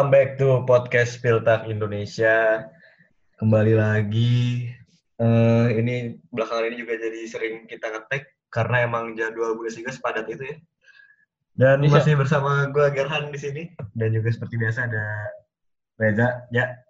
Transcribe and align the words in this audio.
Welcome 0.00 0.16
back 0.16 0.40
to 0.40 0.64
podcast 0.64 1.20
Piltak 1.20 1.68
Indonesia. 1.68 2.64
Kembali 3.36 3.76
lagi. 3.76 4.64
Eh, 5.20 5.66
ini 5.76 6.16
belakangan 6.32 6.72
ini 6.72 6.76
juga 6.80 6.96
jadi 6.96 7.20
sering 7.28 7.68
kita 7.68 7.92
ngetek 7.92 8.24
karena 8.48 8.88
emang 8.88 9.12
jadwal 9.12 9.60
Bundesliga 9.60 9.92
sepadat 9.92 10.24
itu 10.24 10.40
ya. 10.40 10.56
Dan 11.52 11.84
Iya. 11.84 11.92
masih 12.00 12.16
bersama 12.16 12.72
gue 12.72 12.80
Gerhan 12.96 13.28
di 13.28 13.36
sini 13.36 13.62
dan 13.92 14.16
juga 14.16 14.32
seperti 14.32 14.56
biasa 14.56 14.88
ada 14.88 15.04
Reza. 16.00 16.48
Ya, 16.48 16.80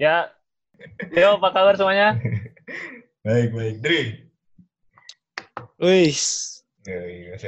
Ya, 0.00 0.32
yo 1.12 1.36
apa 1.36 1.52
kabar 1.52 1.76
semuanya? 1.76 2.16
baik 3.28 3.52
baik. 3.52 3.76
Dri. 3.84 4.32
Wis, 5.76 6.56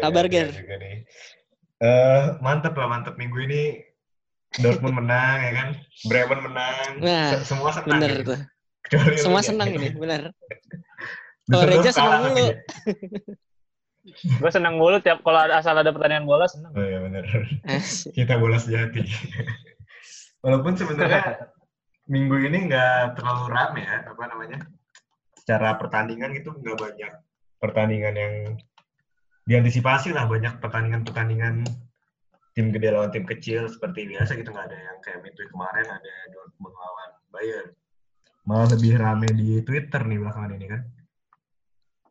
Kabar, 0.04 0.28
Ger? 0.28 0.52
juga 0.52 0.76
nih. 0.76 1.08
Eh, 1.80 2.24
mantep 2.44 2.76
lah 2.76 2.92
mantep 2.92 3.16
minggu 3.16 3.40
ini 3.40 3.93
Dortmund 4.62 4.94
menang 5.02 5.38
ya 5.42 5.52
kan, 5.54 5.68
Bremen 6.06 6.40
menang, 6.46 6.86
Nah, 7.02 7.34
Se- 7.34 7.50
semua 7.50 7.70
senang. 7.74 7.98
bener 7.98 8.10
gitu. 8.22 8.30
tuh. 8.34 8.40
Kecuali 8.84 9.16
lu, 9.16 9.22
Semua 9.22 9.40
ya. 9.42 9.46
senang 9.50 9.68
ini, 9.72 9.88
bener. 9.90 10.22
Kalau 11.50 11.64
Reja 11.66 11.90
senang 11.90 12.22
mulu. 12.30 12.46
Gue 14.40 14.50
senang 14.52 14.76
mulu 14.76 15.00
tiap 15.00 15.24
kalau 15.24 15.40
ada, 15.48 15.64
asal 15.64 15.72
ada 15.80 15.88
pertandingan 15.88 16.28
bola 16.28 16.44
senang. 16.44 16.72
Oh 16.76 16.84
iya 16.84 17.00
bener. 17.00 17.24
Asik. 17.64 18.12
Kita 18.12 18.36
bola 18.36 18.60
sejati. 18.60 19.00
Walaupun 20.44 20.76
sebenarnya 20.76 21.48
minggu 22.04 22.36
ini 22.44 22.68
nggak 22.68 23.16
terlalu 23.16 23.44
rame 23.48 23.80
ya, 23.80 24.04
apa 24.04 24.22
namanya? 24.28 24.60
Secara 25.40 25.80
pertandingan 25.80 26.36
itu 26.36 26.52
nggak 26.52 26.76
banyak 26.76 27.12
pertandingan 27.56 28.14
yang 28.16 28.34
diantisipasi 29.44 30.12
lah 30.12 30.28
banyak 30.28 30.60
pertandingan-pertandingan 30.60 31.64
tim 32.54 32.70
gede 32.70 32.88
lawan 32.94 33.10
tim 33.10 33.26
kecil 33.26 33.66
seperti 33.66 34.06
biasa 34.08 34.38
gitu 34.38 34.50
nggak 34.54 34.66
ada 34.70 34.78
yang 34.78 34.98
kayak 35.02 35.20
midweek 35.26 35.50
kemarin 35.50 35.86
ada 35.90 36.14
Dortmund 36.30 36.74
lawan 36.74 37.10
Bayern 37.34 37.68
malah 38.46 38.68
lebih 38.72 38.92
rame 39.00 39.28
di 39.34 39.60
Twitter 39.66 40.00
nih 40.06 40.18
belakangan 40.22 40.54
ini 40.54 40.66
kan 40.70 40.82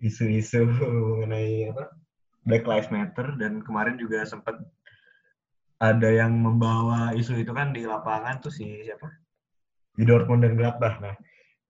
isu-isu 0.04 0.68
mengenai 0.68 1.72
apa 1.72 1.96
Black 2.44 2.68
Lives 2.68 2.92
Matter 2.92 3.40
dan 3.40 3.64
kemarin 3.64 3.96
juga 3.96 4.28
sempat 4.28 4.60
ada 5.80 6.10
yang 6.12 6.36
membawa 6.36 7.16
isu 7.16 7.40
itu 7.40 7.56
kan 7.56 7.72
di 7.72 7.88
lapangan 7.88 8.44
tuh 8.44 8.52
si 8.52 8.84
siapa 8.84 9.08
di 9.96 10.04
Dortmund 10.04 10.44
dan 10.44 10.60
Gladbach. 10.60 11.00
Nah 11.00 11.16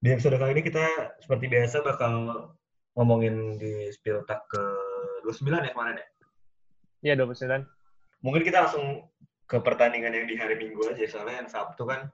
di 0.02 0.08
episode 0.10 0.36
kali 0.36 0.58
ini 0.58 0.62
kita 0.66 0.82
seperti 1.22 1.46
biasa 1.46 1.82
bakal 1.86 2.14
ngomongin 2.98 3.58
di 3.58 3.90
Spiltak 3.94 4.46
ke 4.50 4.62
29 5.26 5.66
ya 5.66 5.72
kemarin 5.74 5.96
ya. 5.98 6.06
Iya 7.04 7.14
29. 7.22 7.83
Mungkin 8.24 8.40
kita 8.40 8.64
langsung 8.64 9.04
ke 9.44 9.60
pertandingan 9.60 10.16
yang 10.16 10.24
di 10.24 10.34
hari 10.40 10.56
Minggu 10.56 10.80
aja 10.88 11.04
soalnya 11.04 11.44
yang 11.44 11.50
Sabtu 11.52 11.84
kan 11.84 12.08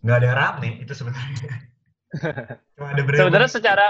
nggak 0.00 0.18
ada 0.24 0.30
rame 0.32 0.80
itu 0.80 0.92
sebenarnya. 0.96 1.52
Cuma 2.74 2.96
ada 2.96 3.02
Bremen. 3.04 3.20
Sebenarnya 3.20 3.50
secara 3.52 3.86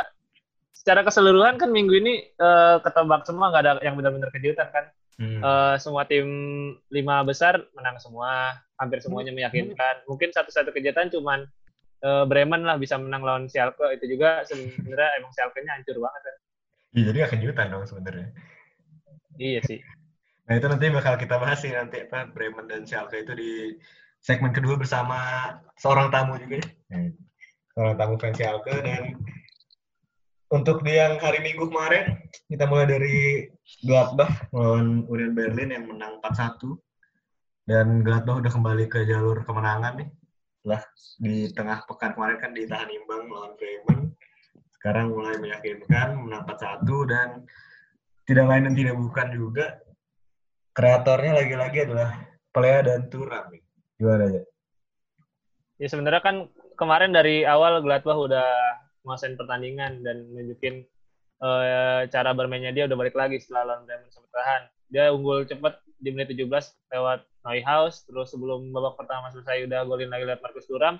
secara 0.74 1.00
keseluruhan 1.06 1.60
kan 1.60 1.70
minggu 1.70 1.94
ini 2.02 2.34
eh, 2.34 2.76
ketebak 2.82 3.22
semua 3.28 3.54
nggak 3.54 3.62
ada 3.62 3.72
yang 3.86 3.94
benar-benar 3.94 4.34
kejutan 4.34 4.68
kan. 4.74 4.84
Hmm. 5.20 5.38
Eh, 5.38 5.74
semua 5.78 6.02
tim 6.08 6.26
lima 6.90 7.22
besar 7.22 7.62
menang 7.78 8.00
semua, 8.02 8.58
hampir 8.80 8.98
semuanya 8.98 9.30
meyakinkan. 9.30 10.02
Mungkin 10.10 10.34
satu-satu 10.34 10.74
kejutan 10.74 11.14
cuman 11.14 11.46
eh, 12.02 12.24
Bremen 12.26 12.66
lah 12.66 12.74
bisa 12.80 12.98
menang 12.98 13.22
lawan 13.22 13.46
Schalke 13.46 13.86
itu 13.94 14.18
juga 14.18 14.42
sebenarnya 14.50 15.10
emang 15.22 15.30
Schalke-nya 15.30 15.78
hancur 15.78 16.00
banget 16.02 16.22
kan. 16.26 16.36
Iya, 16.90 17.02
jadi 17.06 17.16
nggak 17.22 17.32
kejutan 17.38 17.66
dong 17.70 17.84
sebenarnya. 17.86 18.28
Iya 19.38 19.60
sih. 19.62 19.78
Nah 20.50 20.58
itu 20.58 20.66
nanti 20.66 20.90
bakal 20.90 21.14
kita 21.14 21.38
bahas 21.38 21.62
sih 21.62 21.70
nanti 21.70 22.02
apa 22.02 22.26
Bremen 22.34 22.66
dan 22.66 22.82
Schalke 22.82 23.22
itu 23.22 23.38
di 23.38 23.78
segmen 24.18 24.50
kedua 24.50 24.74
bersama 24.74 25.54
seorang 25.78 26.10
tamu 26.10 26.34
juga 26.42 26.58
ya. 26.58 26.66
Hmm. 26.90 27.14
Seorang 27.78 27.94
tamu 27.94 28.14
fans 28.18 28.34
Schalke 28.34 28.74
dan 28.82 29.14
untuk 30.50 30.82
di 30.82 30.98
yang 30.98 31.22
hari 31.22 31.38
Minggu 31.38 31.70
kemarin 31.70 32.18
kita 32.50 32.66
mulai 32.66 32.90
dari 32.90 33.46
Gladbach 33.86 34.50
melawan 34.50 35.06
Union 35.06 35.38
Berlin 35.38 35.70
yang 35.70 35.86
menang 35.86 36.18
4-1 36.18 37.70
dan 37.70 38.02
Gladbach 38.02 38.42
udah 38.42 38.50
kembali 38.50 38.90
ke 38.90 39.06
jalur 39.06 39.46
kemenangan 39.46 40.02
nih 40.02 40.10
setelah 40.58 40.82
di 41.22 41.36
tengah 41.54 41.78
pekan 41.86 42.10
kemarin 42.18 42.42
kan 42.42 42.50
ditahan 42.50 42.90
imbang 42.90 43.30
melawan 43.30 43.54
Bremen 43.54 44.18
sekarang 44.74 45.14
mulai 45.14 45.38
meyakinkan 45.38 46.18
menang 46.18 46.42
4-1 46.42 46.90
dan 47.06 47.28
tidak 48.26 48.50
lain 48.50 48.66
dan 48.66 48.74
tidak 48.74 48.98
bukan 48.98 49.30
juga 49.30 49.78
kreatornya 50.80 51.36
lagi-lagi 51.36 51.78
adalah 51.84 52.08
Pelea 52.56 52.80
dan 52.80 53.12
Turam. 53.12 53.52
Gimana 54.00 54.32
ya? 54.32 54.42
Ya 55.76 55.88
sebenarnya 55.92 56.24
kan 56.24 56.48
kemarin 56.80 57.12
dari 57.12 57.44
awal 57.44 57.84
Gladbach 57.84 58.16
udah 58.16 58.48
nguasain 59.04 59.36
pertandingan 59.36 60.00
dan 60.00 60.24
nunjukin 60.32 60.80
eh, 61.44 62.00
cara 62.08 62.32
bermainnya 62.32 62.72
dia 62.72 62.88
udah 62.88 62.96
balik 62.96 63.12
lagi 63.12 63.36
setelah 63.36 63.76
lawan 63.76 63.84
Bremen 63.84 64.08
sempat 64.08 64.32
tahan. 64.32 64.62
Dia 64.88 65.12
unggul 65.12 65.44
cepat 65.44 65.84
di 66.00 66.16
menit 66.16 66.32
17 66.32 66.48
lewat 66.96 67.28
Neuhaus, 67.44 68.08
terus 68.08 68.32
sebelum 68.32 68.72
babak 68.72 68.96
pertama 68.96 69.28
selesai 69.28 69.68
udah 69.68 69.84
golin 69.84 70.08
lagi 70.08 70.24
lewat 70.24 70.40
Marcus 70.40 70.64
Thuram. 70.64 70.96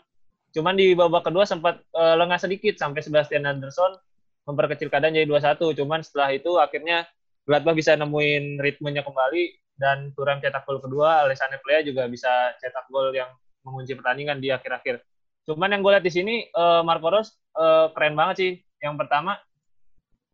Cuman 0.53 0.77
di 0.77 0.93
babak 0.93 1.25
kedua 1.25 1.49
sempat 1.49 1.81
eh, 1.81 2.15
lengah 2.21 2.37
sedikit 2.37 2.77
sampai 2.77 3.01
Sebastian 3.01 3.49
Anderson 3.49 3.97
memperkecil 4.45 4.93
keadaan 4.93 5.17
jadi 5.17 5.25
2-1. 5.25 5.81
Cuman 5.81 6.05
setelah 6.05 6.37
itu 6.37 6.61
akhirnya 6.61 7.09
Gladbach 7.49 7.73
bisa 7.73 7.97
nemuin 7.97 8.61
ritmenya 8.61 9.01
kembali 9.01 9.70
dan 9.81 10.13
Thuram 10.13 10.45
cetak 10.45 10.69
gol 10.69 10.77
kedua, 10.77 11.25
Alessandro 11.25 11.57
Plea 11.65 11.81
juga 11.81 12.05
bisa 12.05 12.53
cetak 12.61 12.93
gol 12.93 13.17
yang 13.17 13.33
mengunci 13.65 13.97
pertandingan 13.97 14.37
di 14.37 14.53
akhir-akhir. 14.53 15.01
Cuman 15.49 15.73
yang 15.73 15.81
gue 15.81 15.93
lihat 15.97 16.05
di 16.05 16.13
sini 16.13 16.35
eh, 16.53 16.83
Marco 16.85 17.09
Reus 17.09 17.33
eh, 17.57 17.89
keren 17.97 18.13
banget 18.13 18.37
sih. 18.37 18.53
Yang 18.85 18.95
pertama 19.01 19.41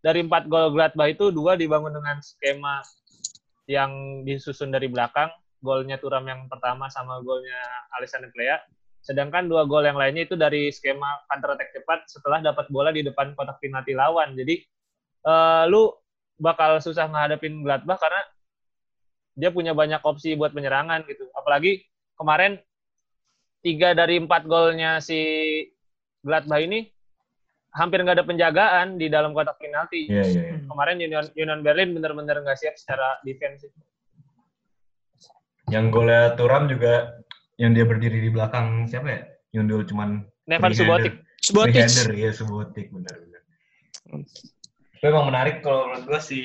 dari 0.03 0.27
empat 0.27 0.51
gol 0.51 0.75
Gladbach 0.75 1.15
itu 1.15 1.31
dua 1.31 1.55
dibangun 1.55 1.95
dengan 1.95 2.19
skema 2.19 2.83
yang 3.71 4.23
disusun 4.27 4.75
dari 4.75 4.91
belakang. 4.91 5.31
Golnya 5.63 5.97
Turam 5.97 6.27
yang 6.27 6.51
pertama 6.51 6.91
sama 6.91 7.23
golnya 7.23 7.59
Alessandro 7.95 8.35
Plea. 8.35 8.59
Sedangkan 9.03 9.47
dua 9.47 9.63
gol 9.67 9.87
yang 9.87 9.95
lainnya 9.95 10.27
itu 10.27 10.35
dari 10.35 10.75
skema 10.75 11.23
counter 11.31 11.55
attack 11.55 11.71
cepat 11.71 12.11
setelah 12.11 12.43
dapat 12.43 12.67
bola 12.75 12.91
di 12.91 13.07
depan 13.07 13.31
kotak 13.39 13.63
penalti 13.63 13.95
lawan. 13.95 14.35
Jadi 14.35 14.59
eh, 15.23 15.65
lu 15.71 15.95
bakal 16.37 16.83
susah 16.83 17.09
ngadepin 17.09 17.63
Gladbach 17.63 18.03
karena 18.03 18.21
dia 19.37 19.53
punya 19.53 19.77
banyak 19.77 20.01
opsi 20.01 20.33
buat 20.35 20.57
penyerangan 20.57 21.05
gitu. 21.05 21.29
Apalagi 21.37 21.85
kemarin 22.17 22.57
tiga 23.61 23.93
dari 23.93 24.17
empat 24.17 24.49
golnya 24.49 24.99
si 24.99 25.21
Gladbach 26.25 26.65
ini 26.65 26.89
hampir 27.77 28.01
nggak 28.01 28.17
ada 28.17 28.27
penjagaan 28.27 28.97
di 28.97 29.13
dalam 29.13 29.37
kotak 29.37 29.61
penalti. 29.61 30.09
Iya, 30.09 30.25
iya. 30.25 30.43
iya. 30.57 30.59
Kemarin 30.65 30.97
Union, 30.97 31.25
Union 31.37 31.61
Berlin 31.61 31.93
benar-benar 31.93 32.41
nggak 32.41 32.57
siap 32.57 32.75
secara 32.81 33.21
defense. 33.23 33.69
Yang 35.69 35.85
golnya 35.93 36.33
Turam 36.41 36.73
juga 36.73 37.21
yang 37.61 37.77
dia 37.77 37.85
berdiri 37.85 38.25
di 38.25 38.31
belakang 38.33 38.89
siapa 38.89 39.09
ya? 39.13 39.21
Yundul 39.53 39.85
cuman 39.85 40.25
Nevan. 40.49 40.73
Subotic. 40.73 41.15
Subotic. 41.45 41.85
Freehander, 41.85 42.09
iya 42.17 42.31
Subotic 42.33 42.89
benar-benar. 42.89 43.43
Tapi 44.97 45.05
emang 45.05 45.29
menarik 45.29 45.61
kalau 45.61 45.93
menurut 45.93 46.05
gua 46.09 46.21
si 46.23 46.41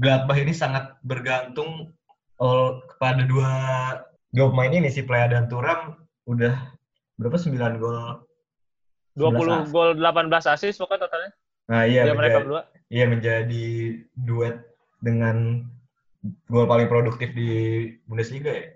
Gladbach 0.00 0.38
ini 0.40 0.52
sangat 0.56 0.96
bergantung 1.04 1.92
all, 2.40 2.80
kepada 2.88 3.22
dua 3.28 3.52
dua 4.32 4.46
pemain 4.48 4.72
ini 4.72 4.88
si 4.88 5.04
Plea 5.04 5.28
dan 5.28 5.46
Turam 5.52 6.00
udah 6.24 6.54
berapa 7.20 7.36
9 7.36 7.76
gol 7.82 8.24
11 9.20 9.68
20 9.68 9.74
gol 9.74 9.90
18 10.00 10.54
assist 10.56 10.80
pokoknya 10.80 11.04
totalnya. 11.04 11.30
Nah 11.68 11.82
iya 11.84 12.08
Dia 12.08 12.16
mereka 12.16 12.40
menjadi, 12.40 12.44
berdua. 12.48 12.62
iya 12.88 13.04
menjadi 13.04 13.66
duet 14.16 14.56
dengan 15.04 15.36
gol 16.48 16.64
paling 16.64 16.88
produktif 16.88 17.36
di 17.36 17.50
Bundesliga 18.08 18.48
ya. 18.54 18.66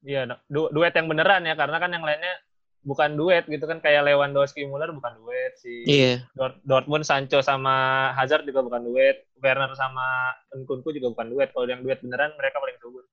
Iya. 0.00 0.22
Du- 0.46 0.70
duet 0.70 0.94
yang 0.94 1.10
beneran 1.10 1.42
ya 1.44 1.58
karena 1.58 1.76
kan 1.82 1.90
yang 1.90 2.06
lainnya 2.06 2.38
bukan 2.80 3.12
duet 3.12 3.44
gitu 3.44 3.68
kan 3.68 3.76
kayak 3.78 4.08
Lewandowski 4.08 4.64
Muller 4.64 4.88
bukan 4.88 5.12
duet 5.20 5.52
si 5.60 5.84
Iya. 5.84 6.24
Dort- 6.32 6.64
Dortmund 6.64 7.04
Sancho 7.04 7.44
sama 7.44 8.08
Hazard 8.16 8.48
juga 8.48 8.64
bukan 8.64 8.88
duet, 8.88 9.28
Werner 9.36 9.72
sama 9.76 10.32
Nkunku 10.56 10.88
juga 10.90 11.12
bukan 11.12 11.28
duet. 11.28 11.52
Kalau 11.52 11.68
yang 11.68 11.84
duet 11.84 12.00
beneran 12.00 12.32
mereka 12.40 12.56
paling 12.56 12.80
subur. 12.80 13.04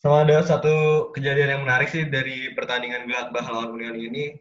Sama 0.00 0.26
ada 0.26 0.42
satu 0.42 0.74
kejadian 1.14 1.48
yang 1.54 1.62
menarik 1.62 1.86
sih 1.86 2.08
dari 2.08 2.50
pertandingan 2.56 3.06
Gladbach 3.06 3.46
lawan 3.46 3.76
Union 3.78 3.94
ini, 3.94 4.34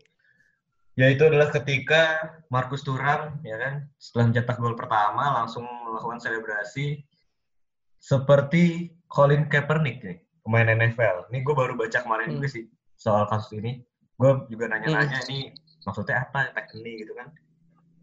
yaitu 0.98 1.30
adalah 1.30 1.54
ketika 1.54 2.18
Marcus 2.50 2.82
Thuram, 2.82 3.38
ya 3.46 3.62
kan, 3.62 3.74
setelah 4.02 4.32
mencetak 4.34 4.58
gol 4.58 4.74
pertama 4.74 5.38
langsung 5.38 5.68
melakukan 5.86 6.18
selebrasi 6.18 7.06
seperti 8.02 8.90
Colin 9.06 9.46
Kaepernick 9.46 10.02
nih, 10.02 10.18
pemain 10.42 10.66
NFL. 10.66 11.30
Ini 11.30 11.46
gue 11.46 11.54
baru 11.54 11.78
baca 11.78 12.00
kemarin 12.02 12.34
Hmm. 12.34 12.36
juga 12.42 12.48
sih 12.50 12.66
soal 13.02 13.26
kasus 13.26 13.58
ini. 13.58 13.82
Gue 14.14 14.46
juga 14.54 14.70
nanya-nanya 14.70 15.26
ini 15.26 15.50
maksudnya 15.82 16.30
apa 16.30 16.54
tag 16.54 16.70
ini 16.78 17.02
gitu 17.02 17.18
kan. 17.18 17.34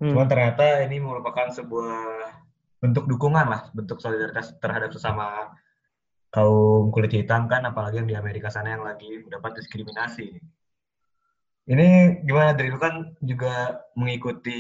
Hmm. 0.03 0.11
Cuman 0.15 0.27
ternyata 0.27 0.83
ini 0.83 0.99
merupakan 0.99 1.47
sebuah 1.55 1.95
bentuk 2.83 3.07
dukungan 3.07 3.47
lah, 3.47 3.71
bentuk 3.71 4.03
solidaritas 4.03 4.59
terhadap 4.59 4.91
sesama 4.91 5.55
kaum 6.35 6.91
kulit 6.91 7.15
hitam 7.15 7.47
kan, 7.47 7.63
apalagi 7.63 8.03
yang 8.03 8.11
di 8.11 8.19
Amerika 8.19 8.51
sana 8.51 8.75
yang 8.75 8.83
lagi 8.83 9.23
mendapat 9.23 9.63
diskriminasi. 9.63 10.43
Ini 11.69 12.21
gimana 12.27 12.57
dari 12.57 12.73
lu 12.73 12.81
kan 12.81 13.15
juga 13.23 13.87
mengikuti 13.95 14.59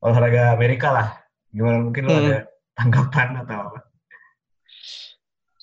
olahraga 0.00 0.56
Amerika 0.56 0.88
lah. 0.94 1.08
Gimana 1.52 1.84
mungkin 1.84 2.08
lu 2.08 2.12
Hmm. 2.12 2.22
ada 2.24 2.36
tanggapan 2.72 3.28
atau 3.44 3.58
apa? 3.68 3.80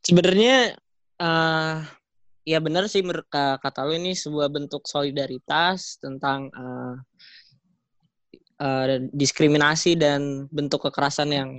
Sebenarnya 0.05 0.77
eh 1.19 1.75
ya 2.49 2.57
benar 2.57 2.89
sih 2.89 3.05
menurut 3.05 3.29
ka- 3.29 3.61
kata 3.61 3.85
lu 3.85 3.93
ini 3.93 4.17
sebuah 4.17 4.49
bentuk 4.49 4.89
solidaritas 4.89 6.01
tentang 6.01 6.49
eh, 6.49 6.95
eh, 8.65 9.05
diskriminasi 9.13 9.93
dan 9.93 10.49
bentuk 10.49 10.89
kekerasan 10.89 11.29
yang 11.29 11.49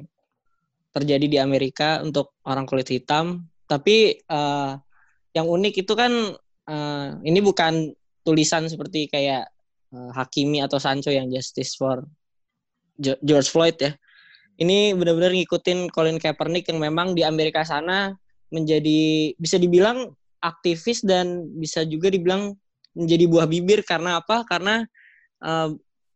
terjadi 0.90 1.26
di 1.30 1.38
Amerika 1.38 2.02
untuk 2.02 2.34
orang 2.42 2.66
kulit 2.66 2.90
hitam. 2.90 3.46
Tapi 3.70 4.18
eh, 4.18 4.72
yang 5.30 5.46
unik 5.46 5.86
itu 5.86 5.92
kan 5.94 6.10
eh, 6.66 7.08
ini 7.22 7.38
bukan 7.38 7.94
tulisan 8.26 8.66
seperti 8.66 9.06
kayak 9.06 9.46
eh, 9.94 10.10
Hakimi 10.10 10.58
atau 10.58 10.82
Sancho 10.82 11.14
yang 11.14 11.30
Justice 11.30 11.78
for 11.78 12.02
George 12.98 13.46
Floyd 13.46 13.78
ya. 13.78 13.94
Ini 14.60 14.92
benar-benar 14.92 15.32
ngikutin 15.32 15.88
Colin 15.88 16.20
Kaepernick 16.20 16.68
yang 16.68 16.82
memang 16.82 17.16
di 17.16 17.24
Amerika 17.24 17.64
sana 17.64 18.12
menjadi 18.52 19.32
bisa 19.40 19.56
dibilang 19.56 20.12
aktivis 20.40 21.04
dan 21.04 21.46
bisa 21.56 21.84
juga 21.84 22.08
dibilang 22.08 22.56
menjadi 22.96 23.24
buah 23.30 23.46
bibir 23.46 23.80
karena 23.86 24.18
apa? 24.18 24.42
Karena 24.48 24.82
eh, 25.44 25.70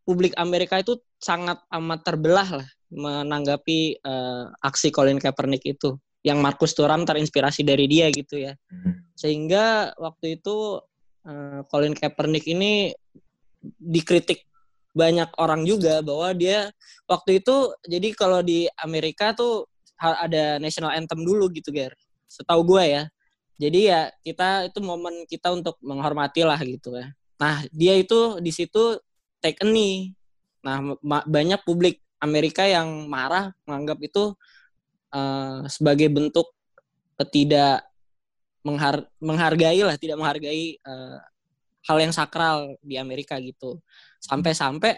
publik 0.05 0.35
Amerika 0.37 0.81
itu 0.81 0.99
sangat 1.17 1.61
amat 1.73 2.05
terbelah 2.05 2.49
lah 2.61 2.67
menanggapi 2.91 4.01
eh, 4.01 4.45
aksi 4.61 4.91
Colin 4.93 5.21
Kaepernick 5.21 5.63
itu. 5.65 5.97
Yang 6.25 6.39
Marcus 6.41 6.73
Thuram 6.73 7.05
terinspirasi 7.05 7.61
dari 7.61 7.85
dia 7.85 8.09
gitu 8.09 8.41
ya. 8.41 8.57
Sehingga 9.13 9.93
waktu 9.97 10.41
itu 10.41 10.81
eh, 11.25 11.61
Colin 11.69 11.93
Kaepernick 11.93 12.45
ini 12.49 12.93
dikritik 13.81 14.45
banyak 14.95 15.27
orang 15.37 15.67
juga 15.67 15.99
bahwa 15.99 16.31
dia 16.31 16.71
waktu 17.03 17.43
itu 17.43 17.75
jadi 17.83 18.15
kalau 18.15 18.39
di 18.39 18.63
Amerika 18.79 19.35
tuh 19.35 19.67
ada 19.99 20.55
national 20.59 20.95
anthem 20.95 21.23
dulu 21.23 21.51
gitu 21.51 21.71
Ger. 21.75 21.91
Setahu 22.31 22.63
gue 22.63 22.83
ya. 22.83 23.03
Jadi 23.55 23.79
ya 23.87 24.11
kita 24.19 24.67
itu 24.67 24.79
momen 24.83 25.23
kita 25.31 25.51
untuk 25.55 25.79
menghormati 25.79 26.43
lah 26.43 26.59
gitu 26.59 26.95
ya. 26.95 27.07
Nah, 27.39 27.63
dia 27.71 27.95
itu 27.95 28.39
di 28.43 28.51
situ 28.51 28.99
take 29.39 29.59
a 29.63 29.67
knee. 29.67 30.11
Nah, 30.63 30.95
banyak 31.27 31.61
publik 31.63 32.01
Amerika 32.19 32.65
yang 32.67 33.07
marah 33.07 33.53
menganggap 33.67 33.99
itu 34.03 34.33
eh, 35.15 35.59
sebagai 35.71 36.07
bentuk 36.11 36.47
ketidak 37.19 37.87
menghar- 38.65 39.07
menghargai 39.21 39.79
lah, 39.85 39.95
tidak 39.99 40.17
menghargai 40.19 40.79
eh, 40.79 41.17
hal 41.85 41.97
yang 42.01 42.13
sakral 42.15 42.75
di 42.81 42.97
Amerika 42.97 43.37
gitu. 43.39 43.79
Sampai-sampai 44.19 44.97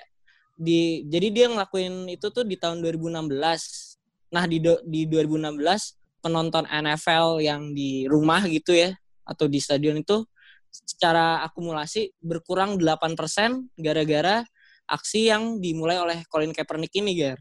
di 0.58 1.06
jadi 1.06 1.28
dia 1.30 1.46
ngelakuin 1.52 2.10
itu 2.10 2.32
tuh 2.34 2.48
di 2.48 2.58
tahun 2.58 2.82
2016. 2.82 3.98
Nah, 4.34 4.46
di 4.50 4.58
do- 4.64 4.84
di 4.88 5.06
2016 5.06 5.97
penonton 6.22 6.66
NFL 6.68 7.40
yang 7.44 7.72
di 7.72 8.10
rumah 8.10 8.42
gitu 8.50 8.74
ya 8.74 8.94
atau 9.28 9.46
di 9.46 9.60
stadion 9.60 10.00
itu 10.00 10.24
secara 10.72 11.42
akumulasi 11.46 12.14
berkurang 12.22 12.78
8% 12.80 13.78
gara-gara 13.80 14.46
aksi 14.88 15.28
yang 15.28 15.60
dimulai 15.60 16.00
oleh 16.00 16.24
Colin 16.32 16.56
Kaepernick 16.56 16.96
ini, 16.96 17.12
Gar. 17.20 17.40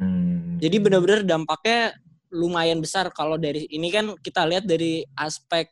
Hmm. 0.00 0.58
Jadi 0.58 0.76
benar-benar 0.82 1.22
dampaknya 1.22 1.94
lumayan 2.30 2.78
besar 2.82 3.10
kalau 3.14 3.38
dari 3.38 3.66
ini 3.70 3.90
kan 3.90 4.14
kita 4.18 4.46
lihat 4.46 4.66
dari 4.66 5.02
aspek 5.18 5.70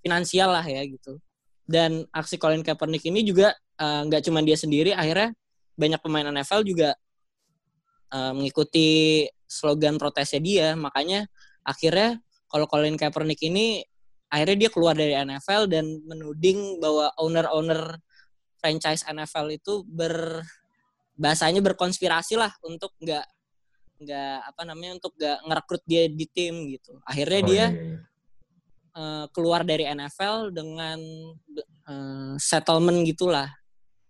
finansial 0.00 0.52
lah 0.52 0.64
ya 0.64 0.80
gitu. 0.88 1.20
Dan 1.64 2.04
aksi 2.12 2.40
Colin 2.40 2.64
Kaepernick 2.64 3.04
ini 3.08 3.24
juga 3.24 3.52
eh, 3.80 4.00
nggak 4.08 4.24
cuma 4.24 4.40
dia 4.40 4.56
sendiri, 4.56 4.92
akhirnya 4.92 5.32
banyak 5.76 6.00
pemain 6.00 6.28
NFL 6.32 6.64
juga 6.64 6.96
eh, 8.12 8.32
mengikuti 8.32 8.88
slogan 9.44 10.00
protesnya 10.00 10.40
dia. 10.40 10.68
Makanya 10.76 11.28
akhirnya 11.64 12.20
kalau 12.46 12.68
Colin 12.70 12.94
Kaepernick 12.94 13.40
ini 13.42 13.82
akhirnya 14.30 14.66
dia 14.66 14.70
keluar 14.70 14.94
dari 14.94 15.16
NFL 15.16 15.66
dan 15.72 15.84
menuding 16.06 16.78
bahwa 16.78 17.10
owner-owner 17.18 17.98
franchise 18.60 19.02
NFL 19.08 19.52
itu 19.52 19.82
ber 19.84 20.44
bahasanya 21.14 21.62
berkonspirasi 21.62 22.34
lah 22.38 22.50
untuk 22.66 22.90
nggak 22.98 23.26
nggak 24.02 24.36
apa 24.50 24.62
namanya 24.66 24.98
untuk 24.98 25.14
nggak 25.14 25.38
ngerekrut 25.46 25.82
dia 25.86 26.10
di 26.10 26.26
tim 26.26 26.66
gitu. 26.74 26.98
Akhirnya 27.06 27.40
Oh, 27.40 27.46
dia 27.46 27.54
iya, 27.54 27.66
iya. 27.70 27.98
eh, 28.98 29.24
keluar 29.30 29.62
dari 29.62 29.84
NFL 29.86 30.50
dengan 30.50 30.98
eh, 31.88 32.34
settlement 32.38 33.00
gitulah 33.06 33.50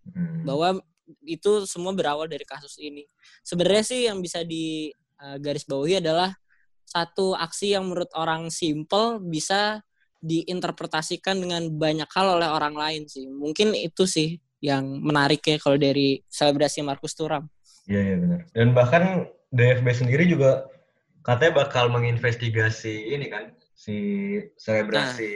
Hmm. 0.05 0.45
bahwa 0.45 0.85
itu 1.25 1.65
semua 1.65 1.97
berawal 1.97 2.29
dari 2.29 2.45
kasus 2.45 2.77
ini. 2.77 3.09
Sebenarnya 3.41 3.85
sih 3.89 4.01
yang 4.05 4.21
bisa 4.21 4.45
di 4.45 4.93
eh, 5.21 5.37
garis 5.41 5.65
bawahi 5.65 6.05
adalah 6.05 6.37
satu 6.85 7.35
aksi 7.35 7.75
yang 7.75 7.89
menurut 7.89 8.13
orang 8.15 8.49
simple 8.53 9.19
bisa 9.21 9.83
diinterpretasikan 10.25 11.37
dengan 11.37 11.69
banyak 11.69 12.09
hal 12.09 12.41
oleh 12.41 12.49
orang 12.49 12.73
lain 12.73 13.03
sih. 13.05 13.29
Mungkin 13.29 13.77
itu 13.77 14.09
sih 14.09 14.41
yang 14.65 15.05
menarik 15.05 15.45
ya 15.45 15.61
kalau 15.61 15.77
dari 15.77 16.25
selebrasi 16.33 16.81
Markus 16.81 17.13
Thuram. 17.13 17.45
Iya, 17.85 18.01
iya 18.01 18.17
benar. 18.17 18.41
Dan 18.57 18.69
bahkan 18.73 19.29
DFB 19.53 19.87
sendiri 19.93 20.25
juga 20.25 20.65
katanya 21.21 21.69
bakal 21.69 21.93
menginvestigasi 21.93 23.13
ini 23.13 23.29
kan 23.29 23.53
si 23.77 23.97
selebrasi 24.57 25.33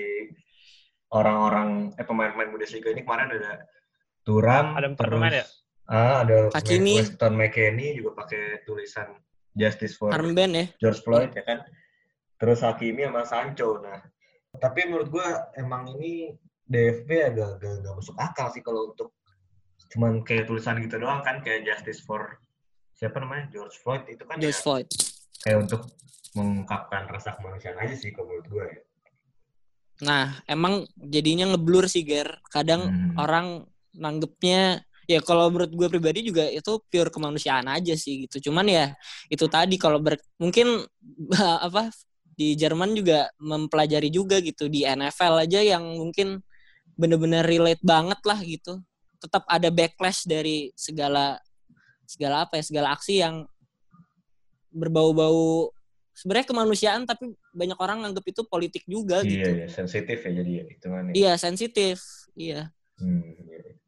orang-orang 1.13 1.93
eh 1.97 2.05
pemain-pemain 2.05 2.53
Bundesliga 2.53 2.93
ini 2.93 3.05
kemarin 3.05 3.33
ada 3.33 3.65
Turam, 4.25 4.77
Ada 4.77 4.87
empat 4.93 5.05
terus 5.09 5.17
pemain 5.17 5.33
ya? 5.41 5.47
ah, 5.89 6.15
ada 6.21 6.37
Hakimi. 6.53 7.01
Weston 7.01 7.33
McKennie 7.33 7.97
juga 7.97 8.25
pakai 8.25 8.61
tulisan 8.69 9.09
Justice 9.55 9.95
for 9.95 10.11
Armband 10.11 10.53
ya. 10.53 10.67
George 10.79 11.01
Floyd 11.01 11.31
ya 11.31 11.43
kan. 11.43 11.65
Terus 12.39 12.61
Hakimi 12.61 13.05
sama 13.05 13.23
Sancho. 13.23 13.79
Nah, 13.79 13.99
tapi 14.57 14.87
menurut 14.87 15.09
gua 15.09 15.27
emang 15.55 15.89
ini 15.93 16.35
DFB 16.63 17.11
agak 17.27 17.59
agak 17.59 17.73
nggak 17.81 17.95
masuk 17.95 18.17
akal 18.17 18.53
sih 18.53 18.61
kalau 18.61 18.93
untuk 18.93 19.17
cuman 19.89 20.21
kayak 20.21 20.45
tulisan 20.45 20.77
gitu 20.79 21.01
doang 21.01 21.23
kan 21.23 21.41
kayak 21.41 21.65
Justice 21.65 21.99
for 21.99 22.37
siapa 22.93 23.17
namanya 23.17 23.49
George 23.49 23.79
Floyd 23.79 24.05
itu 24.05 24.21
kan 24.23 24.37
George 24.37 24.53
ya 24.53 24.61
Floyd. 24.61 24.89
kayak 25.41 25.65
untuk 25.65 25.89
mengungkapkan 26.35 27.09
rasa 27.09 27.35
kemanusiaan 27.35 27.79
aja 27.79 27.95
sih 27.95 28.13
kalau 28.13 28.29
menurut 28.29 28.47
gue 28.47 28.65
ya. 28.69 28.81
Nah, 29.99 30.39
emang 30.47 30.87
jadinya 30.95 31.51
ngeblur 31.51 31.91
sih, 31.91 32.07
Ger. 32.07 32.39
Kadang 32.47 32.87
Hmm. 32.87 33.15
orang 33.19 33.47
nanggepnya 33.91 34.87
ya 35.09 35.25
kalau 35.25 35.49
menurut 35.49 35.73
gue 35.73 35.89
pribadi 35.89 36.21
juga 36.29 36.45
itu 36.45 36.85
pure 36.93 37.09
kemanusiaan 37.09 37.65
aja 37.65 37.97
sih 37.97 38.29
gitu. 38.29 38.53
Cuman 38.53 38.69
ya 38.69 38.93
itu 39.33 39.49
tadi 39.49 39.81
kalau 39.81 39.99
ber, 40.05 40.21
mungkin 40.37 40.85
apa 41.67 41.89
di 42.37 42.53
Jerman 42.55 42.93
juga 42.93 43.33
mempelajari 43.41 44.13
juga 44.13 44.39
gitu 44.45 44.69
di 44.69 44.85
NFL 44.85 45.49
aja 45.49 45.65
yang 45.65 45.83
mungkin 45.97 46.45
bener-bener 46.95 47.43
relate 47.43 47.81
banget 47.81 48.21
lah 48.23 48.39
gitu. 48.45 48.85
Tetap 49.19 49.49
ada 49.49 49.73
backlash 49.73 50.29
dari 50.29 50.71
segala 50.77 51.41
segala 52.05 52.45
apa 52.45 52.61
ya 52.61 52.65
segala 52.69 52.95
aksi 52.95 53.25
yang 53.25 53.49
berbau-bau 54.69 55.73
sebenarnya 56.13 56.47
kemanusiaan 56.51 57.03
tapi 57.09 57.33
banyak 57.57 57.79
orang 57.81 58.05
nganggep 58.05 58.27
itu 58.29 58.43
politik 58.45 58.85
juga 58.85 59.25
Iya, 59.25 59.33
gitu. 59.33 59.51
iya, 59.55 59.67
sensitif 59.71 60.19
ya 60.21 60.31
jadi 60.45 60.51
ya 60.51 60.65
hitungannya. 60.69 61.13
Iya, 61.17 61.33
sensitif. 61.41 61.97
Iya. 62.37 62.71
Hmm, 63.01 63.23
iya. 63.47 63.79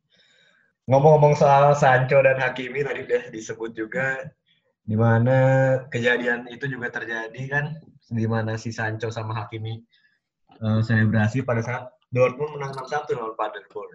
Ngomong-ngomong 0.91 1.39
soal 1.39 1.71
Sancho 1.79 2.19
dan 2.19 2.43
Hakimi 2.43 2.83
tadi 2.83 3.07
udah 3.07 3.31
disebut 3.31 3.79
juga 3.79 4.27
di 4.83 4.99
mana 4.99 5.39
kejadian 5.87 6.51
itu 6.51 6.67
juga 6.67 6.91
terjadi 6.91 7.43
kan 7.47 7.79
di 8.11 8.27
mana 8.27 8.59
si 8.59 8.75
Sancho 8.75 9.07
sama 9.07 9.39
Hakimi 9.39 9.79
eh, 10.59 10.81
selebrasi 10.83 11.47
pada 11.47 11.63
saat 11.63 11.95
Dortmund 12.11 12.59
menang 12.59 12.75
6-1 12.75 13.07
lawan 13.15 13.39
Paderborn. 13.39 13.95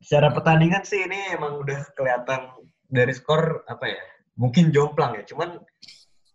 Secara 0.00 0.32
pertandingan 0.32 0.80
sih 0.80 1.04
ini 1.04 1.36
emang 1.36 1.60
udah 1.60 1.92
kelihatan 1.92 2.48
dari 2.88 3.12
skor 3.12 3.68
apa 3.68 3.84
ya? 3.84 4.00
Mungkin 4.40 4.72
jomplang 4.72 5.20
ya, 5.20 5.28
cuman 5.28 5.60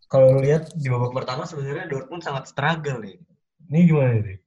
kalau 0.05 0.37
lihat 0.37 0.69
di 0.77 0.85
babak 0.85 1.17
pertama 1.17 1.49
sebenarnya 1.49 1.89
Dortmund 1.89 2.21
sangat 2.21 2.45
struggle 2.45 3.01
nih. 3.01 3.17
Ini 3.73 3.79
gimana 3.89 4.21
nih? 4.21 4.37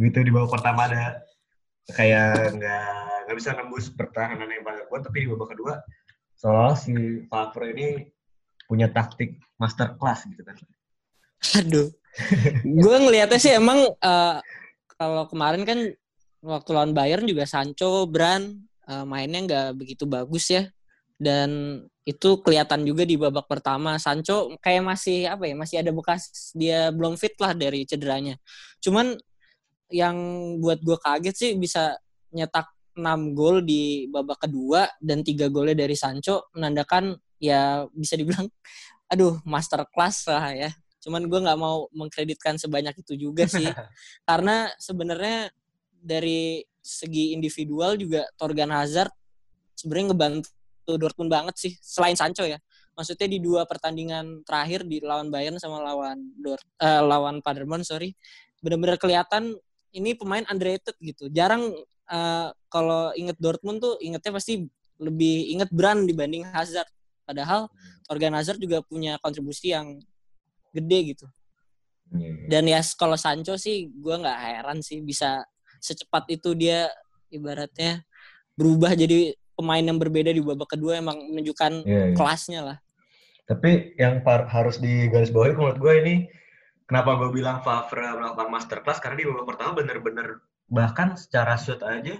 Begitu 0.00 0.18
di 0.24 0.32
babak 0.32 0.56
pertama 0.56 0.88
ada 0.88 1.20
kayak 1.94 2.58
nggak 2.58 2.90
nggak 3.26 3.36
bisa 3.38 3.54
nembus 3.54 3.90
pertahanan 3.94 4.50
yang 4.50 4.66
paling 4.66 4.86
kuat, 4.90 5.06
tapi 5.06 5.22
di 5.22 5.28
babak 5.30 5.54
kedua 5.54 5.78
soal 6.36 6.76
si 6.76 7.24
Favre 7.30 7.72
ini 7.72 8.06
punya 8.66 8.90
taktik 8.90 9.38
master 9.56 9.94
class 9.96 10.26
gitu 10.26 10.42
kan. 10.42 10.56
Aduh. 11.62 11.88
gue 12.64 12.96
ngelihatnya 12.96 13.36
sih 13.36 13.52
emang 13.52 13.92
eh, 13.92 14.36
kalau 14.96 15.28
kemarin 15.28 15.68
kan 15.68 15.78
waktu 16.40 16.70
lawan 16.72 16.96
Bayern 16.96 17.28
juga 17.28 17.44
Sancho, 17.44 18.08
Brand 18.08 18.56
eh, 18.88 19.04
mainnya 19.04 19.40
nggak 19.44 19.68
begitu 19.76 20.04
bagus 20.08 20.50
ya. 20.50 20.64
dan 21.16 21.80
itu 22.04 22.44
kelihatan 22.44 22.84
juga 22.84 23.02
di 23.08 23.16
babak 23.16 23.48
pertama 23.48 23.96
Sancho 23.96 24.52
kayak 24.60 24.84
masih 24.84 25.26
apa 25.26 25.48
ya 25.48 25.54
masih 25.56 25.76
ada 25.80 25.90
bekas 25.90 26.52
dia 26.52 26.92
belum 26.92 27.16
fit 27.16 27.32
lah 27.40 27.56
dari 27.56 27.88
cederanya 27.88 28.36
cuman 28.84 29.16
yang 29.92 30.16
buat 30.58 30.82
gue 30.82 30.98
kaget 30.98 31.34
sih 31.36 31.50
bisa 31.58 31.94
nyetak 32.34 32.66
6 32.96 33.36
gol 33.36 33.62
di 33.62 34.08
babak 34.08 34.48
kedua 34.48 34.88
dan 34.98 35.20
tiga 35.22 35.52
golnya 35.52 35.86
dari 35.86 35.94
Sancho 35.94 36.48
menandakan 36.56 37.14
ya 37.38 37.84
bisa 37.92 38.16
dibilang 38.16 38.48
aduh 39.12 39.38
master 39.46 39.86
class 39.92 40.26
lah 40.26 40.50
ya 40.50 40.70
cuman 41.04 41.30
gue 41.30 41.38
nggak 41.38 41.58
mau 41.60 41.86
mengkreditkan 41.94 42.58
sebanyak 42.58 42.98
itu 42.98 43.14
juga 43.30 43.46
sih 43.46 43.68
karena 44.28 44.72
sebenarnya 44.80 45.54
dari 46.02 46.66
segi 46.82 47.34
individual 47.34 47.94
juga 47.98 48.26
Torgan 48.38 48.74
Hazard 48.74 49.10
sebenarnya 49.74 50.06
ngebantu 50.14 50.50
Dortmund 50.94 51.30
banget 51.34 51.54
sih 51.58 51.72
selain 51.82 52.14
Sancho 52.14 52.46
ya. 52.46 52.62
Maksudnya 52.94 53.26
di 53.28 53.42
dua 53.42 53.66
pertandingan 53.66 54.46
terakhir 54.46 54.86
di 54.86 55.02
lawan 55.02 55.28
Bayern 55.28 55.58
sama 55.58 55.82
lawan 55.82 56.32
Dort 56.38 56.62
uh, 56.80 57.02
lawan 57.02 57.42
Paderborn 57.42 57.82
sorry 57.82 58.14
benar-benar 58.64 58.96
kelihatan 58.96 59.52
ini 59.96 60.12
pemain 60.12 60.44
underrated 60.52 60.94
gitu. 61.00 61.32
Jarang 61.32 61.72
uh, 62.12 62.48
kalau 62.68 63.10
inget 63.16 63.40
Dortmund 63.40 63.80
tuh 63.80 63.96
ingetnya 64.04 64.36
pasti 64.36 64.68
lebih 65.00 65.56
inget 65.56 65.72
Brand 65.72 66.04
dibanding 66.04 66.44
Hazard. 66.52 66.88
Padahal 67.24 67.72
Torgan 68.06 68.36
Hazard 68.36 68.60
juga 68.60 68.84
punya 68.84 69.16
kontribusi 69.18 69.72
yang 69.72 69.98
gede 70.70 71.16
gitu. 71.16 71.26
Iya, 72.14 72.28
iya. 72.30 72.46
Dan 72.46 72.64
ya 72.70 72.80
kalau 72.94 73.18
Sancho 73.18 73.58
sih 73.58 73.90
gue 73.90 74.14
nggak 74.14 74.38
heran 74.38 74.78
sih 74.84 75.02
bisa 75.02 75.42
secepat 75.82 76.30
itu 76.30 76.54
dia 76.54 76.86
ibaratnya 77.32 78.06
berubah 78.54 78.94
jadi 78.94 79.34
pemain 79.56 79.82
yang 79.82 79.98
berbeda 79.98 80.30
di 80.30 80.44
babak 80.44 80.76
kedua 80.76 81.00
emang 81.00 81.16
menunjukkan 81.32 81.72
yeah, 81.82 82.12
yeah. 82.12 82.16
kelasnya 82.16 82.60
lah. 82.62 82.78
Tapi 83.46 83.94
yang 83.96 84.22
harus 84.26 84.78
digarisbawahi 84.82 85.54
menurut 85.54 85.78
gue 85.78 85.94
ini 86.02 86.14
kenapa 86.86 87.18
gue 87.18 87.30
bilang 87.34 87.60
Favre 87.60 88.16
melakukan 88.16 88.48
masterclass 88.48 89.02
karena 89.02 89.20
di 89.20 89.26
babak 89.28 89.46
pertama 89.54 89.70
bener-bener 89.78 90.40
bahkan 90.66 91.14
secara 91.14 91.54
shot 91.54 91.82
aja 91.86 92.18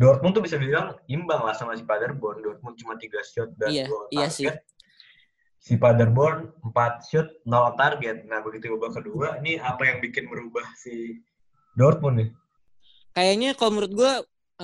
Dortmund 0.00 0.32
tuh 0.32 0.40
bisa 0.40 0.56
bilang 0.56 0.96
imbang 1.12 1.44
lah 1.44 1.52
sama 1.52 1.76
si 1.76 1.84
Paderborn. 1.84 2.40
Dortmund 2.40 2.80
cuma 2.80 2.96
tiga 2.96 3.20
shot 3.20 3.52
dan 3.60 3.68
iya, 3.68 3.84
dua 3.84 4.08
iya 4.08 4.32
Sih. 4.32 4.48
Si 5.60 5.76
Paderborn 5.76 6.48
empat 6.64 7.04
shot, 7.04 7.28
nol 7.44 7.76
target. 7.76 8.24
Nah 8.24 8.40
begitu 8.40 8.72
babak 8.80 8.96
kedua, 8.96 9.36
ini 9.44 9.60
apa 9.60 9.84
yang 9.84 10.00
bikin 10.00 10.24
merubah 10.24 10.64
si 10.80 11.20
Dortmund 11.76 12.16
nih? 12.16 12.30
Kayaknya 13.12 13.50
kalau 13.52 13.76
menurut 13.76 13.92
gue 13.92 14.12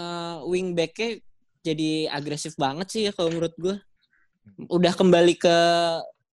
uh, 0.01 0.41
wingbacknya 0.49 1.21
jadi 1.61 2.09
agresif 2.09 2.57
banget 2.57 2.89
sih 2.89 3.03
ya 3.05 3.13
kalau 3.13 3.29
menurut 3.29 3.53
gue. 3.61 3.77
Udah 4.73 4.97
kembali 4.97 5.37
ke 5.37 5.57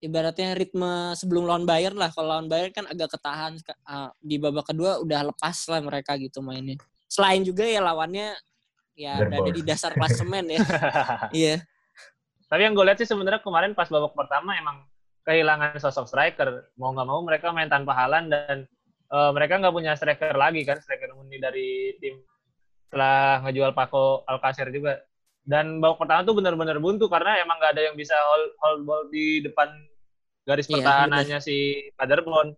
ibaratnya 0.04 0.52
ritme 0.60 1.16
sebelum 1.16 1.48
lawan 1.48 1.64
Bayern 1.64 1.96
lah. 1.96 2.12
Kalau 2.12 2.36
lawan 2.36 2.52
Bayern 2.52 2.76
kan 2.76 2.86
agak 2.92 3.16
ketahan 3.16 3.56
uh, 3.88 4.12
di 4.20 4.36
babak 4.36 4.68
kedua 4.68 5.00
udah 5.00 5.32
lepas 5.32 5.58
lah 5.72 5.80
mereka 5.80 6.20
gitu 6.20 6.44
mainnya. 6.44 6.76
Selain 7.08 7.40
juga 7.40 7.64
ya 7.64 7.80
lawannya 7.80 8.36
ya 9.00 9.24
berada 9.24 9.50
di 9.50 9.64
dasar 9.64 9.96
klasemen 9.96 10.52
ya. 10.52 10.60
Iya. 11.34 11.56
Tapi 12.52 12.62
yang 12.70 12.78
gue 12.78 12.86
lihat 12.86 13.00
sih 13.02 13.10
sebenarnya 13.10 13.42
kemarin 13.42 13.74
pas 13.74 13.90
babak 13.90 14.14
pertama 14.14 14.54
emang 14.60 14.84
kehilangan 15.24 15.80
sosok 15.80 16.06
striker. 16.12 16.70
Mau 16.76 16.92
nggak 16.92 17.08
mau 17.08 17.24
mereka 17.24 17.50
main 17.56 17.72
tanpa 17.72 17.96
Halan 17.96 18.30
dan 18.30 18.68
uh, 19.10 19.32
mereka 19.32 19.58
nggak 19.58 19.74
punya 19.74 19.96
striker 19.96 20.36
lagi 20.36 20.62
kan, 20.68 20.78
striker 20.78 21.16
murni 21.16 21.40
dari 21.40 21.96
tim 21.98 22.20
setelah 22.92 23.42
ngejual 23.42 23.74
Paco 23.74 24.22
Alcacer 24.30 24.70
juga 24.70 25.02
dan 25.44 25.84
babak 25.84 26.06
pertama 26.06 26.22
tuh 26.24 26.36
benar-benar 26.40 26.78
buntu 26.80 27.12
karena 27.12 27.42
emang 27.44 27.60
nggak 27.60 27.74
ada 27.76 27.84
yang 27.92 27.96
bisa 28.00 28.16
hold, 28.16 28.54
hold 28.64 28.82
ball 28.88 29.04
di 29.12 29.44
depan 29.44 29.68
garis 30.44 30.68
iya, 30.68 30.74
pertahanannya 30.80 31.40
si 31.40 31.88
Paderborn 31.96 32.56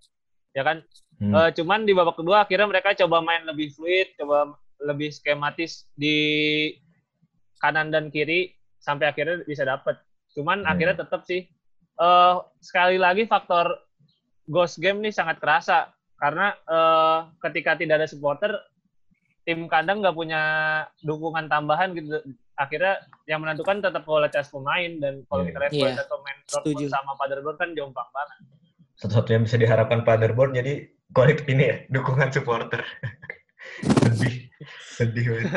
ya 0.56 0.64
kan? 0.66 0.82
Hmm. 1.16 1.32
uh, 1.32 1.50
cuman 1.56 1.88
di 1.88 1.96
babak 1.96 2.20
kedua 2.20 2.44
akhirnya 2.44 2.68
mereka 2.68 2.92
coba 2.92 3.24
main 3.24 3.48
lebih 3.48 3.72
fluid 3.72 4.20
coba 4.20 4.52
lebih 4.84 5.16
skematis 5.16 5.88
di 5.96 6.18
kanan 7.64 7.88
dan 7.88 8.12
kiri 8.12 8.52
sampai 8.84 9.10
akhirnya 9.10 9.42
bisa 9.48 9.64
dapet. 9.64 9.98
Cuman 10.36 10.62
hmm. 10.62 10.72
akhirnya 10.72 10.98
tetap 11.02 11.24
sih. 11.26 11.48
Uh, 11.96 12.44
sekali 12.60 13.00
lagi 13.00 13.24
faktor 13.24 13.72
ghost 14.52 14.84
game 14.84 15.00
nih 15.00 15.16
sangat 15.16 15.40
kerasa 15.40 15.96
karena 16.20 16.52
uh, 16.68 17.32
ketika 17.40 17.80
tidak 17.80 18.04
ada 18.04 18.08
supporter 18.12 18.52
tim 19.48 19.64
kandang 19.72 20.04
nggak 20.04 20.12
punya 20.12 20.42
dukungan 21.08 21.48
tambahan 21.48 21.96
gitu 21.96 22.20
akhirnya 22.56 23.04
yang 23.28 23.44
menentukan 23.44 23.84
tetap 23.84 24.04
kualitas 24.08 24.48
pemain 24.52 24.92
dan 25.00 25.24
kalau 25.28 25.44
yeah. 25.44 25.48
kita 25.52 25.58
lihat 25.60 25.72
yeah. 25.72 25.82
kualitas 25.84 26.08
pemain 26.08 26.38
Dortmund 26.48 26.92
sama 26.92 27.12
Paderborn 27.20 27.58
kan 27.60 27.70
jomplang 27.76 28.10
banget. 28.12 28.38
Satu-satu 28.96 29.30
yang 29.36 29.44
bisa 29.44 29.58
diharapkan 29.60 30.02
Paderborn 30.08 30.52
jadi 30.56 30.74
kualitas 31.12 31.46
ini 31.52 31.64
ya 31.68 31.78
dukungan 31.92 32.30
supporter. 32.32 32.82
sedih, 34.04 34.36
sedih 34.96 35.26
banget. 35.36 35.54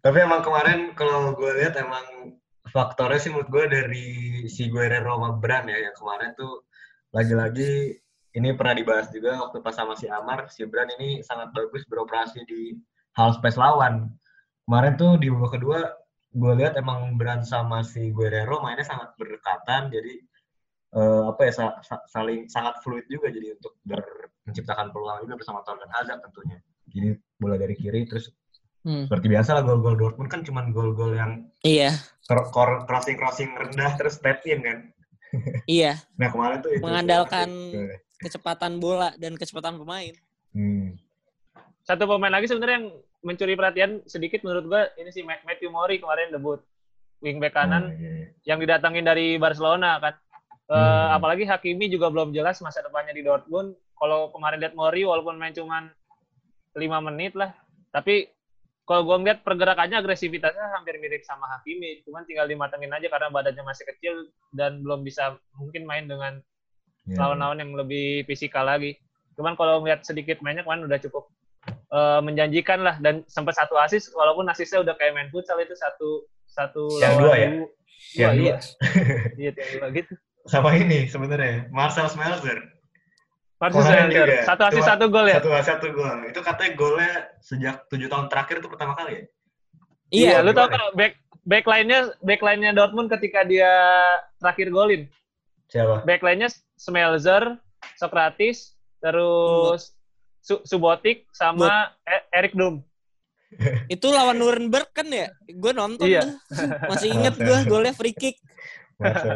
Tapi 0.00 0.16
emang 0.24 0.40
kemarin 0.40 0.96
kalau 0.96 1.36
gue 1.36 1.50
lihat 1.60 1.76
emang 1.76 2.36
faktornya 2.72 3.20
sih 3.20 3.28
menurut 3.28 3.50
gue 3.52 3.64
dari 3.68 4.06
si 4.48 4.72
Guerrero 4.72 5.18
sama 5.18 5.36
Bran 5.36 5.68
ya 5.68 5.76
yang 5.76 5.96
kemarin 5.96 6.32
tuh 6.38 6.64
lagi-lagi 7.12 8.00
ini 8.30 8.54
pernah 8.54 8.78
dibahas 8.78 9.10
juga 9.10 9.42
waktu 9.42 9.58
pas 9.58 9.74
sama 9.74 9.98
si 9.98 10.06
Amar, 10.06 10.46
si 10.48 10.62
Bran 10.64 10.86
ini 10.96 11.20
sangat 11.26 11.50
bagus 11.50 11.82
beroperasi 11.90 12.46
di 12.46 12.78
hal 13.18 13.34
space 13.34 13.58
lawan. 13.58 14.08
Kemarin 14.64 14.94
tuh 14.94 15.18
di 15.18 15.26
babak 15.26 15.58
kedua 15.58 15.82
gue 16.30 16.52
lihat 16.62 16.78
emang 16.78 17.18
Brand 17.18 17.42
sama 17.42 17.82
si 17.82 18.14
Guerrero 18.14 18.62
mainnya 18.62 18.86
sangat 18.86 19.18
berdekatan 19.18 19.90
jadi 19.90 20.14
uh, 20.94 21.34
apa 21.34 21.40
ya 21.50 21.52
sa 21.52 21.66
saling 22.06 22.46
sangat 22.46 22.78
fluid 22.86 23.02
juga 23.10 23.34
jadi 23.34 23.58
untuk 23.58 23.74
ber 23.82 24.02
menciptakan 24.46 24.94
peluang 24.94 25.26
juga 25.26 25.34
bersama 25.38 25.62
Torgan 25.66 25.90
Hazard 25.90 26.22
tentunya 26.22 26.58
jadi 26.90 27.18
bola 27.38 27.58
dari 27.58 27.74
kiri 27.74 28.06
terus 28.06 28.30
hmm. 28.86 29.10
seperti 29.10 29.26
biasa 29.26 29.58
lah 29.58 29.62
gol-gol 29.66 29.98
Dortmund 29.98 30.30
kan 30.30 30.46
cuma 30.46 30.66
gol-gol 30.70 31.18
yang 31.18 31.50
iya 31.66 31.98
crossing 32.26 33.18
crossing 33.18 33.50
rendah 33.54 33.94
terus 33.98 34.18
step 34.18 34.42
in 34.46 34.62
kan 34.62 34.78
iya 35.70 35.98
nah 36.14 36.30
kemarin 36.30 36.62
tuh 36.62 36.74
itu 36.74 36.82
mengandalkan 36.82 37.50
itu. 37.50 37.80
kecepatan 38.22 38.78
bola 38.78 39.14
dan 39.18 39.34
kecepatan 39.34 39.78
pemain 39.78 40.14
hmm. 40.54 40.94
satu 41.86 42.06
pemain 42.06 42.32
lagi 42.34 42.46
sebenarnya 42.50 42.76
yang 42.86 42.88
mencuri 43.20 43.54
perhatian 43.56 44.00
sedikit 44.08 44.40
menurut 44.44 44.64
gue 44.64 44.82
ini 45.00 45.10
si 45.12 45.20
Matthew 45.24 45.68
Mori 45.68 46.00
kemarin 46.00 46.32
debut 46.32 46.60
wingback 47.20 47.52
kanan 47.52 47.92
oh, 47.92 47.92
iya, 47.92 48.10
iya. 48.24 48.26
yang 48.48 48.58
didatangin 48.58 49.04
dari 49.04 49.36
Barcelona 49.36 50.00
kan. 50.00 50.14
Eh, 50.70 50.72
hmm. 50.72 50.80
Uh, 50.80 51.08
apalagi 51.20 51.44
Hakimi 51.44 51.92
juga 51.92 52.08
belum 52.08 52.32
jelas 52.32 52.58
masa 52.64 52.80
depannya 52.80 53.12
di 53.12 53.20
Dortmund. 53.20 53.76
Kalau 54.00 54.32
kemarin 54.32 54.64
lihat 54.64 54.72
Mori 54.72 55.04
walaupun 55.04 55.36
main 55.36 55.52
cuma 55.52 55.92
lima 56.72 56.98
menit 57.04 57.36
lah, 57.36 57.52
tapi 57.92 58.32
kalau 58.88 59.06
gue 59.06 59.16
ngeliat 59.22 59.44
pergerakannya 59.46 60.00
agresivitasnya 60.00 60.72
hampir 60.74 60.96
mirip 60.98 61.22
sama 61.22 61.46
Hakimi, 61.46 62.00
cuman 62.02 62.24
tinggal 62.24 62.48
dimatengin 62.48 62.90
aja 62.90 63.06
karena 63.12 63.28
badannya 63.28 63.62
masih 63.62 63.84
kecil 63.86 64.14
dan 64.50 64.80
belum 64.80 65.04
bisa 65.04 65.36
mungkin 65.54 65.84
main 65.84 66.08
dengan 66.08 66.40
yeah. 67.06 67.20
lawan-lawan 67.20 67.60
yang 67.60 67.70
lebih 67.76 68.24
fisikal 68.24 68.64
lagi. 68.64 68.96
Cuman 69.38 69.54
kalau 69.54 69.84
ngeliat 69.84 70.02
sedikit 70.02 70.40
mainnya 70.40 70.64
kan 70.64 70.82
udah 70.82 70.98
cukup 71.06 71.28
uh, 71.92 72.20
menjanjikan 72.24 72.80
lah. 72.82 72.96
Dan 72.98 73.22
sempat 73.26 73.58
satu 73.58 73.76
asis 73.78 74.10
walaupun 74.14 74.46
asisnya 74.48 74.82
udah 74.82 74.94
kayak 74.96 75.14
main 75.14 75.28
futsal 75.30 75.58
itu 75.60 75.74
satu 75.76 76.24
satu 76.50 76.84
yang 76.98 77.14
dua 77.18 77.34
ya? 77.34 77.48
Yang 78.16 78.32
dua 78.32 78.32
iya. 78.34 78.56
Iya 79.36 79.50
yang 79.54 79.70
dua 79.78 79.88
gitu. 79.94 80.12
Sama 80.48 80.74
ini 80.74 81.06
sebenarnya 81.06 81.68
Marcel 81.70 82.08
Smelzer. 82.08 82.58
Marcel 83.60 83.84
Smelzer. 83.84 84.28
satu 84.48 84.62
asis 84.72 84.84
satu 84.88 85.04
gol 85.12 85.26
ya? 85.28 85.36
satu 85.38 85.50
asis 85.52 85.70
satu 85.76 85.86
gol. 85.92 86.18
Itu 86.26 86.40
katanya 86.40 86.70
golnya 86.74 87.12
sejak 87.44 87.76
tujuh 87.92 88.08
tahun 88.08 88.26
terakhir 88.32 88.64
itu 88.64 88.68
pertama 88.72 88.96
kali 88.96 89.12
ya? 89.12 89.22
Iya, 90.10 90.30
iya 90.34 90.36
lu 90.42 90.50
tau 90.50 90.66
kan 90.66 90.80
back 90.98 91.14
backline-nya 91.46 92.18
backline-nya 92.24 92.74
Dortmund 92.74 93.12
ketika 93.12 93.46
dia 93.46 93.70
terakhir 94.42 94.74
golin. 94.74 95.06
Siapa? 95.70 96.02
Backline-nya 96.02 96.50
Smelzer 96.74 97.60
Socrates 97.94 98.74
terus 99.00 99.94
Subotik 100.42 101.28
sama 101.32 101.92
e- 102.04 102.26
Erik 102.32 102.56
Dum. 102.56 102.82
itu 103.94 104.06
lawan 104.06 104.38
Nuremberg 104.38 104.94
kan 104.94 105.10
ya? 105.10 105.28
Gue 105.46 105.74
nonton 105.74 106.06
iya. 106.06 106.22
tuh. 106.22 106.30
Masih 106.86 107.08
inget 107.16 107.34
gue 107.34 107.58
golnya 107.66 107.94
free 107.94 108.14
kick. 108.14 108.38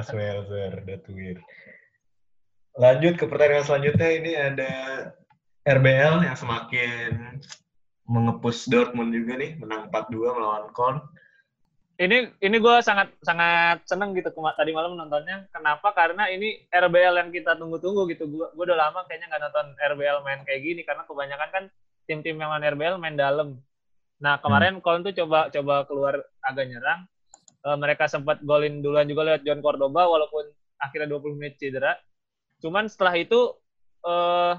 Smelzer, 0.04 0.84
Datwir. 0.84 1.40
Lanjut 2.74 3.14
ke 3.16 3.24
pertandingan 3.24 3.64
selanjutnya 3.64 4.08
ini 4.12 4.32
ada 4.36 4.72
RBL 5.64 6.26
yang 6.26 6.36
semakin 6.36 7.40
mengepus 8.04 8.68
Dortmund 8.68 9.16
juga 9.16 9.40
nih, 9.40 9.56
menang 9.56 9.88
4-2 9.88 10.36
melawan 10.36 10.68
Korn 10.76 11.00
ini 11.94 12.26
ini 12.42 12.56
gue 12.58 12.76
sangat 12.82 13.14
sangat 13.22 13.86
seneng 13.86 14.18
gitu 14.18 14.34
tadi 14.34 14.70
malam 14.74 14.98
nontonnya. 14.98 15.46
Kenapa? 15.54 15.94
Karena 15.94 16.26
ini 16.26 16.66
RBL 16.66 17.14
yang 17.22 17.30
kita 17.30 17.54
tunggu-tunggu 17.54 18.10
gitu. 18.10 18.26
Gue 18.26 18.50
gue 18.50 18.64
udah 18.66 18.78
lama 18.90 19.06
kayaknya 19.06 19.30
nggak 19.30 19.42
nonton 19.46 19.66
RBL 19.78 20.18
main 20.26 20.40
kayak 20.42 20.60
gini 20.66 20.82
karena 20.82 21.06
kebanyakan 21.06 21.48
kan 21.54 21.64
tim-tim 22.10 22.34
yang 22.34 22.50
main 22.50 22.66
RBL 22.66 22.98
main 22.98 23.14
dalam. 23.14 23.62
Nah 24.18 24.42
kemarin 24.42 24.78
hmm. 24.78 24.82
Colin 24.82 25.06
tuh 25.06 25.14
coba 25.22 25.54
coba 25.54 25.74
keluar 25.86 26.14
agak 26.42 26.66
nyerang. 26.66 27.06
Uh, 27.64 27.78
mereka 27.80 28.10
sempat 28.10 28.42
golin 28.44 28.84
duluan 28.84 29.08
juga 29.08 29.24
lewat 29.24 29.46
John 29.46 29.62
Cordoba 29.64 30.04
walaupun 30.04 30.44
akhirnya 30.82 31.08
20 31.14 31.38
menit 31.38 31.54
cedera. 31.62 31.94
Cuman 32.58 32.90
setelah 32.90 33.14
itu 33.16 33.54
uh, 34.02 34.58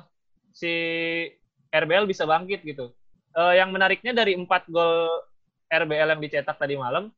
si 0.56 0.72
RBL 1.70 2.08
bisa 2.08 2.24
bangkit 2.24 2.64
gitu. 2.64 2.96
Uh, 3.36 3.52
yang 3.52 3.76
menariknya 3.76 4.16
dari 4.16 4.40
empat 4.40 4.72
gol 4.72 5.12
RBL 5.68 6.16
yang 6.16 6.22
dicetak 6.24 6.56
tadi 6.56 6.80
malam, 6.80 7.12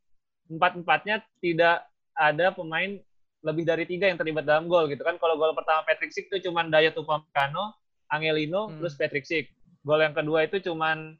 empat-empatnya 0.48 1.24
tidak 1.44 1.88
ada 2.18 2.52
pemain 2.56 2.98
lebih 3.46 3.64
dari 3.64 3.86
tiga 3.86 4.10
yang 4.10 4.18
terlibat 4.18 4.44
dalam 4.44 4.66
gol 4.66 4.90
gitu 4.90 5.06
kan. 5.06 5.16
Kalau 5.22 5.38
gol 5.38 5.54
pertama 5.54 5.86
Patrick 5.86 6.12
Sik 6.12 6.28
itu 6.34 6.50
cuma 6.50 6.66
Dayot 6.66 6.98
Upamecano, 6.98 7.78
Angelino, 8.10 8.68
hmm. 8.68 8.82
terus 8.82 8.94
Patrick 8.98 9.26
Sik. 9.28 9.48
Gol 9.86 10.04
yang 10.04 10.16
kedua 10.18 10.50
itu 10.50 10.60
cuman 10.60 11.16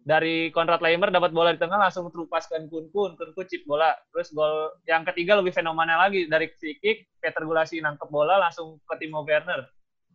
dari 0.00 0.48
Konrad 0.50 0.80
Leimer 0.80 1.12
dapat 1.12 1.30
bola 1.30 1.52
di 1.52 1.60
tengah 1.60 1.76
langsung 1.76 2.08
terupaskan 2.08 2.66
Kun 2.72 2.88
Kun, 2.90 3.14
Kun 3.14 3.30
Kun 3.36 3.46
chip 3.46 3.62
bola. 3.68 3.92
Terus 4.10 4.32
gol 4.32 4.74
yang 4.88 5.04
ketiga 5.04 5.36
lebih 5.38 5.52
fenomenal 5.52 6.08
lagi 6.08 6.26
dari 6.26 6.48
free 6.56 6.80
kick, 6.80 7.06
Peter 7.20 7.44
Gulasi 7.44 7.78
nangkep 7.84 8.08
bola 8.08 8.40
langsung 8.40 8.80
ke 8.88 8.94
Timo 8.96 9.22
Werner. 9.22 9.68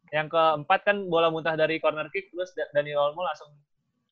Yang 0.10 0.34
keempat 0.34 0.80
kan 0.86 0.98
bola 1.08 1.30
muntah 1.30 1.54
dari 1.54 1.78
corner 1.78 2.10
kick 2.10 2.34
terus 2.34 2.52
Dani 2.74 2.94
Olmo 2.98 3.22
langsung 3.22 3.54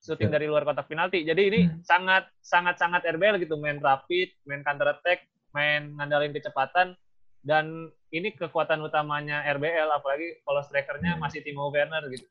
syuting 0.04 0.30
ya. 0.30 0.36
dari 0.36 0.46
luar 0.52 0.68
kotak 0.68 0.92
penalti. 0.92 1.24
Jadi 1.24 1.42
ini 1.48 1.60
hmm. 1.64 1.88
sangat 1.88 2.28
sangat 2.44 2.76
sangat 2.76 3.08
RBL 3.08 3.40
gitu, 3.40 3.56
main 3.56 3.80
rapid, 3.80 4.36
main 4.44 4.60
counter 4.68 4.92
attack, 4.92 5.24
main 5.56 5.96
ngandalin 5.96 6.36
kecepatan 6.36 7.00
dan 7.44 7.88
ini 8.12 8.36
kekuatan 8.36 8.84
utamanya 8.84 9.48
RBL 9.56 9.90
apalagi 9.96 10.44
kalau 10.44 10.62
strikernya 10.68 11.16
hmm. 11.16 11.24
masih 11.24 11.40
Timo 11.40 11.72
Werner 11.72 12.04
gitu. 12.12 12.28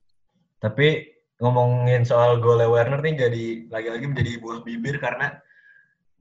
Tapi 0.60 1.16
ngomongin 1.40 2.04
soal 2.04 2.38
gol 2.38 2.60
Werner 2.60 3.00
nih 3.00 3.14
jadi 3.26 3.44
lagi-lagi 3.72 4.06
menjadi 4.06 4.32
buah 4.38 4.60
bibir 4.62 5.00
karena 5.00 5.40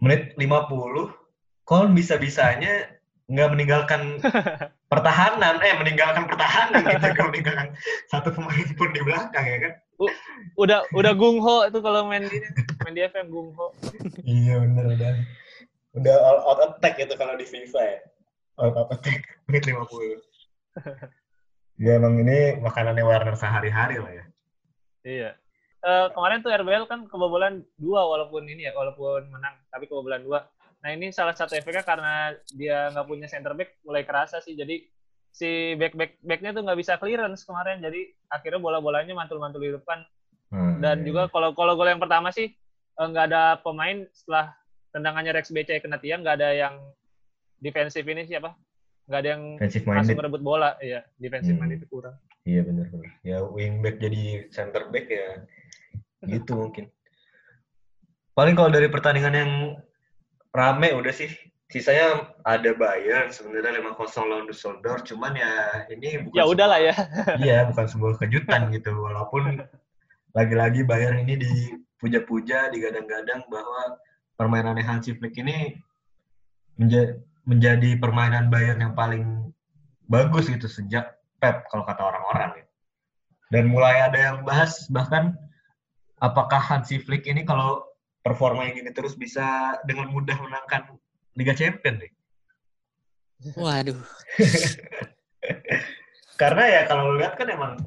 menit 0.02 0.34
50 0.40 1.22
Kol 1.62 1.94
bisa-bisanya 1.94 2.90
nggak 3.30 3.50
meninggalkan 3.54 4.18
pertahanan, 4.92 5.64
eh 5.64 5.72
meninggalkan 5.80 6.28
pertahanan 6.28 6.84
gitu, 6.84 7.08
nggak 7.16 7.28
meninggalkan 7.32 7.68
satu 8.12 8.36
pemain 8.36 8.68
pun 8.76 8.92
di 8.92 9.02
belakang 9.02 9.46
ya 9.48 9.58
kan? 9.64 9.74
udah 10.58 10.82
udah 10.98 11.14
gungho 11.14 11.70
itu 11.70 11.78
kalau 11.78 12.10
main 12.10 12.26
di 12.26 12.42
main 12.82 12.94
di 12.98 13.06
FM 13.06 13.30
gungho. 13.30 13.70
iya 14.26 14.58
bener 14.58 14.98
udah 14.98 15.12
udah 16.02 16.16
all 16.26 16.40
out 16.42 16.60
attack 16.66 16.98
itu 16.98 17.14
kalau 17.16 17.38
di 17.38 17.46
FIFA 17.46 17.82
ya. 17.86 18.00
All 18.60 18.74
out 18.74 18.90
attack 18.90 19.22
menit 19.46 19.70
50. 19.70 19.78
ya 21.86 21.92
emang 22.02 22.18
ini 22.22 22.58
makanannya 22.60 23.06
Werner 23.06 23.38
sehari-hari 23.38 24.02
lah 24.02 24.12
ya. 24.12 24.26
Iya. 25.06 25.30
Uh, 25.82 26.14
kemarin 26.14 26.46
tuh 26.46 26.54
RBL 26.54 26.86
kan 26.86 27.10
kebobolan 27.10 27.66
dua 27.82 28.06
walaupun 28.06 28.46
ini 28.46 28.70
ya 28.70 28.74
walaupun 28.78 29.34
menang 29.34 29.56
tapi 29.70 29.86
kebobolan 29.86 30.26
dua. 30.26 30.50
Nah 30.82 30.90
ini 30.98 31.14
salah 31.14 31.38
satu 31.38 31.54
efeknya 31.54 31.86
karena 31.86 32.34
dia 32.58 32.90
nggak 32.90 33.06
punya 33.06 33.30
center 33.30 33.54
back 33.54 33.78
mulai 33.86 34.02
kerasa 34.02 34.42
sih. 34.42 34.58
Jadi 34.58 34.82
si 35.32 35.78
back 35.78 35.96
back 35.96 36.12
backnya 36.26 36.52
tuh 36.52 36.66
nggak 36.66 36.80
bisa 36.82 36.98
clearance 36.98 37.46
kemarin. 37.46 37.80
Jadi 37.80 38.10
akhirnya 38.34 38.60
bola 38.60 38.82
bolanya 38.82 39.14
mantul 39.14 39.38
mantul 39.38 39.62
di 39.62 39.72
depan. 39.74 40.02
Hmm. 40.52 40.82
Dan 40.84 41.06
iya, 41.06 41.06
juga 41.08 41.22
kalau 41.30 41.54
kalau 41.54 41.78
gol 41.78 41.88
yang 41.88 42.02
pertama 42.02 42.34
sih 42.34 42.50
eh, 42.98 43.08
nggak 43.08 43.26
ada 43.32 43.62
pemain 43.62 44.04
setelah 44.12 44.52
tendangannya 44.92 45.32
Rex 45.32 45.54
BC 45.54 45.80
kena 45.80 46.02
tiang 46.02 46.26
nggak 46.26 46.36
ada 46.42 46.50
yang 46.52 46.76
defensif 47.62 48.02
ini 48.04 48.26
siapa? 48.26 48.58
Nggak 49.06 49.20
ada 49.22 49.30
yang 49.38 49.44
masuk 49.62 50.18
merebut 50.18 50.42
bola. 50.42 50.76
Iya 50.82 51.06
defensif 51.22 51.54
hmm. 51.56 51.78
itu 51.78 51.86
kurang. 51.88 52.18
Iya 52.42 52.66
benar 52.66 52.90
benar. 52.90 53.12
Ya 53.22 53.38
wingback 53.46 54.02
jadi 54.02 54.50
center 54.50 54.90
back 54.90 55.06
ya 55.08 55.46
gitu 56.26 56.58
mungkin. 56.58 56.90
Paling 58.34 58.58
kalau 58.58 58.74
dari 58.74 58.88
pertandingan 58.90 59.36
yang 59.38 59.52
rame 60.56 60.90
udah 60.96 61.14
sih. 61.16 61.32
Sisanya 61.72 62.36
ada 62.44 62.76
Bayern 62.76 63.32
sebenarnya 63.32 63.80
5-0 63.80 64.28
lawan 64.28 64.44
Düsseldorf 64.44 65.08
cuman 65.08 65.40
ya 65.40 65.88
ini 65.88 66.20
bukan 66.28 66.36
ya 66.36 66.44
udahlah 66.44 66.80
ya. 66.84 66.96
iya 67.40 67.58
bukan 67.72 67.88
sebuah 67.88 68.20
kejutan 68.20 68.68
gitu. 68.76 68.92
Walaupun 68.92 69.64
lagi-lagi 70.36 70.84
Bayern 70.84 71.24
ini 71.24 71.40
dipuja-puja 71.40 72.68
digadang-gadang 72.76 73.48
bahwa 73.48 73.96
permainannya 74.36 74.84
Hansi 74.84 75.16
Flick 75.16 75.40
ini 75.40 75.80
menja 76.76 77.16
menjadi 77.48 77.96
permainan 78.04 78.52
Bayern 78.52 78.84
yang 78.84 78.92
paling 78.92 79.56
bagus 80.12 80.52
gitu 80.52 80.68
sejak 80.68 81.16
Pep 81.40 81.72
kalau 81.72 81.88
kata 81.88 82.04
orang-orang. 82.04 82.52
Ya. 82.60 82.66
Dan 83.52 83.72
mulai 83.72 84.04
ada 84.04 84.20
yang 84.20 84.38
bahas 84.44 84.92
bahkan 84.92 85.40
apakah 86.20 86.60
Hansi 86.60 87.00
Flick 87.00 87.32
ini 87.32 87.48
kalau 87.48 87.91
performa 88.22 88.70
yang 88.70 88.86
ini 88.86 88.92
terus 88.94 89.18
bisa 89.18 89.78
dengan 89.86 90.14
mudah 90.14 90.38
menangkan 90.38 90.94
Liga 91.34 91.58
Champions 91.58 92.06
nih. 92.06 92.12
Waduh. 93.58 93.98
Karena 96.42 96.64
ya 96.70 96.82
kalau 96.86 97.18
lihat 97.18 97.38
kan 97.38 97.50
emang 97.50 97.82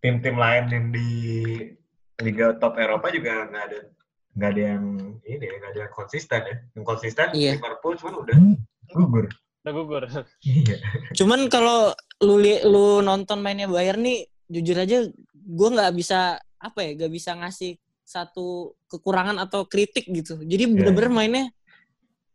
tim-tim 0.00 0.36
lain 0.36 0.64
yang 0.72 0.86
di 0.92 1.08
Liga 2.20 2.56
top 2.56 2.76
Eropa 2.80 3.12
juga 3.12 3.48
nggak 3.48 3.64
ada 3.68 3.80
nggak 4.32 4.50
ada 4.56 4.62
yang 4.76 4.84
ini 5.28 5.44
ya 5.44 5.54
nggak 5.60 5.72
ada 5.76 5.80
yang 5.88 5.94
konsisten 5.94 6.40
ya. 6.40 6.56
Yang 6.72 6.84
konsisten 6.88 7.26
iya. 7.36 7.52
Liverpool 7.56 7.94
cuman 8.00 8.14
udah 8.24 8.36
gugur. 8.92 9.26
Udah 9.62 9.72
gugur. 9.72 10.04
Iya. 10.48 10.76
Cuman 11.14 11.46
kalau 11.52 11.92
lu 12.24 12.40
lu 12.42 13.04
nonton 13.04 13.38
mainnya 13.44 13.68
Bayern 13.68 14.02
nih, 14.02 14.26
jujur 14.48 14.76
aja 14.80 15.04
gue 15.32 15.68
nggak 15.68 15.92
bisa 15.92 16.40
apa 16.62 16.78
ya, 16.80 16.90
nggak 16.96 17.12
bisa 17.12 17.36
ngasih 17.36 17.76
satu 18.12 18.76
kekurangan 18.92 19.40
atau 19.40 19.64
kritik 19.64 20.04
gitu. 20.12 20.36
Jadi 20.44 20.68
iya. 20.68 20.72
bener-bener 20.72 21.08
yeah. 21.08 21.16
mainnya 21.16 21.46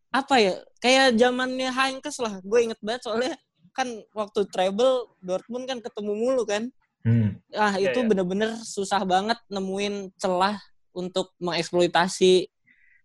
apa 0.09 0.35
ya, 0.41 0.53
kayak 0.81 1.13
zamannya 1.13 1.69
Heinkes 1.69 2.17
lah. 2.17 2.41
Gue 2.41 2.65
inget 2.65 2.79
banget 2.81 3.05
soalnya 3.05 3.33
kan 3.77 3.85
waktu 4.17 4.49
treble 4.49 5.13
Dortmund 5.21 5.69
kan 5.69 5.77
ketemu 5.77 6.13
mulu 6.17 6.43
kan. 6.49 6.73
Hmm. 7.05 7.37
Ah 7.53 7.77
iya, 7.77 7.93
itu 7.93 8.01
yeah, 8.01 8.09
bener-bener 8.09 8.57
susah 8.65 9.05
banget 9.05 9.37
nemuin 9.53 10.17
celah 10.17 10.57
untuk 10.97 11.37
mengeksploitasi 11.37 12.49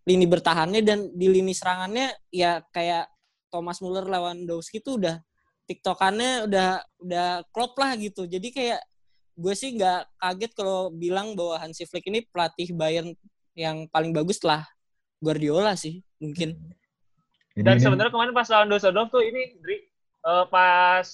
lini 0.08 0.26
bertahannya 0.26 0.80
dan 0.82 1.12
di 1.14 1.30
lini 1.30 1.54
serangannya 1.54 2.10
ya 2.32 2.64
kayak 2.74 3.06
Thomas 3.52 3.78
Muller 3.84 4.08
Lewandowski 4.08 4.80
tuh 4.80 4.98
udah 4.98 5.20
tiktokannya 5.68 6.48
udah 6.48 6.82
udah 7.04 7.28
klop 7.54 7.76
lah 7.78 7.94
gitu. 8.00 8.26
Jadi 8.26 8.48
kayak 8.50 8.80
gue 9.42 9.54
sih 9.58 9.74
nggak 9.74 10.22
kaget 10.22 10.52
kalau 10.54 10.94
bilang 10.94 11.34
bahwa 11.34 11.58
Hansi 11.58 11.82
Flick 11.82 12.06
ini 12.06 12.22
pelatih 12.30 12.70
Bayern 12.70 13.10
yang 13.58 13.90
paling 13.90 14.14
bagus 14.14 14.38
lah 14.46 14.62
Guardiola 15.18 15.74
sih 15.74 15.98
mungkin. 16.22 16.54
Dan 17.52 17.76
sebenarnya 17.82 18.14
kemarin 18.14 18.32
pas 18.32 18.48
lawan 18.48 18.70
Düsseldorf 18.70 19.12
tuh 19.12 19.20
ini 19.20 19.58
Dri, 19.60 19.82
uh, 20.24 20.48
pas 20.48 21.04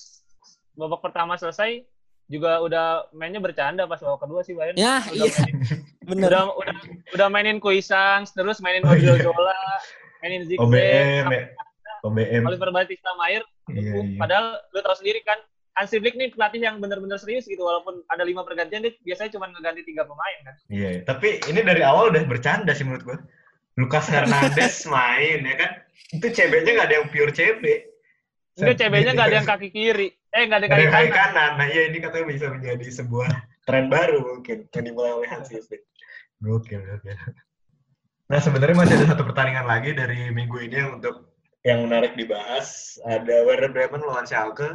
babak 0.78 1.02
pertama 1.02 1.34
selesai 1.34 1.82
juga 2.28 2.62
udah 2.62 3.10
mainnya 3.16 3.42
bercanda 3.42 3.88
pas 3.88 3.98
babak 3.98 4.28
kedua 4.28 4.40
sih 4.44 4.54
Bayern. 4.54 4.76
Ya, 4.76 5.02
udah 5.08 5.26
iya. 5.26 5.32
Mainin, 5.34 5.56
Bener. 6.08 6.28
Udah, 6.30 6.44
udah, 6.54 6.76
udah 7.16 7.26
mainin 7.28 7.58
Kuisang, 7.58 8.28
terus 8.32 8.62
mainin 8.62 8.84
Odriozola, 8.86 9.34
oh, 9.34 9.52
iya. 9.52 9.76
mainin 10.22 10.42
Zigzag. 10.46 10.64
OBM, 10.68 11.26
OBM. 12.06 12.42
Oliver 12.46 12.70
Batista 12.70 13.10
Mayer. 13.18 13.42
Iya, 13.68 13.92
iya. 14.06 14.16
Padahal 14.16 14.56
lu 14.72 14.78
tahu 14.80 14.96
sendiri 14.96 15.20
kan 15.26 15.36
Hansi 15.78 16.02
Flick 16.02 16.18
nih 16.18 16.34
pelatih 16.34 16.58
yang 16.58 16.82
benar-benar 16.82 17.22
serius 17.22 17.46
gitu 17.46 17.62
walaupun 17.62 18.02
ada 18.10 18.26
lima 18.26 18.42
pergantian 18.42 18.82
dia 18.82 18.90
biasanya 19.06 19.38
cuma 19.38 19.46
ngeganti 19.46 19.86
tiga 19.86 20.02
pemain 20.02 20.38
kan. 20.42 20.54
Iya, 20.66 20.88
iya, 20.98 21.00
tapi 21.06 21.38
ini 21.46 21.62
dari 21.62 21.86
awal 21.86 22.10
udah 22.10 22.26
bercanda 22.26 22.74
sih 22.74 22.82
menurut 22.82 23.06
gua. 23.06 23.18
Lucas 23.78 24.10
Hernandez 24.10 24.82
main 24.92 25.38
ya 25.46 25.54
kan. 25.54 25.70
Itu 26.10 26.26
CB-nya 26.34 26.70
nggak 26.74 26.88
ada 26.90 26.96
yang 26.98 27.06
pure 27.14 27.30
CB. 27.30 27.62
Enggak 28.58 28.76
CB-nya 28.82 29.10
nggak 29.14 29.28
ada 29.30 29.36
yang 29.38 29.46
kaki 29.46 29.68
kiri. 29.70 30.08
Eh 30.34 30.42
nggak 30.50 30.58
ada 30.58 30.66
kaki, 30.66 30.82
ada 30.82 30.90
kaki 30.90 31.08
kanan. 31.14 31.14
kanan. 31.14 31.50
Nah 31.62 31.66
iya 31.70 31.82
ini 31.86 31.98
katanya 32.02 32.26
bisa 32.26 32.46
menjadi 32.50 32.86
sebuah 32.90 33.30
tren 33.62 33.86
baru 33.86 34.18
mungkin 34.18 34.66
yang 34.74 34.84
dimulai 34.90 35.14
oleh 35.14 35.28
Hansi 35.30 35.62
Flick. 35.62 35.86
Gokil, 36.42 36.82
gokil. 36.82 37.14
Nah 38.28 38.38
sebenarnya 38.42 38.76
masih 38.76 38.94
ada 38.98 39.06
satu 39.14 39.22
pertandingan 39.24 39.64
lagi 39.64 39.94
dari 39.94 40.28
minggu 40.34 40.58
ini 40.58 40.74
yang 40.74 40.90
untuk 40.98 41.38
yang 41.62 41.86
menarik 41.86 42.18
dibahas. 42.18 42.98
Ada 43.06 43.46
Werder 43.46 43.70
Bremen 43.70 44.02
lawan 44.02 44.26
Schalke. 44.26 44.74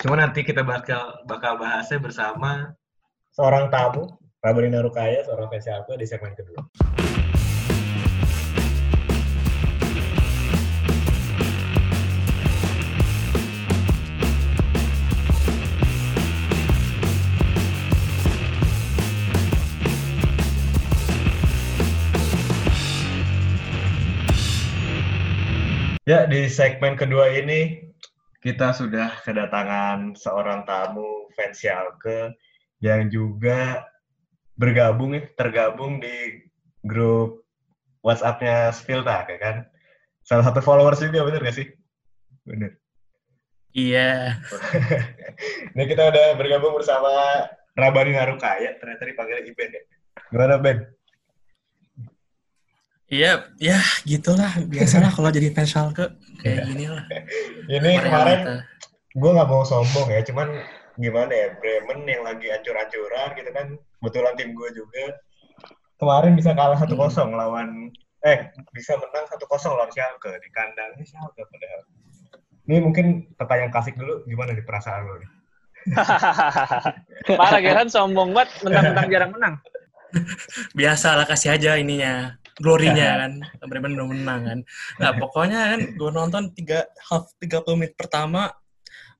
Cuma 0.00 0.16
nanti 0.16 0.40
kita 0.40 0.64
bakal 0.64 1.20
bakal 1.28 1.60
bahasnya 1.60 2.00
bersama 2.00 2.72
seorang 3.36 3.68
tamu, 3.68 4.08
Rabarina 4.40 4.80
Rukaya, 4.80 5.20
seorang 5.28 5.52
fans 5.52 5.68
di 5.68 6.08
segmen 6.08 6.32
kedua. 6.32 6.64
Ya, 26.08 26.24
di 26.24 26.48
segmen 26.48 26.96
kedua 26.96 27.28
ini 27.36 27.89
kita 28.40 28.72
sudah 28.72 29.20
kedatangan 29.20 30.16
seorang 30.16 30.64
tamu 30.64 31.28
fans 31.36 31.60
Schalke 31.60 32.34
yang 32.80 33.12
juga 33.12 33.84
bergabung 34.56 35.16
tergabung 35.36 36.00
di 36.00 36.44
grup 36.80 37.44
WhatsApp-nya 38.00 38.72
Spilta, 38.72 39.28
ya 39.28 39.38
kan? 39.40 39.56
salah 40.24 40.46
satu 40.46 40.62
followers 40.62 41.02
juga 41.02 41.26
bener 41.26 41.42
gak 41.42 41.56
sih? 41.58 41.66
Bener. 42.46 42.78
Iya. 43.74 44.38
Ini 45.74 45.84
kita 45.90 46.10
udah 46.10 46.26
bergabung 46.38 46.74
bersama 46.78 47.10
Rabani 47.74 48.14
Narukaya, 48.14 48.78
ternyata 48.78 49.06
dipanggil 49.06 49.46
Iben 49.46 49.74
ya. 49.74 49.82
Gimana 50.30 50.62
Ben? 50.62 50.86
Iya, 53.10 53.50
ya 53.58 53.82
gitulah. 54.06 54.54
Biasalah 54.70 55.10
kalau 55.10 55.34
jadi 55.34 55.50
fans 55.50 55.74
Schalke 55.74 56.14
kayak 56.40 56.62
gini 56.70 56.86
lah. 56.86 57.02
Ini 57.66 57.90
kemarin 58.06 58.62
gue 59.10 59.30
nggak 59.34 59.50
mau 59.50 59.66
sombong 59.66 60.06
ya, 60.14 60.22
cuman 60.22 60.46
gimana 60.94 61.32
ya 61.34 61.48
Bremen 61.58 62.06
yang 62.06 62.22
lagi 62.22 62.46
ancur-ancuran 62.54 63.34
gitu 63.34 63.50
kan, 63.50 63.66
kebetulan 63.98 64.34
tim 64.38 64.54
gue 64.54 64.68
juga 64.70 65.18
kemarin 65.98 66.38
bisa 66.38 66.54
kalah 66.54 66.78
satu 66.78 66.94
kosong 66.94 67.34
lawan 67.34 67.90
eh 68.22 68.48
bisa 68.70 68.94
menang 68.96 69.26
satu 69.26 69.44
kosong 69.50 69.74
lawan 69.74 69.90
Schalke 69.90 70.30
di 70.38 70.48
kandangnya 70.54 71.02
Schalke 71.02 71.42
padahal. 71.42 71.82
Ini 72.70 72.78
mungkin 72.78 73.34
pertanyaan 73.34 73.74
klasik 73.74 73.98
dulu, 73.98 74.22
gimana 74.30 74.54
nih 74.54 74.62
perasaan 74.62 75.02
lo 75.02 75.18
nih? 75.18 75.30
Parah 77.40 77.58
Geran 77.58 77.90
sombong 77.90 78.30
banget, 78.30 78.54
menang-menang 78.62 79.08
jarang 79.10 79.30
menang. 79.34 79.54
Biasalah 80.78 81.24
kasih 81.26 81.56
aja 81.56 81.76
ininya, 81.80 82.36
glorinya 82.58 83.08
kan. 83.26 83.32
Bremen 83.66 83.96
udah 83.96 84.08
menang 84.08 84.40
kan. 84.46 84.58
Nah 84.98 85.10
pokoknya 85.16 85.60
kan 85.76 85.80
gue 85.94 86.10
nonton 86.10 86.44
tiga 86.54 86.86
half 87.10 87.32
30 87.38 87.78
menit 87.78 87.94
pertama, 87.94 88.50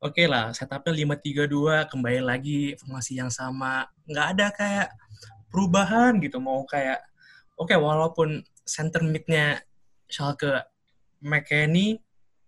oke 0.00 0.16
okay 0.16 0.26
lah 0.26 0.50
setupnya 0.56 0.92
lima 0.92 1.14
tiga 1.16 1.44
dua 1.44 1.86
kembali 1.86 2.20
lagi 2.24 2.74
formasi 2.80 3.18
yang 3.18 3.30
sama. 3.30 3.86
Nggak 4.08 4.26
ada 4.36 4.46
kayak 4.54 4.88
perubahan 5.50 6.22
gitu, 6.22 6.38
mau 6.38 6.62
kayak, 6.64 7.02
oke 7.58 7.70
okay, 7.70 7.78
walaupun 7.78 8.46
center 8.62 9.02
mid-nya 9.02 9.58
Schalke 10.06 10.62
McKennie, 11.18 11.98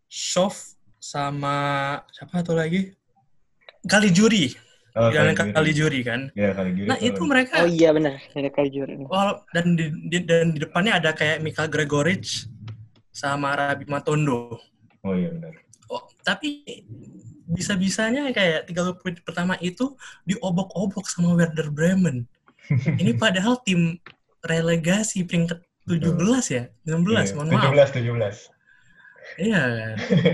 Schoff, 0.07 0.78
sama 1.02 1.98
siapa 2.14 2.46
tuh 2.46 2.55
lagi? 2.55 2.94
Kali 3.83 4.14
juri. 4.14 4.55
Oh, 4.92 5.09
Jalan 5.09 5.33
kali 5.33 5.72
juri 5.72 6.05
kan. 6.05 6.28
Iya, 6.37 6.52
kali 6.52 6.76
juri. 6.76 6.88
Nah, 6.92 6.98
itu 7.00 7.22
mereka 7.24 7.64
Oh 7.64 7.68
iya 7.68 7.96
benar, 7.96 8.20
ada 8.37 8.50
kali 8.52 8.68
juri. 8.68 9.00
Wal- 9.09 9.40
dan 9.57 9.72
di, 9.72 9.88
di- 10.12 10.24
dan 10.28 10.52
di 10.52 10.61
depannya 10.61 11.00
ada 11.00 11.16
kayak 11.16 11.40
Mika 11.40 11.64
Gregoric 11.64 12.28
sama 13.09 13.57
Rabi 13.57 13.88
Matondo. 13.88 14.61
Oh 15.00 15.14
iya 15.16 15.33
benar. 15.33 15.57
Oh, 15.88 16.05
tapi 16.20 16.61
bisa-bisanya 17.48 18.33
kayak 18.33 18.68
30 18.68 19.00
menit 19.05 19.20
pertama 19.24 19.57
itu 19.61 19.96
diobok-obok 20.24 21.05
sama 21.05 21.37
Werder 21.37 21.68
Bremen. 21.68 22.24
Ini 23.00 23.16
padahal 23.16 23.61
tim 23.64 23.96
relegasi 24.40 25.24
peringkat 25.24 25.61
17 25.88 26.12
ya? 26.52 26.64
16, 26.85 27.37
mohon 27.37 27.48
maaf. 27.50 27.72
17, 27.72 28.09
17. 28.12 28.62
Iya? 29.38 29.62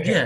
Iya? 0.03 0.23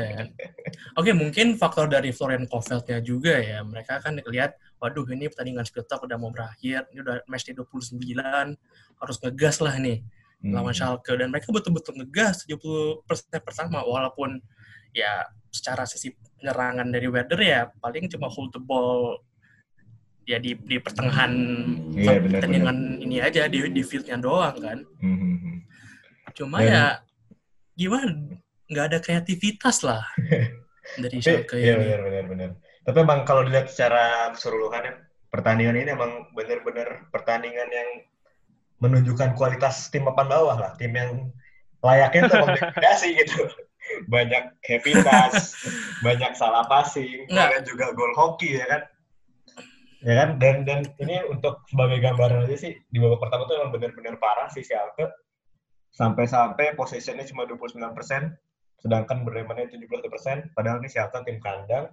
Oke, 0.96 1.12
mungkin 1.14 1.58
faktor 1.58 1.90
dari 1.90 2.10
Florian 2.10 2.46
Kohfeldnya 2.46 3.00
juga 3.00 3.38
ya. 3.38 3.62
Mereka 3.62 4.02
kan 4.02 4.18
lihat, 4.26 4.58
waduh 4.78 5.06
ini 5.10 5.30
pertandingan 5.30 5.66
talk 5.86 6.06
udah 6.06 6.18
mau 6.18 6.30
berakhir. 6.30 6.90
Ini 6.94 7.00
udah 7.02 7.16
match 7.26 7.50
di 7.50 7.54
29. 7.54 8.58
Harus 8.98 9.18
ngegas 9.22 9.58
lah 9.62 9.78
nih 9.78 10.02
Hmm. 10.44 10.52
lawan 10.60 10.76
Schalke. 10.76 11.16
Dan 11.16 11.32
mereka 11.32 11.56
betul-betul 11.56 12.04
ngegas 12.04 12.44
70% 12.44 13.00
pertama. 13.40 13.80
Walaupun 13.80 14.44
ya 14.92 15.24
secara 15.48 15.88
sisi 15.88 16.12
penyerangan 16.12 16.92
dari 16.92 17.08
Werder 17.08 17.40
ya 17.40 17.66
paling 17.80 18.12
cuma 18.12 18.28
hold 18.28 18.52
the 18.52 18.60
ball 18.60 19.24
ya 20.28 20.38
di, 20.38 20.52
di 20.56 20.78
pertengahan 20.84 21.32
Iya, 21.96 22.20
benar, 22.20 22.44
pertandingan 22.44 22.78
ini 23.00 23.18
aja 23.24 23.48
di, 23.48 23.72
di 23.72 23.82
fieldnya 23.82 24.20
doang 24.20 24.56
kan. 24.60 24.80
Hmm, 25.00 25.16
hmm, 25.16 25.36
hmm. 25.40 25.58
Cuma 26.36 26.60
Dan- 26.60 26.68
ya 26.68 26.84
gimana 27.74 28.12
nggak 28.74 28.86
ada 28.90 29.00
kreativitas 29.00 29.86
lah 29.86 30.02
dari 31.04 31.18
Schalke 31.22 31.56
iya 31.62 31.78
ini. 31.78 31.86
benar 31.86 32.02
benar 32.04 32.26
benar. 32.28 32.50
Tapi 32.84 32.98
emang 33.00 33.24
kalau 33.24 33.48
dilihat 33.48 33.72
secara 33.72 34.36
keseluruhan 34.36 34.84
ya, 34.84 34.94
pertandingan 35.32 35.80
ini 35.80 35.90
emang 35.96 36.28
benar-benar 36.36 37.08
pertandingan 37.16 37.70
yang 37.72 37.90
menunjukkan 38.84 39.40
kualitas 39.40 39.88
tim 39.88 40.04
papan 40.04 40.28
bawah 40.28 40.58
lah, 40.60 40.72
tim 40.76 40.92
yang 40.92 41.32
layaknya 41.80 42.28
mendegradasi 42.44 43.16
gitu. 43.24 43.48
Banyak 44.12 44.60
heavy 44.68 45.00
touch, 45.08 45.56
banyak 46.04 46.36
salah 46.36 46.68
passing, 46.68 47.24
kemudian 47.32 47.64
juga 47.64 47.96
gol 47.96 48.12
hoki 48.16 48.60
ya 48.60 48.68
kan. 48.68 48.82
Ya 50.04 50.14
kan 50.20 50.30
dan 50.36 50.68
dan 50.68 50.84
ini 51.00 51.24
untuk 51.32 51.64
sebagai 51.72 52.04
gambaran 52.04 52.44
aja 52.44 52.60
sih 52.60 52.76
di 52.92 53.00
babak 53.00 53.24
pertama 53.24 53.48
tuh 53.48 53.56
emang 53.64 53.72
benar-benar 53.72 54.20
parah 54.20 54.52
sih 54.52 54.60
Schalke. 54.60 55.08
Sampai-sampai 55.96 56.76
posisinya 56.76 57.24
cuma 57.24 57.48
29%, 57.48 57.80
sedangkan 58.84 59.24
Bremen 59.24 59.72
71%, 59.72 60.52
padahal 60.52 60.84
ini 60.84 60.92
Schalke 60.92 61.24
tim 61.24 61.40
kandang. 61.40 61.88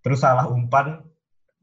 Terus 0.00 0.22
salah 0.22 0.46
umpan, 0.46 1.02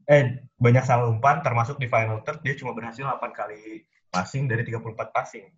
eh 0.04 0.44
banyak 0.60 0.84
salah 0.84 1.08
umpan, 1.08 1.40
termasuk 1.40 1.80
di 1.80 1.88
final 1.88 2.20
third 2.20 2.44
dia 2.44 2.52
cuma 2.54 2.76
berhasil 2.76 3.00
8 3.00 3.32
kali 3.32 3.88
passing 4.12 4.44
dari 4.44 4.60
34 4.68 5.08
passing. 5.08 5.48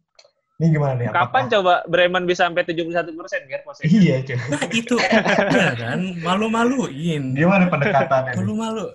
Ini 0.55 0.71
gimana 0.71 0.95
nih? 0.95 1.11
Kapan 1.11 1.51
coba 1.51 1.83
Bremen 1.91 2.31
bisa 2.31 2.47
sampai 2.47 2.63
71 2.63 3.19
persen, 3.19 3.43
Ger? 3.51 3.67
posisi? 3.67 3.91
Iya, 3.91 4.23
cuy. 4.23 4.39
Nah, 4.39 4.63
itu 4.71 4.95
ya 5.03 5.73
kan 5.75 6.01
malu-maluin. 6.23 7.35
Gimana 7.35 7.67
pendekatannya? 7.67 8.39
Malu-malu. 8.39 8.87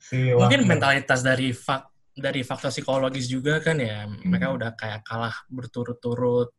Si 0.00 0.32
Mungkin 0.32 0.64
mentalitas 0.64 1.20
dari 1.20 1.52
fak 1.52 1.92
dari 2.16 2.40
faktor 2.40 2.72
psikologis 2.72 3.28
juga 3.28 3.60
kan 3.60 3.76
ya. 3.76 4.08
Mereka 4.08 4.48
Hmm. 4.48 4.56
udah 4.56 4.70
kayak 4.72 5.04
kalah 5.04 5.36
berturut-turut. 5.52 6.56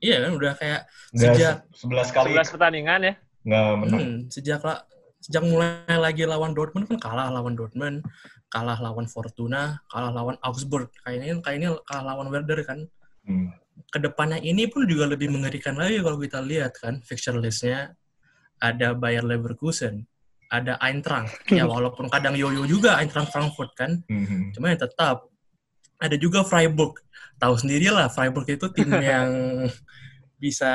Iya 0.00 0.16
kan 0.24 0.32
udah 0.32 0.52
kayak 0.56 0.80
Nggak 1.12 1.34
sejak 1.36 1.54
11 1.76 2.16
kali 2.16 2.28
11 2.34 2.52
pertanyaan 2.56 3.00
ya. 3.04 3.14
nggak 3.40 3.64
menang. 3.78 4.00
hmm, 4.00 4.16
sejak 4.28 4.60
lah 4.60 4.84
sejak 5.20 5.44
mulai 5.44 5.84
lagi 5.88 6.24
lawan 6.24 6.52
Dortmund 6.52 6.88
kan 6.88 6.96
kalah 6.96 7.28
lawan 7.28 7.52
Dortmund, 7.52 8.04
kalah 8.48 8.76
lawan 8.76 9.04
Fortuna, 9.04 9.80
kalah 9.86 10.12
lawan 10.12 10.36
Augsburg. 10.40 10.88
Kayaknya 11.00 11.40
kayaknya 11.40 11.68
kalah 11.84 12.16
lawan 12.16 12.28
Werder 12.28 12.60
kan. 12.64 12.84
Hmm. 13.20 13.52
ke 13.88 13.96
depannya 13.96 14.36
ini 14.38 14.68
pun 14.68 14.84
juga 14.84 15.08
lebih 15.08 15.32
mengerikan 15.32 15.72
lagi 15.72 16.00
kalau 16.00 16.16
kita 16.16 16.40
lihat 16.40 16.76
kan 16.76 17.00
fixture 17.00 17.36
listnya 17.36 17.96
ada 18.58 18.92
Bayer 18.92 19.24
Leverkusen, 19.24 20.04
ada 20.48 20.76
Eintracht. 20.80 21.32
Ya 21.48 21.64
walaupun 21.64 22.08
kadang 22.08 22.36
yoyo 22.36 22.64
juga 22.64 22.96
Eintracht 22.96 23.32
Frankfurt 23.32 23.72
kan, 23.72 24.04
Hmm. 24.04 24.52
cuma 24.52 24.72
ya 24.72 24.80
tetap 24.80 25.28
ada 25.96 26.16
juga 26.16 26.44
Freiburg. 26.44 27.00
Tahu 27.40 27.54
sendiri 27.56 27.88
lah 27.88 28.12
Freiburg 28.12 28.44
itu 28.46 28.66
tim 28.70 28.92
yang 29.00 29.28
bisa 30.40 30.72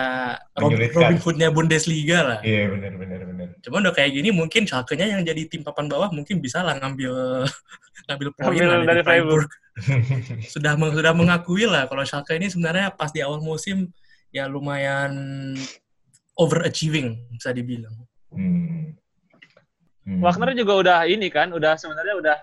Robin, 0.53 0.77
Menyulitkan. 0.77 1.01
Robin 1.01 1.17
Hood-nya 1.21 1.49
Bundesliga 1.49 2.19
lah. 2.21 2.39
Iya, 2.45 2.69
benar 2.69 2.93
benar 3.01 3.21
benar. 3.25 3.47
Cuma 3.65 3.81
udah 3.81 3.93
kayak 3.93 4.13
gini 4.13 4.29
mungkin 4.29 4.65
Schalke-nya 4.69 5.09
yang 5.09 5.25
jadi 5.25 5.41
tim 5.49 5.65
papan 5.65 5.89
bawah 5.89 6.13
mungkin 6.13 6.37
bisa 6.37 6.61
lah 6.61 6.77
ngambil 6.77 7.45
ngambil 8.09 8.27
poin 8.37 8.53
Ngambil 8.53 8.65
lah 8.65 8.77
dari 8.77 8.85
dari 8.85 9.01
Freiburg. 9.01 9.49
Freiburg 9.49 10.45
sudah 10.53 10.73
meng- 10.77 10.93
sudah 10.93 11.13
mengakui 11.17 11.65
lah 11.65 11.89
kalau 11.89 12.05
Schalke 12.05 12.37
ini 12.37 12.49
sebenarnya 12.49 12.93
pas 12.93 13.09
di 13.09 13.25
awal 13.25 13.41
musim 13.41 13.89
ya 14.29 14.45
lumayan 14.45 15.13
overachieving 16.37 17.33
bisa 17.33 17.49
dibilang. 17.49 17.95
Hmm. 18.29 18.93
Hmm. 20.05 20.21
Wagner 20.21 20.53
juga 20.53 20.73
udah 20.77 20.97
ini 21.09 21.33
kan, 21.33 21.49
udah 21.49 21.73
sebenarnya 21.81 22.13
udah 22.21 22.37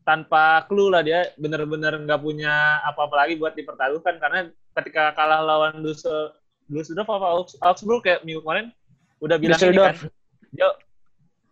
tanpa 0.00 0.64
clue 0.66 0.88
lah 0.88 1.04
dia 1.04 1.28
bener-bener 1.36 2.00
nggak 2.02 2.20
punya 2.20 2.80
apa-apa 2.82 3.26
lagi 3.26 3.36
buat 3.36 3.52
dipertaruhkan 3.52 4.16
karena 4.16 4.48
ketika 4.80 5.12
kalah 5.12 5.44
lawan 5.44 5.84
Düsseldorf 5.84 7.08
apa 7.10 7.26
Augs- 7.26 7.58
Augsburg 7.60 8.02
kayak 8.02 8.22
minggu 8.24 8.40
kemarin 8.42 8.72
udah 9.20 9.36
bilang 9.36 9.58
ini 9.60 9.76
kan. 9.76 9.96
Dia 10.50 10.68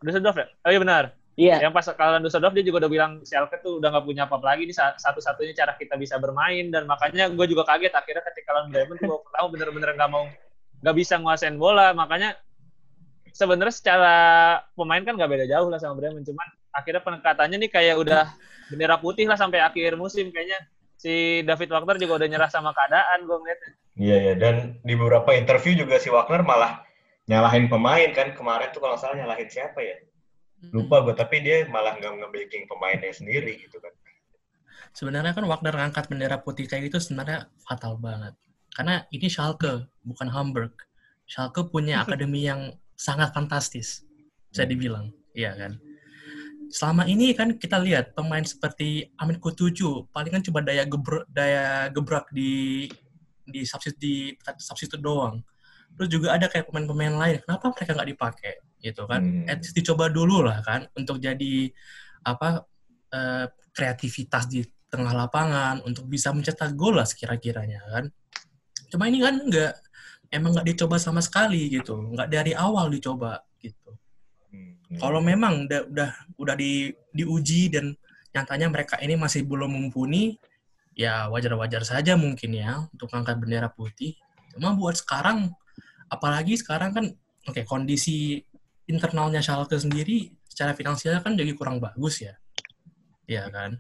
Düsseldorf 0.01 0.37
ya? 0.39 0.47
Oh 0.65 0.71
iya 0.73 0.81
benar. 0.81 1.05
Iya. 1.39 1.71
Yang 1.71 1.73
pas 1.75 1.87
kalah 1.95 2.11
lawan 2.19 2.25
Düsseldorf 2.27 2.55
dia 2.55 2.65
juga 2.67 2.87
udah 2.87 2.91
bilang 2.91 3.13
Schalke 3.23 3.63
tuh 3.63 3.79
udah 3.79 3.95
nggak 3.95 4.05
punya 4.07 4.23
apa-apa 4.27 4.47
lagi 4.55 4.67
ini 4.67 4.75
sa- 4.75 4.99
satu-satunya 4.99 5.55
cara 5.55 5.79
kita 5.79 5.95
bisa 5.95 6.19
bermain 6.19 6.67
dan 6.71 6.87
makanya 6.87 7.31
gue 7.31 7.47
juga 7.47 7.63
kaget 7.63 7.95
akhirnya 7.95 8.23
ketika 8.33 8.51
lawan 8.59 8.75
Bremen 8.75 8.99
gue 8.99 9.19
pertama 9.23 9.47
bener-bener 9.55 9.91
nggak 9.95 10.11
mau 10.11 10.27
nggak 10.83 10.97
bisa 10.99 11.15
nguasain 11.19 11.55
bola 11.59 11.95
makanya 11.95 12.35
sebenarnya 13.31 13.75
secara 13.75 14.15
pemain 14.75 15.03
kan 15.03 15.15
nggak 15.15 15.31
beda 15.31 15.47
jauh 15.47 15.71
lah 15.71 15.79
sama 15.79 15.95
Bremen 15.95 16.27
cuman 16.27 16.49
akhirnya 16.79 17.03
pendekatannya 17.03 17.57
nih 17.67 17.71
kayak 17.71 17.97
udah 17.99 18.25
bendera 18.71 18.97
putih 19.03 19.27
lah 19.27 19.35
sampai 19.35 19.59
akhir 19.61 19.99
musim 19.99 20.31
kayaknya 20.31 20.59
si 20.99 21.43
David 21.43 21.75
Wagner 21.75 21.99
juga 21.99 22.23
udah 22.23 22.29
nyerah 22.31 22.51
sama 22.51 22.71
keadaan 22.71 23.27
gue 23.27 23.37
ngeliatnya 23.39 23.73
Iya 23.99 24.17
ya 24.31 24.35
dan 24.39 24.79
di 24.87 24.95
beberapa 24.95 25.35
interview 25.35 25.75
juga 25.75 25.99
si 25.99 26.07
Wagner 26.09 26.47
malah 26.47 26.87
nyalahin 27.27 27.67
pemain 27.67 28.09
kan 28.15 28.31
kemarin 28.33 28.71
tuh 28.71 28.79
kalau 28.79 28.95
salah 28.95 29.19
nyalahin 29.19 29.51
siapa 29.51 29.83
ya 29.83 29.99
lupa 30.71 31.03
gue 31.07 31.15
tapi 31.15 31.43
dia 31.43 31.67
malah 31.71 31.99
nggak 31.99 32.19
nge-backing 32.19 32.67
pemainnya 32.67 33.11
sendiri 33.15 33.59
gitu 33.63 33.79
kan 33.79 33.91
Sebenarnya 34.97 35.31
kan 35.31 35.45
Wagner 35.47 35.75
ngangkat 35.79 36.11
bendera 36.11 36.41
putih 36.41 36.67
kayak 36.67 36.91
gitu 36.91 36.99
sebenarnya 36.99 37.47
fatal 37.63 38.01
banget. 38.01 38.35
Karena 38.73 39.05
ini 39.15 39.31
Schalke, 39.31 39.87
bukan 40.03 40.29
Hamburg. 40.33 40.75
Schalke 41.29 41.67
punya 41.69 42.01
akademi 42.03 42.43
yang 42.43 42.75
sangat 42.99 43.31
fantastis, 43.31 44.03
bisa 44.51 44.67
dibilang. 44.67 45.15
Iya 45.39 45.55
kan? 45.55 45.73
Selama 46.69 47.09
ini 47.09 47.33
kan 47.33 47.57
kita 47.57 47.81
lihat 47.81 48.13
pemain 48.13 48.45
seperti 48.45 49.09
Amin 49.17 49.41
Kutucu, 49.41 50.05
paling 50.13 50.33
kan 50.37 50.43
coba 50.45 50.61
daya 50.61 50.85
gebrak, 50.85 51.25
daya 51.33 51.89
gebrak 51.89 52.29
di 52.29 52.85
di 53.49 53.65
substitute 53.65 54.01
di 54.01 54.15
substitute 54.61 55.01
doang. 55.01 55.41
Terus 55.97 56.09
juga 56.13 56.37
ada 56.37 56.47
kayak 56.47 56.69
pemain-pemain 56.69 57.17
lain, 57.17 57.37
kenapa 57.43 57.73
mereka 57.73 57.91
nggak 57.97 58.11
dipakai 58.13 58.55
gitu 58.85 59.03
kan? 59.09 59.21
Hmm. 59.25 59.51
At 59.51 59.65
least 59.65 59.75
dicoba 59.75 60.13
dulu 60.13 60.45
lah 60.45 60.61
kan 60.61 60.85
untuk 60.93 61.17
jadi 61.19 61.73
apa 62.29 62.69
eh, 63.17 63.47
kreativitas 63.73 64.45
di 64.53 64.61
tengah 64.89 65.13
lapangan 65.13 65.85
untuk 65.85 66.05
bisa 66.09 66.33
mencetak 66.33 66.77
gol 66.77 67.01
lah 67.01 67.09
sekira-kiranya 67.09 67.81
kan. 67.89 68.05
Cuma 68.93 69.09
ini 69.09 69.25
kan 69.25 69.41
nggak 69.41 69.73
emang 70.33 70.53
nggak 70.57 70.69
dicoba 70.69 71.01
sama 71.01 71.25
sekali 71.25 71.73
gitu, 71.73 71.97
nggak 72.13 72.29
dari 72.29 72.53
awal 72.53 72.93
dicoba. 72.93 73.41
Kalau 74.97 75.21
memang 75.21 75.69
udah 75.69 75.85
udah 75.85 76.11
udah 76.41 76.55
di 76.57 76.89
diuji 77.13 77.69
dan 77.69 77.93
nyatanya 78.33 78.73
mereka 78.73 78.97
ini 79.05 79.21
masih 79.21 79.45
belum 79.45 79.69
mumpuni, 79.69 80.41
ya 80.97 81.29
wajar-wajar 81.29 81.85
saja 81.85 82.17
mungkin 82.17 82.57
ya 82.57 82.89
untuk 82.89 83.13
angkat 83.13 83.37
bendera 83.37 83.69
putih. 83.69 84.17
Cuma 84.57 84.73
buat 84.73 84.97
sekarang, 84.97 85.53
apalagi 86.09 86.57
sekarang 86.57 86.97
kan, 86.97 87.05
oke 87.45 87.61
kondisi 87.69 88.41
internalnya 88.89 89.45
Schalke 89.45 89.77
sendiri 89.77 90.33
secara 90.49 90.73
finansial 90.73 91.21
kan 91.21 91.37
jadi 91.37 91.53
kurang 91.53 91.85
bagus 91.85 92.25
ya, 92.25 92.35
ya 93.29 93.45
kan. 93.53 93.77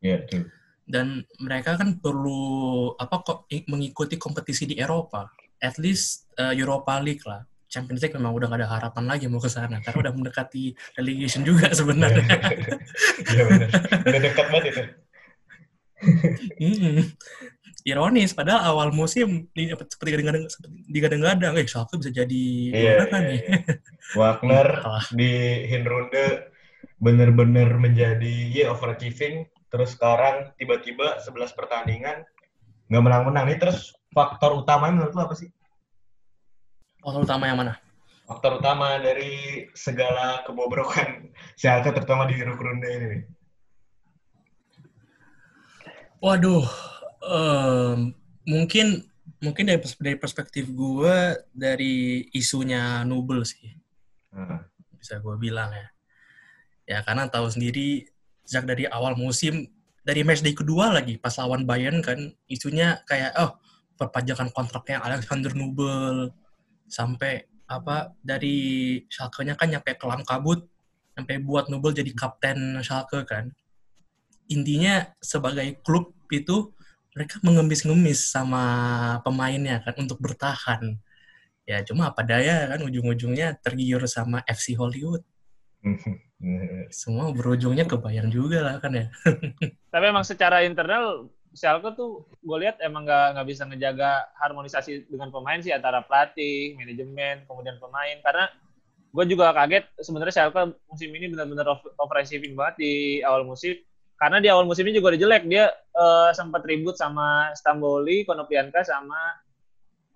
Iya, 0.00 0.24
betul. 0.24 0.48
Dan 0.82 1.22
mereka 1.38 1.76
kan 1.76 2.00
perlu 2.00 2.90
apa 2.96 3.20
kok 3.20 3.46
mengikuti 3.68 4.16
kompetisi 4.16 4.64
di 4.64 4.80
Eropa, 4.80 5.28
at 5.60 5.76
least 5.76 6.32
eh, 6.40 6.56
Europa 6.56 6.98
League 6.98 7.22
lah. 7.28 7.44
Champions 7.72 8.04
League 8.04 8.12
memang 8.12 8.36
udah 8.36 8.46
gak 8.46 8.60
ada 8.60 8.68
harapan 8.68 9.04
lagi 9.08 9.24
mau 9.26 9.40
ke 9.40 9.48
sana 9.48 9.80
karena 9.80 9.98
udah 9.98 10.12
mendekati 10.12 10.64
relegation 10.94 11.40
juga 11.42 11.72
sebenarnya. 11.72 12.28
Iya 13.24 13.42
benar. 13.48 13.68
Udah 14.04 14.20
dekat 14.20 14.46
banget 14.46 14.64
itu. 14.68 14.82
Hmm. 16.60 17.00
Ironis, 17.82 18.30
padahal 18.30 18.62
awal 18.68 18.88
musim 18.94 19.50
seperti 19.56 20.14
digadang- 20.14 20.46
digadang-gadang, 20.86 21.52
eh 21.58 21.66
Schalke 21.66 21.98
bisa 21.98 22.14
jadi 22.14 22.44
Iya, 22.70 22.78
juara 22.78 23.04
kan 23.08 23.20
iya, 23.22 23.30
nih. 23.32 23.40
iya. 23.42 23.56
Wagner 24.14 24.68
di 25.18 25.32
Hinrunde 25.66 26.26
bener-bener 27.02 27.74
menjadi 27.74 28.34
ya 28.52 28.70
overachieving. 28.70 29.48
Terus 29.66 29.96
sekarang 29.96 30.52
tiba-tiba 30.54 31.18
11 31.18 31.56
pertandingan 31.56 32.22
nggak 32.86 33.02
menang-menang 33.02 33.50
nih. 33.50 33.58
Terus 33.58 33.90
faktor 34.12 34.62
utamanya 34.62 35.02
menurut 35.02 35.14
lo 35.16 35.26
apa 35.26 35.34
sih? 35.34 35.50
Faktor 37.02 37.26
utama 37.26 37.50
yang 37.50 37.58
mana? 37.58 37.74
Faktor 38.30 38.62
utama 38.62 39.02
dari 39.02 39.66
segala 39.74 40.46
kebobrokan 40.46 41.34
Schalke 41.58 41.90
terutama 41.90 42.30
di 42.30 42.38
Hinrunde 42.38 42.86
ini. 42.86 43.18
Waduh, 46.22 46.62
em, 47.26 48.14
mungkin 48.46 49.02
mungkin 49.42 49.66
dari, 49.66 49.82
dari 49.98 50.14
perspektif 50.14 50.70
gue 50.70 51.34
dari 51.50 52.30
isunya 52.30 53.02
Nubel 53.02 53.42
sih. 53.42 53.74
Nah, 54.30 54.62
bisa 54.94 55.18
gue 55.18 55.34
bilang 55.42 55.74
ya. 55.74 55.88
Ya 56.86 56.98
karena 57.02 57.26
tahu 57.26 57.50
sendiri 57.50 58.06
sejak 58.46 58.70
dari 58.70 58.86
awal 58.86 59.18
musim 59.18 59.66
dari 60.06 60.22
match 60.22 60.46
day 60.46 60.54
kedua 60.54 60.94
lagi 60.94 61.18
pas 61.18 61.34
lawan 61.42 61.66
Bayern 61.66 62.02
kan 62.02 62.30
isunya 62.46 63.02
kayak 63.06 63.34
oh 63.38 63.58
perpanjangan 63.98 64.50
kontraknya 64.54 65.02
Alexander 65.02 65.54
Nubel 65.54 66.30
sampai 66.92 67.48
apa 67.64 68.12
dari 68.20 69.00
Schalke-nya 69.08 69.56
kan 69.56 69.72
nyampe 69.72 69.96
kelam 69.96 70.20
kabut 70.28 70.68
sampai 71.16 71.40
buat 71.40 71.72
Nubel 71.72 71.96
jadi 71.96 72.12
kapten 72.12 72.84
Schalke 72.84 73.24
kan. 73.24 73.48
Intinya 74.52 75.08
sebagai 75.24 75.80
klub 75.80 76.12
itu 76.28 76.76
mereka 77.16 77.40
mengemis-ngemis 77.40 78.28
sama 78.28 78.64
pemainnya 79.24 79.80
kan 79.80 79.96
untuk 79.96 80.20
bertahan. 80.20 81.00
Ya 81.64 81.80
cuma 81.84 82.12
apa 82.12 82.20
daya 82.26 82.68
kan 82.68 82.84
ujung-ujungnya 82.84 83.56
tergiur 83.64 84.04
sama 84.04 84.44
FC 84.44 84.76
Hollywood. 84.76 85.24
Semua 86.92 87.30
berujungnya 87.30 87.86
ke 87.86 87.96
Bayern 87.96 88.28
juga 88.28 88.60
lah 88.60 88.76
kan 88.82 88.92
ya. 88.92 89.06
Tapi 89.92 90.04
emang 90.04 90.26
secara 90.26 90.64
internal 90.66 91.30
Schalke 91.52 91.92
tuh 91.92 92.24
gue 92.40 92.58
lihat 92.64 92.80
emang 92.80 93.04
nggak 93.04 93.26
nggak 93.36 93.46
bisa 93.48 93.62
ngejaga 93.68 94.32
harmonisasi 94.40 95.04
dengan 95.12 95.28
pemain 95.28 95.60
sih 95.60 95.68
antara 95.72 96.00
pelatih, 96.00 96.72
manajemen, 96.80 97.44
kemudian 97.44 97.76
pemain. 97.76 98.16
Karena 98.24 98.48
gue 99.12 99.24
juga 99.28 99.52
kaget 99.52 99.84
sebenarnya 100.00 100.32
Schalke 100.32 100.72
musim 100.88 101.12
ini 101.12 101.28
benar-benar 101.28 101.66
off- 101.76 101.92
offensiving 102.00 102.56
banget 102.56 102.74
di 102.80 102.92
awal 103.20 103.44
musim. 103.44 103.76
Karena 104.16 104.38
di 104.40 104.48
awal 104.48 104.64
musim 104.64 104.86
ini 104.88 104.96
juga 104.96 105.12
udah 105.12 105.20
jelek 105.20 105.44
dia 105.50 105.68
eh, 105.72 106.30
sempat 106.32 106.64
ribut 106.64 106.96
sama 106.96 107.52
Stamboli, 107.52 108.24
Konoplyanka 108.24 108.80
sama 108.86 109.18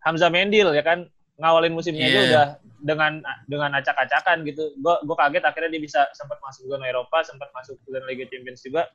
Hamza 0.06 0.30
Mendil 0.32 0.72
ya 0.72 0.80
kan 0.86 1.04
ngawalin 1.36 1.76
musimnya 1.76 2.08
aja 2.08 2.16
Iya. 2.16 2.24
udah 2.32 2.46
dengan 2.80 3.12
dengan 3.44 3.70
acak-acakan 3.76 4.46
gitu. 4.48 4.72
Gue 4.80 4.94
gue 5.04 5.16
kaget 5.20 5.44
akhirnya 5.44 5.70
dia 5.76 5.82
bisa 5.84 6.00
sempat 6.16 6.40
masuk 6.40 6.64
zona 6.70 6.88
Eropa, 6.88 7.20
sempat 7.26 7.52
masuk 7.52 7.76
ke 7.84 7.92
Liga 8.08 8.24
Champions 8.32 8.64
juga 8.64 8.88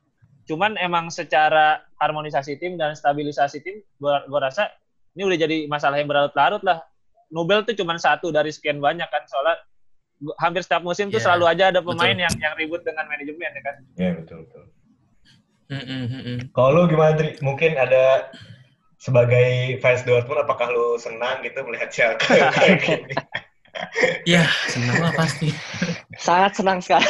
cuman 0.48 0.74
emang 0.78 1.08
secara 1.08 1.86
harmonisasi 2.02 2.58
tim 2.58 2.74
dan 2.74 2.98
stabilisasi 2.98 3.62
tim 3.62 3.80
gua, 4.02 4.26
gua 4.26 4.50
rasa 4.50 4.70
ini 5.14 5.28
udah 5.28 5.38
jadi 5.38 5.56
masalah 5.70 6.00
yang 6.02 6.10
berlarut-larut 6.10 6.62
lah 6.66 6.82
Nobel 7.32 7.64
tuh 7.64 7.72
cuman 7.78 7.96
satu 7.96 8.28
dari 8.28 8.52
sekian 8.52 8.82
banyak 8.82 9.06
kan 9.08 9.22
soalnya 9.30 9.62
hampir 10.38 10.62
setiap 10.62 10.86
musim 10.86 11.10
tuh 11.10 11.18
Iya, 11.18 11.26
selalu 11.30 11.44
aja 11.50 11.64
ada 11.74 11.80
pemain 11.82 12.14
betul. 12.14 12.26
yang 12.26 12.34
yang 12.38 12.54
ribut 12.58 12.82
dengan 12.86 13.04
manajemen 13.08 13.50
ya 13.50 13.62
kan 13.62 13.76
ya 13.98 14.10
betul 14.18 14.38
betul. 14.46 14.64
Mm-mm, 15.72 16.02
mm-mm. 16.04 16.38
Kalau 16.52 16.84
lu 16.84 16.92
gimana, 16.92 17.16
Tri? 17.16 17.40
Mungkin 17.40 17.80
ada 17.80 18.28
sebagai 19.00 19.80
fans 19.80 20.04
Dortmund, 20.04 20.44
apakah 20.44 20.68
lu 20.68 21.00
senang 21.00 21.40
gitu 21.40 21.64
melihat 21.64 21.88
Schalke 21.88 22.28
kayak 22.60 22.84
gini? 22.84 23.14
Ya, 24.28 24.44
senang 24.68 25.00
lah 25.00 25.12
pasti. 25.16 25.48
Sangat 26.20 26.52
senang 26.60 26.78
sekali. 26.84 27.08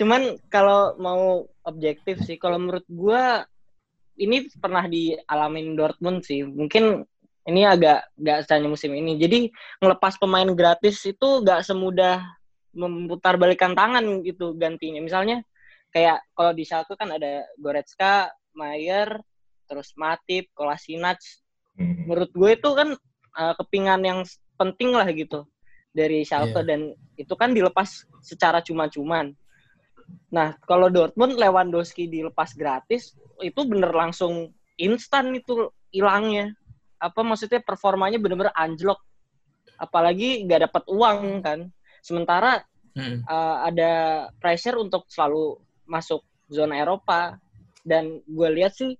Cuman 0.00 0.40
kalau 0.48 0.96
mau 0.96 1.44
objektif 1.64 2.20
sih, 2.24 2.40
kalau 2.40 2.56
menurut 2.56 2.86
gua 2.88 3.44
ini 4.18 4.48
pernah 4.58 4.84
dialamin 4.88 5.76
Dortmund 5.78 6.24
sih. 6.24 6.42
Mungkin 6.42 7.04
ini 7.48 7.64
agak 7.64 8.12
nggak 8.18 8.48
hanya 8.52 8.68
musim 8.68 8.92
ini. 8.92 9.16
Jadi 9.16 9.48
ngelepas 9.80 10.20
pemain 10.20 10.48
gratis 10.52 11.00
itu 11.08 11.28
nggak 11.44 11.64
semudah 11.64 12.20
memutar 12.76 13.40
balikan 13.40 13.72
tangan 13.72 14.20
gitu 14.24 14.52
gantinya. 14.58 15.00
Misalnya 15.00 15.40
kayak 15.92 16.20
kalau 16.36 16.52
di 16.52 16.68
Schalke 16.68 16.92
kan 16.96 17.08
ada 17.08 17.48
Goretzka, 17.56 18.28
Mayer, 18.52 19.08
terus 19.64 19.96
Matip, 19.96 20.52
Kolasinac. 20.52 21.20
Hmm. 21.78 22.04
Menurut 22.04 22.30
gue 22.34 22.50
itu 22.52 22.70
kan 22.76 22.88
uh, 23.38 23.54
kepingan 23.56 24.00
yang 24.04 24.20
penting 24.58 24.90
lah 24.92 25.06
gitu 25.14 25.46
dari 25.94 26.26
Schalke 26.26 26.60
Iya. 26.62 26.66
dan 26.66 26.80
itu 27.16 27.34
kan 27.38 27.54
dilepas 27.54 28.04
secara 28.20 28.60
cuma-cuman. 28.60 29.32
Nah, 30.32 30.56
kalau 30.64 30.92
Dortmund 30.92 31.36
Lewandowski 31.36 32.08
dilepas 32.08 32.52
gratis 32.52 33.16
itu 33.40 33.60
bener 33.64 33.92
langsung 33.92 34.52
instan 34.76 35.32
itu 35.32 35.72
hilangnya. 35.94 36.52
Apa 36.98 37.22
maksudnya 37.22 37.62
performanya 37.62 38.18
bener-bener 38.18 38.52
anjlok. 38.52 38.98
Apalagi 39.78 40.44
nggak 40.44 40.68
dapat 40.68 40.84
uang 40.90 41.18
kan. 41.40 41.70
Sementara 42.02 42.62
Mm-mm. 42.98 43.24
uh, 43.26 43.66
ada 43.68 43.92
pressure 44.42 44.76
untuk 44.80 45.06
selalu 45.06 45.60
masuk 45.88 46.20
zona 46.50 46.80
Eropa 46.80 47.36
dan 47.84 48.20
gue 48.24 48.48
lihat 48.52 48.76
sih 48.76 48.96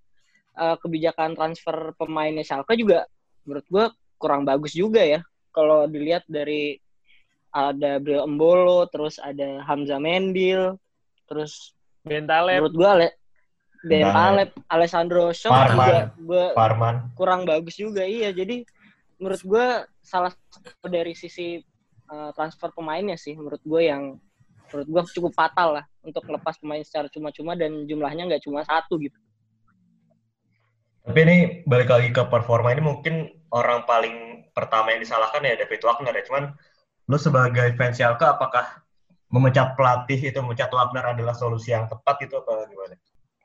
uh, 0.57 0.77
kebijakan 0.81 1.37
transfer 1.37 1.93
pemainnya 1.97 2.45
Schalke 2.45 2.77
juga 2.77 3.05
menurut 3.45 3.67
gue 3.69 3.85
kurang 4.21 4.45
bagus 4.45 4.77
juga 4.77 5.01
ya 5.05 5.21
kalau 5.59 5.91
dilihat 5.91 6.23
dari 6.31 6.79
ada 7.51 7.99
Bril 7.99 8.23
Embolo 8.23 8.87
terus 8.87 9.19
ada 9.19 9.59
Hamza 9.67 9.99
Mendil 9.99 10.79
terus 11.27 11.75
Bentaleb 12.07 12.63
menurut 12.63 12.77
gue 12.79 12.89
Ale 12.89 13.09
Ben 13.83 14.07
Bentaleb. 14.07 14.15
Taleb, 14.15 14.51
Alessandro 14.71 15.25
Schock 15.35 15.55
Parman. 15.55 15.75
juga 15.75 15.99
gue 16.15 16.45
Parman. 16.55 16.97
kurang 17.19 17.43
bagus 17.43 17.75
juga 17.75 18.07
iya 18.07 18.31
jadi 18.31 18.63
menurut 19.19 19.43
gue 19.43 19.67
salah 19.99 20.31
satu 20.31 20.87
dari 20.87 21.19
sisi 21.19 21.59
uh, 22.07 22.31
transfer 22.39 22.71
pemainnya 22.71 23.19
sih 23.19 23.35
menurut 23.35 23.61
gue 23.67 23.83
yang 23.83 24.15
menurut 24.69 24.89
gue 24.89 25.03
cukup 25.19 25.33
fatal 25.35 25.81
lah 25.83 25.85
untuk 26.05 26.23
lepas 26.29 26.55
pemain 26.61 26.85
secara 26.85 27.11
cuma-cuma 27.11 27.59
dan 27.59 27.89
jumlahnya 27.89 28.29
nggak 28.29 28.45
cuma 28.45 28.63
satu 28.63 29.01
gitu 29.01 29.17
Tapi 31.09 31.25
ini 31.25 31.37
balik 31.65 31.89
lagi 31.89 32.13
ke 32.13 32.21
performa 32.29 32.69
ini 32.77 32.85
mungkin 32.85 33.33
orang 33.49 33.89
paling 33.89 34.28
pertama 34.59 34.91
yang 34.91 35.01
disalahkan 35.07 35.39
ya 35.47 35.55
David 35.55 35.81
Wagner 35.87 36.15
ya. 36.19 36.25
Cuman 36.27 36.45
lu 37.07 37.17
sebagai 37.17 37.79
fans 37.79 37.95
Schalke 37.95 38.27
apakah 38.27 38.83
memecat 39.31 39.79
pelatih 39.79 40.19
itu 40.19 40.39
memecat 40.43 40.75
Wagner 40.75 41.15
adalah 41.15 41.39
solusi 41.39 41.71
yang 41.71 41.87
tepat 41.87 42.27
itu 42.27 42.35
apa 42.35 42.67
gimana? 42.67 42.99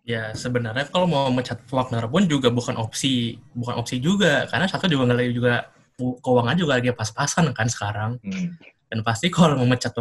Ya 0.04 0.34
sebenarnya 0.34 0.90
kalau 0.90 1.08
mau 1.08 1.30
mencat 1.30 1.62
Wagner 1.70 2.10
pun 2.10 2.26
juga 2.26 2.50
bukan 2.50 2.76
opsi, 2.82 3.38
bukan 3.54 3.78
opsi 3.78 4.02
juga 4.02 4.50
karena 4.50 4.66
Schalke 4.66 4.90
juga 4.90 5.14
lagi 5.14 5.32
juga 5.32 5.70
keuangan 5.96 6.58
juga 6.58 6.82
lagi 6.82 6.90
pas-pasan 6.92 7.54
kan 7.54 7.70
sekarang. 7.70 8.12
Hmm. 8.26 8.58
Dan 8.90 9.06
pasti 9.06 9.30
kalau 9.30 9.62
memecat 9.62 9.94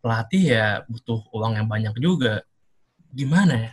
pelatih 0.00 0.42
ya 0.56 0.66
butuh 0.88 1.20
uang 1.36 1.60
yang 1.60 1.68
banyak 1.68 1.94
juga. 2.00 2.42
Gimana 3.14 3.70
ya? 3.70 3.72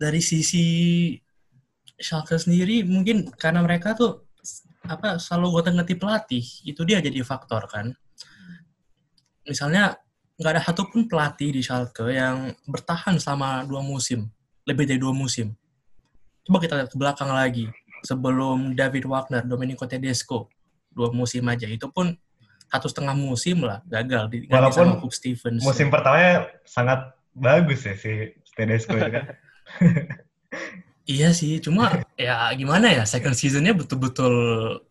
Dari 0.00 0.22
sisi 0.22 0.64
Schalke 2.00 2.40
sendiri 2.40 2.82
mungkin 2.88 3.30
karena 3.36 3.60
mereka 3.60 3.92
tuh 3.92 4.24
apa 4.84 5.16
selalu 5.16 5.60
gue 5.60 5.72
ngerti 5.72 5.94
pelatih 5.96 6.44
itu 6.64 6.80
dia 6.84 7.00
jadi 7.00 7.24
faktor 7.24 7.64
kan. 7.68 7.92
Misalnya 9.44 9.96
nggak 10.34 10.52
ada 10.58 10.62
satupun 10.64 11.06
pelatih 11.06 11.54
di 11.54 11.62
Schalke 11.62 12.10
yang 12.10 12.52
bertahan 12.66 13.16
selama 13.22 13.62
dua 13.64 13.80
musim 13.80 14.28
lebih 14.66 14.84
dari 14.88 15.00
dua 15.00 15.14
musim. 15.14 15.52
Coba 16.44 16.60
kita 16.60 16.74
lihat 16.76 16.90
ke 16.92 16.96
belakang 16.98 17.30
lagi 17.32 17.68
sebelum 18.04 18.76
David 18.76 19.08
Wagner 19.08 19.44
Domenico 19.46 19.88
Tedesco 19.88 20.52
dua 20.92 21.08
musim 21.14 21.44
aja. 21.48 21.64
Itu 21.68 21.88
pun 21.88 22.12
satu 22.68 22.90
setengah 22.90 23.14
musim 23.14 23.62
lah 23.62 23.80
gagal 23.86 24.28
di 24.34 24.38
Walaupun 24.50 24.98
sama 24.98 25.08
Stevens 25.14 25.62
Musim 25.62 25.88
pertamanya 25.94 26.50
sangat 26.66 27.14
bagus 27.30 27.86
ya 27.86 27.94
si 27.94 28.34
Tedesco 28.58 28.98
itu 28.98 29.10
kan. 29.10 29.24
Iya 31.04 31.36
sih, 31.36 31.60
cuma 31.60 32.00
ya 32.16 32.48
gimana 32.56 32.88
ya 32.88 33.04
second 33.04 33.36
seasonnya 33.36 33.76
betul-betul 33.76 34.32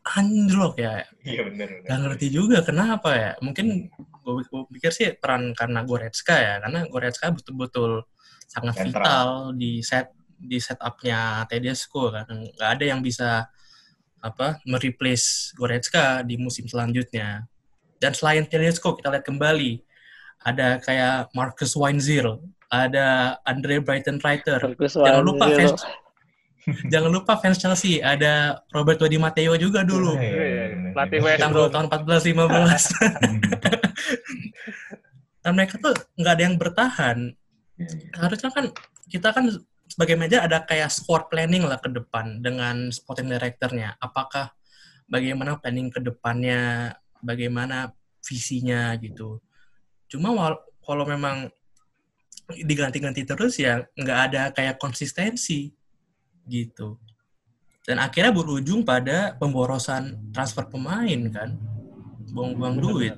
anjlok 0.06 0.78
ya. 0.78 1.02
Iya 1.26 1.50
benar. 1.50 1.68
Gak 1.90 2.00
ngerti 2.06 2.28
juga 2.30 2.62
kenapa 2.62 3.10
ya. 3.18 3.32
Mungkin 3.42 3.90
gue, 3.98 4.46
pikir 4.70 4.94
sih 4.94 5.18
peran 5.18 5.58
karena 5.58 5.82
Goretzka 5.82 6.38
ya, 6.38 6.62
karena 6.62 6.86
Goretzka 6.86 7.34
betul-betul 7.34 8.06
sangat 8.46 8.78
Sentral. 8.78 8.94
vital 8.94 9.28
di 9.58 9.82
set 9.82 10.14
di 10.38 10.62
setupnya 10.62 11.50
Tedesco 11.50 12.14
kan. 12.14 12.30
Gak 12.62 12.70
ada 12.78 12.86
yang 12.86 13.02
bisa 13.02 13.50
apa 14.22 14.62
mereplace 14.70 15.50
Goretzka 15.58 16.22
di 16.22 16.38
musim 16.38 16.70
selanjutnya. 16.70 17.50
Dan 17.98 18.14
selain 18.14 18.46
Tedesco 18.46 18.94
kita 18.94 19.10
lihat 19.10 19.26
kembali 19.26 19.82
ada 20.46 20.78
kayak 20.78 21.34
Marcus 21.34 21.74
Weinzierl, 21.74 22.38
ada 22.70 23.40
Andre 23.50 23.82
Brighton 23.82 24.22
Bagus 24.22 24.94
Jangan 24.94 25.26
lupa 25.26 25.50
banget. 25.50 26.03
Jangan 26.92 27.12
lupa 27.12 27.36
fans 27.40 27.60
Chelsea 27.60 28.00
ada 28.00 28.64
Roberto 28.72 29.04
Di 29.08 29.20
Matteo 29.20 29.56
juga 29.60 29.84
dulu. 29.84 30.16
Iya, 30.16 30.32
iya, 30.32 30.64
Iya, 30.72 30.92
pelatih. 30.96 31.20
West 31.20 31.40
Tahun 31.44 31.52
Brom. 31.52 31.72
tahun 31.72 31.88
14 31.92 32.24
15. 32.32 32.96
Dan 35.44 35.52
mereka 35.60 35.76
tuh 35.76 35.92
nggak 36.16 36.34
ada 36.40 36.44
yang 36.44 36.56
bertahan. 36.56 37.18
Harusnya 38.16 38.50
kan 38.56 38.72
kita 39.12 39.36
kan 39.36 39.52
sebagai 39.92 40.16
manajer 40.16 40.40
ada 40.40 40.64
kayak 40.64 40.88
squad 40.88 41.28
planning 41.28 41.68
lah 41.68 41.84
ke 41.84 41.92
depan 41.92 42.40
dengan 42.40 42.88
sporting 42.96 43.28
directornya. 43.28 44.00
Apakah 44.00 44.56
bagaimana 45.12 45.60
planning 45.60 45.92
ke 45.92 46.00
depannya, 46.00 46.96
bagaimana 47.20 47.92
visinya 48.24 48.96
gitu. 49.04 49.44
Cuma 50.08 50.32
kalau 50.80 51.04
memang 51.04 51.52
diganti-ganti 52.48 53.24
terus 53.24 53.60
ya 53.60 53.84
nggak 53.96 54.20
ada 54.32 54.42
kayak 54.52 54.80
konsistensi 54.80 55.72
gitu. 56.48 57.00
Dan 57.84 58.00
akhirnya 58.00 58.32
berujung 58.32 58.88
pada 58.88 59.36
pemborosan 59.36 60.32
transfer 60.32 60.64
pemain 60.68 61.20
kan. 61.32 61.56
Buang-buang 62.32 62.80
duit. 62.80 63.16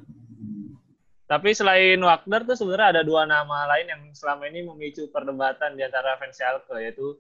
Tapi 1.26 1.58
selain 1.58 1.98
Wagner 1.98 2.46
tuh 2.46 2.54
sebenarnya 2.54 2.98
ada 2.98 3.02
dua 3.02 3.26
nama 3.26 3.66
lain 3.74 3.90
yang 3.90 4.02
selama 4.14 4.46
ini 4.46 4.62
memicu 4.62 5.10
perdebatan 5.10 5.74
di 5.74 5.82
antara 5.82 6.18
fans 6.22 6.38
Schalke 6.38 6.78
yaitu 6.78 7.18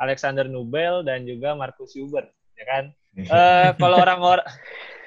Alexander 0.00 0.48
Nubel 0.48 1.04
dan 1.04 1.28
juga 1.28 1.52
Markus 1.52 1.92
Hubert, 2.00 2.32
ya 2.56 2.64
kan? 2.64 2.84
Eh 3.12 3.70
kalau 3.76 4.00
orang-orang 4.00 4.48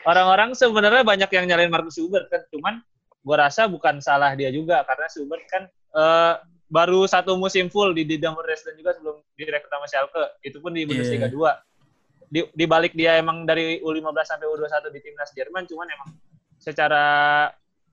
orang-orang 0.05 0.49
sebenarnya 0.53 1.01
banyak 1.01 1.29
yang 1.33 1.45
nyalain 1.49 1.73
Markus 1.73 1.97
Hubert 1.97 2.29
kan, 2.29 2.45
cuman 2.53 2.85
gua 3.25 3.49
rasa 3.49 3.65
bukan 3.65 3.97
salah 3.97 4.37
dia 4.37 4.53
juga 4.53 4.85
karena 4.85 5.09
Hubert 5.09 5.45
kan 5.49 5.63
eh, 5.97 6.33
baru 6.65 7.05
satu 7.05 7.37
musim 7.37 7.69
full 7.69 7.93
di 7.93 8.05
Dynamo 8.05 8.41
Dresden 8.41 8.73
juga 8.77 8.97
sebelum 8.97 9.21
direkrut 9.37 9.69
sama 9.69 9.87
Schalke, 9.87 10.23
itu 10.41 10.57
pun 10.57 10.73
di 10.73 10.83
Bundesliga 10.85 11.29
2. 11.29 12.31
Di, 12.31 12.41
di 12.51 12.65
balik 12.65 12.97
dia 12.97 13.21
emang 13.21 13.45
dari 13.45 13.79
U15 13.85 14.17
sampai 14.25 14.47
U21 14.49 14.89
di 14.89 14.99
timnas 15.05 15.29
Jerman, 15.37 15.63
cuman 15.69 15.87
emang 15.93 16.09
secara 16.57 17.03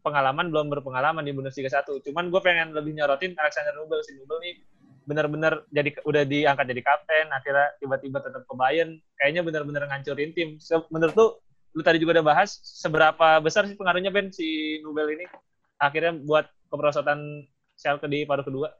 pengalaman 0.02 0.50
belum 0.50 0.66
berpengalaman 0.72 1.22
di 1.22 1.32
Bundesliga 1.36 1.70
1. 1.70 2.02
Cuman 2.10 2.32
gue 2.32 2.40
pengen 2.40 2.74
lebih 2.74 2.96
nyorotin 2.96 3.36
Alexander 3.38 3.76
Nubel. 3.76 4.02
Si 4.02 4.16
Nubel 4.16 4.40
nih 4.42 4.54
bener-bener 5.02 5.66
jadi 5.70 5.98
udah 6.02 6.22
diangkat 6.26 6.64
jadi 6.72 6.82
kapten, 6.82 7.26
akhirnya 7.30 7.66
tiba-tiba 7.78 8.18
tetap 8.24 8.42
ke 8.48 8.54
Bayern. 8.56 8.98
Kayaknya 9.20 9.42
bener-bener 9.46 9.82
ngancurin 9.86 10.32
tim. 10.34 10.58
Menurut 10.90 11.14
tuh, 11.14 11.30
lu 11.76 11.84
tadi 11.84 12.02
juga 12.02 12.18
udah 12.18 12.26
bahas, 12.26 12.58
seberapa 12.64 13.38
besar 13.44 13.68
sih 13.68 13.78
pengaruhnya 13.78 14.10
Ben 14.10 14.32
si 14.34 14.80
Nubel 14.82 15.12
ini 15.14 15.24
akhirnya 15.82 16.14
buat 16.14 16.46
keperosotan 16.70 17.46
Schalke 17.82 18.06
di 18.06 18.22
paruh 18.22 18.46
kedua? 18.46 18.70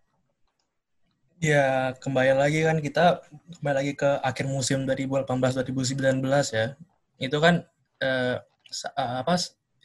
Ya, 1.43 1.91
kembali 1.99 2.38
lagi 2.38 2.62
kan 2.62 2.79
kita 2.79 3.27
kembali 3.59 3.75
lagi 3.75 3.93
ke 3.99 4.23
akhir 4.23 4.47
musim 4.47 4.87
2018-2019 4.87 6.23
ya. 6.55 6.79
Itu 7.19 7.43
kan 7.43 7.67
eh, 7.99 8.38
eh, 8.38 9.15
apa 9.19 9.35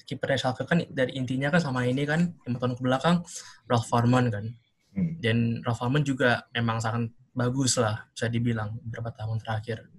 kipernya 0.05 0.37
Schalke 0.37 0.69
kan 0.69 0.85
dari 0.93 1.17
intinya 1.17 1.49
kan 1.49 1.57
sama 1.57 1.89
ini 1.89 2.05
kan 2.05 2.29
lima 2.45 2.61
tahun 2.61 2.77
ke 2.77 2.81
belakang 2.85 3.25
Ralf 3.65 3.89
Farman 3.89 4.29
kan. 4.29 4.45
Hmm. 4.93 5.17
Dan 5.17 5.65
Ralf 5.65 5.81
Farman 5.81 6.05
juga 6.05 6.45
memang 6.53 6.77
sangat 6.77 7.09
bagus 7.33 7.81
lah 7.81 8.05
bisa 8.13 8.29
dibilang 8.29 8.77
beberapa 8.85 9.09
tahun 9.17 9.41
terakhir. 9.41 9.89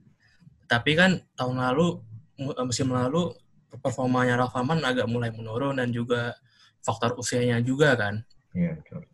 Tapi 0.71 0.95
kan 0.95 1.19
tahun 1.35 1.59
lalu 1.59 2.07
eh, 2.39 2.63
musim 2.63 2.95
lalu 2.95 3.35
performanya 3.83 4.39
Ralf 4.39 4.55
Farman 4.55 4.79
agak 4.87 5.11
mulai 5.11 5.35
menurun 5.35 5.83
dan 5.83 5.91
juga 5.91 6.39
faktor 6.87 7.19
usianya 7.19 7.59
juga 7.67 7.99
kan. 7.99 8.23
Iya, 8.57 8.79
betul. 8.81 9.05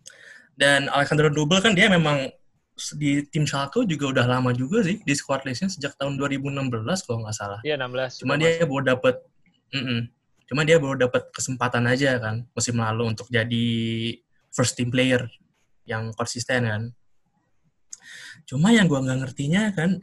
Dan 0.54 0.86
Alexander 0.90 1.30
Nubel 1.30 1.58
kan 1.58 1.74
dia 1.74 1.90
memang 1.90 2.30
di 2.98 3.22
tim 3.30 3.46
Schalke 3.46 3.86
juga 3.86 4.10
udah 4.10 4.26
lama 4.26 4.50
juga 4.50 4.82
sih 4.82 4.98
di 5.02 5.14
squad 5.14 5.46
listnya 5.46 5.70
sejak 5.70 5.94
tahun 5.94 6.18
2016 6.18 7.06
kalau 7.06 7.18
nggak 7.22 7.36
salah. 7.36 7.60
Iya 7.62 7.78
16. 7.78 8.26
Cuma 8.26 8.34
dia 8.34 8.66
baru 8.66 8.82
dapet, 8.82 9.14
mm-mm. 9.70 10.10
cuma 10.50 10.66
dia 10.66 10.76
baru 10.82 10.98
dapet 10.98 11.30
kesempatan 11.30 11.86
aja 11.86 12.18
kan 12.18 12.42
musim 12.50 12.74
lalu 12.82 13.14
untuk 13.14 13.30
jadi 13.30 13.66
first 14.50 14.74
team 14.74 14.90
player 14.90 15.22
yang 15.86 16.10
konsisten 16.18 16.66
kan. 16.66 16.82
Cuma 18.42 18.74
yang 18.74 18.90
gua 18.90 19.06
nggak 19.06 19.22
ngertinya 19.22 19.70
kan 19.70 20.02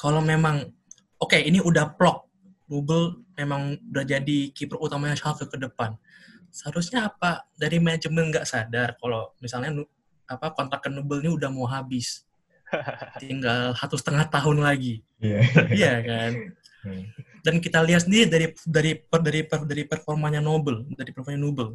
kalau 0.00 0.24
memang 0.24 0.72
oke 1.20 1.36
ini 1.36 1.60
udah 1.60 1.92
plok 1.92 2.24
Nubel 2.72 3.24
memang 3.36 3.76
udah 3.92 4.04
jadi 4.04 4.52
kiper 4.52 4.80
utamanya 4.80 5.16
Schalke 5.16 5.44
ke 5.44 5.60
depan. 5.60 5.96
Seharusnya 6.48 7.06
apa 7.06 7.46
dari 7.54 7.78
manajemen 7.78 8.32
nggak 8.32 8.46
sadar 8.48 8.96
kalau 8.96 9.32
misalnya 9.38 9.72
apa 10.28 10.52
kontrak 10.52 10.84
ke 10.84 10.88
Nubel 10.92 11.24
ini 11.24 11.30
udah 11.32 11.48
mau 11.52 11.68
habis. 11.68 12.24
Tinggal 13.22 13.72
satu 13.76 13.96
setengah 13.96 14.28
tahun 14.28 14.60
lagi. 14.60 15.00
Iya. 15.20 15.40
Iya 15.72 15.94
kan. 16.04 16.32
Dan 17.44 17.64
kita 17.64 17.80
lihat 17.84 18.04
sendiri 18.04 18.26
dari 18.28 18.46
dari 18.66 18.92
per- 18.96 19.24
dari 19.24 19.40
per- 19.44 19.64
dari 19.68 19.82
performanya 19.88 20.40
Nobel, 20.40 20.84
dari 20.92 21.10
performanya 21.12 21.42
Nobel. 21.42 21.68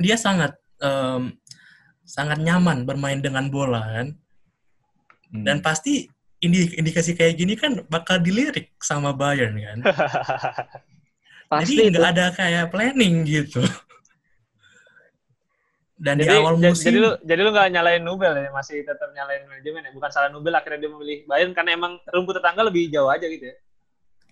Dia 0.00 0.16
sangat 0.16 0.56
em, 0.80 1.36
sangat 2.04 2.40
nyaman 2.40 2.84
bermain 2.84 3.20
dengan 3.20 3.48
bola 3.48 3.80
kan. 3.82 4.06
Hmm. 5.32 5.42
Dan 5.44 5.58
pasti 5.60 6.06
indi- 6.40 6.76
indikasi 6.76 7.16
kayak 7.16 7.34
gini 7.36 7.56
kan 7.56 7.82
bakal 7.88 8.20
dilirik 8.20 8.72
sama 8.80 9.12
Bayern 9.12 9.56
kan. 9.56 9.78
Pasti 11.46 11.78
Jadi 11.78 11.94
itu. 11.94 11.94
nggak 11.94 12.10
ada 12.10 12.26
kayak 12.34 12.64
planning 12.74 13.22
gitu. 13.22 13.62
Dan 15.96 16.20
jadi, 16.20 16.28
di 16.28 16.36
awal 16.36 16.60
musim 16.60 16.92
jadi 16.92 16.98
lu 17.00 17.10
jadi 17.24 17.40
lu 17.40 17.50
nggak 17.56 17.68
nyalain 17.72 18.02
Nubel 18.04 18.36
ya, 18.36 18.52
masih 18.52 18.84
tetap 18.84 19.08
nyalain 19.16 19.48
manajemen 19.48 19.80
ya. 19.80 19.90
Bukan 19.96 20.10
salah 20.12 20.28
Nubel 20.28 20.52
akhirnya 20.52 20.84
dia 20.84 20.90
memilih 20.92 21.18
Bayern 21.24 21.56
karena 21.56 21.72
emang 21.72 21.96
rumput 22.12 22.36
tetangga 22.36 22.68
lebih 22.68 22.92
jauh 22.92 23.08
aja 23.08 23.24
gitu 23.24 23.48
ya. 23.48 23.56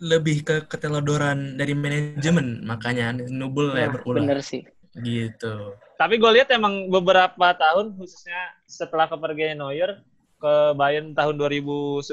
lebih 0.03 0.43
ke 0.43 0.67
keteledoran 0.67 1.55
dari 1.55 1.71
manajemen 1.73 2.67
makanya 2.67 3.15
Nubel 3.15 3.73
ya 3.79 3.87
Nah, 3.89 3.95
berulah 3.95 4.27
bener 4.27 4.43
sih. 4.43 4.67
gitu. 5.01 5.79
Tapi 5.95 6.19
gue 6.19 6.31
lihat 6.35 6.51
emang 6.51 6.91
beberapa 6.91 7.55
tahun 7.55 7.95
khususnya 7.95 8.59
setelah 8.67 9.07
kepergian 9.07 9.55
Neuer 9.57 10.03
ke 10.37 10.55
Bayern 10.75 11.15
tahun 11.15 11.39
2011, 11.39 12.11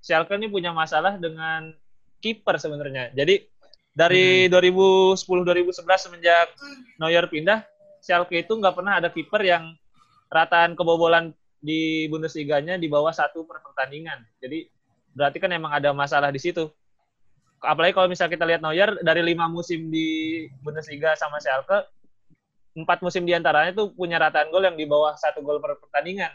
Schalke 0.00 0.38
ini 0.38 0.46
punya 0.46 0.70
masalah 0.70 1.18
dengan 1.18 1.74
kiper 2.22 2.56
sebenarnya. 2.56 3.10
Jadi 3.12 3.42
dari 3.90 4.46
2010-2011 4.48 5.74
semenjak 5.98 6.48
Neuer 7.02 7.26
pindah, 7.26 7.66
Schalke 8.04 8.44
itu 8.44 8.52
nggak 8.52 8.76
pernah 8.76 9.00
ada 9.00 9.08
kiper 9.08 9.40
yang 9.40 9.72
rataan 10.28 10.76
kebobolan 10.76 11.32
di 11.64 12.04
Bundesliga-nya 12.12 12.76
di 12.76 12.84
bawah 12.92 13.16
satu 13.16 13.48
per 13.48 13.64
pertandingan. 13.64 14.20
Jadi 14.44 14.68
berarti 15.16 15.40
kan 15.40 15.48
emang 15.56 15.72
ada 15.72 15.96
masalah 15.96 16.28
di 16.28 16.36
situ. 16.36 16.68
Apalagi 17.64 17.96
kalau 17.96 18.12
misalnya 18.12 18.36
kita 18.36 18.44
lihat 18.44 18.60
Neuer 18.60 19.00
dari 19.00 19.24
lima 19.24 19.48
musim 19.48 19.88
di 19.88 20.44
Bundesliga 20.60 21.16
sama 21.16 21.40
Schalke, 21.40 21.88
empat 22.76 23.00
musim 23.00 23.24
di 23.24 23.32
antaranya 23.32 23.72
tuh 23.72 23.96
punya 23.96 24.20
rataan 24.20 24.52
gol 24.52 24.68
yang 24.68 24.76
di 24.76 24.84
bawah 24.84 25.16
satu 25.16 25.40
gol 25.40 25.56
per 25.64 25.80
pertandingan. 25.80 26.28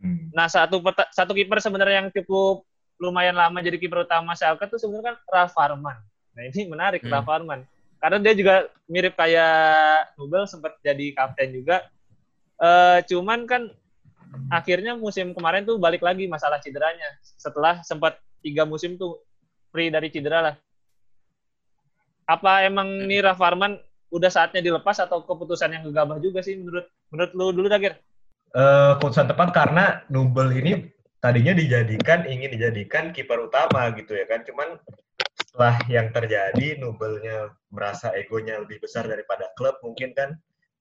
Hmm. 0.00 0.32
Nah 0.32 0.48
satu 0.48 0.80
satu 1.12 1.36
kiper 1.36 1.60
sebenarnya 1.60 2.08
yang 2.08 2.08
cukup 2.08 2.64
lumayan 2.96 3.36
lama 3.36 3.60
jadi 3.60 3.76
kiper 3.76 4.08
utama 4.08 4.32
Schalke 4.32 4.64
tuh 4.64 4.80
sebenarnya 4.80 5.12
kan 5.12 5.16
Ralf 5.28 5.52
Farman. 5.52 6.00
Nah 6.32 6.42
ini 6.48 6.64
menarik 6.64 7.04
Hmm. 7.04 7.12
Ralf 7.12 7.28
Farman 7.28 7.68
karena 8.02 8.18
dia 8.18 8.34
juga 8.34 8.54
mirip 8.90 9.14
kayak 9.14 10.18
Nubel 10.18 10.50
sempat 10.50 10.74
jadi 10.82 11.14
kapten 11.14 11.54
juga. 11.54 11.86
Eh 12.58 12.98
cuman 13.06 13.46
kan 13.46 13.70
akhirnya 14.50 14.98
musim 14.98 15.30
kemarin 15.30 15.62
tuh 15.62 15.78
balik 15.78 16.02
lagi 16.02 16.26
masalah 16.26 16.58
cederanya. 16.58 17.06
Setelah 17.22 17.78
sempat 17.86 18.18
tiga 18.42 18.66
musim 18.66 18.98
tuh 18.98 19.22
free 19.70 19.94
dari 19.94 20.10
cedera 20.10 20.50
lah. 20.50 20.54
Apa 22.26 22.66
emang 22.66 23.06
nih 23.06 23.22
Rafa 23.22 23.54
Arman 23.54 23.78
udah 24.10 24.30
saatnya 24.34 24.58
dilepas 24.58 24.98
atau 24.98 25.22
keputusan 25.22 25.70
yang 25.70 25.86
gegabah 25.86 26.18
juga 26.18 26.42
sih 26.42 26.58
menurut 26.58 26.90
menurut 27.14 27.30
lu 27.38 27.46
dulu 27.54 27.66
Dagir? 27.70 27.94
Eh, 28.52 28.92
keputusan 28.98 29.30
tepat 29.30 29.54
karena 29.54 30.02
Nubel 30.10 30.50
ini 30.58 30.90
tadinya 31.22 31.54
dijadikan 31.54 32.26
ingin 32.26 32.50
dijadikan 32.50 33.14
kiper 33.14 33.46
utama 33.46 33.94
gitu 33.94 34.18
ya 34.18 34.26
kan 34.26 34.42
cuman 34.42 34.74
setelah 35.52 35.76
yang 35.84 36.08
terjadi 36.16 36.80
Nubelnya 36.80 37.52
merasa 37.68 38.08
egonya 38.16 38.56
lebih 38.64 38.80
besar 38.80 39.04
daripada 39.04 39.52
klub 39.52 39.76
mungkin 39.84 40.16
kan. 40.16 40.32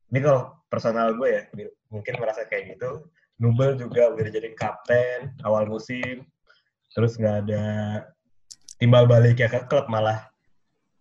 Ini 0.07 0.24
kalau 0.24 0.55
personal 0.72 1.11
gue 1.19 1.28
ya 1.28 1.43
mungkin 1.91 2.15
merasa 2.15 2.47
kayak 2.47 2.80
gitu. 2.80 3.03
Nubel 3.36 3.76
juga 3.76 4.15
udah 4.15 4.24
dijadiin 4.32 4.55
kapten 4.55 5.36
awal 5.43 5.67
musim. 5.67 6.24
Terus 6.95 7.19
nggak 7.19 7.38
ada 7.43 7.65
timbal 8.80 9.11
balik 9.11 9.43
ya 9.43 9.51
ke 9.51 9.59
klub 9.67 9.91
malah 9.91 10.32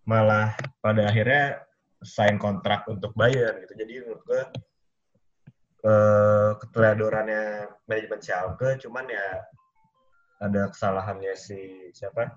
malah 0.03 0.51
pada 0.83 1.07
akhirnya 1.07 1.63
sign 2.03 2.35
kontrak 2.35 2.83
untuk 2.91 3.15
Bayern 3.15 3.55
gitu. 3.63 3.71
Jadi 3.79 3.93
menurut 4.03 4.23
gue 4.27 4.43
eh, 5.87 6.51
keteladorannya 6.59 7.71
manajemen 7.87 8.19
Schalke 8.19 8.75
cuman 8.83 9.07
ya 9.07 9.47
ada 10.43 10.67
kesalahannya 10.75 11.39
si 11.39 11.87
siapa 11.95 12.35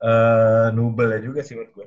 eh 0.00 0.68
Nubel 0.72 1.12
ya 1.12 1.20
juga 1.20 1.40
sih 1.44 1.54
menurut 1.56 1.72
gue 1.76 1.86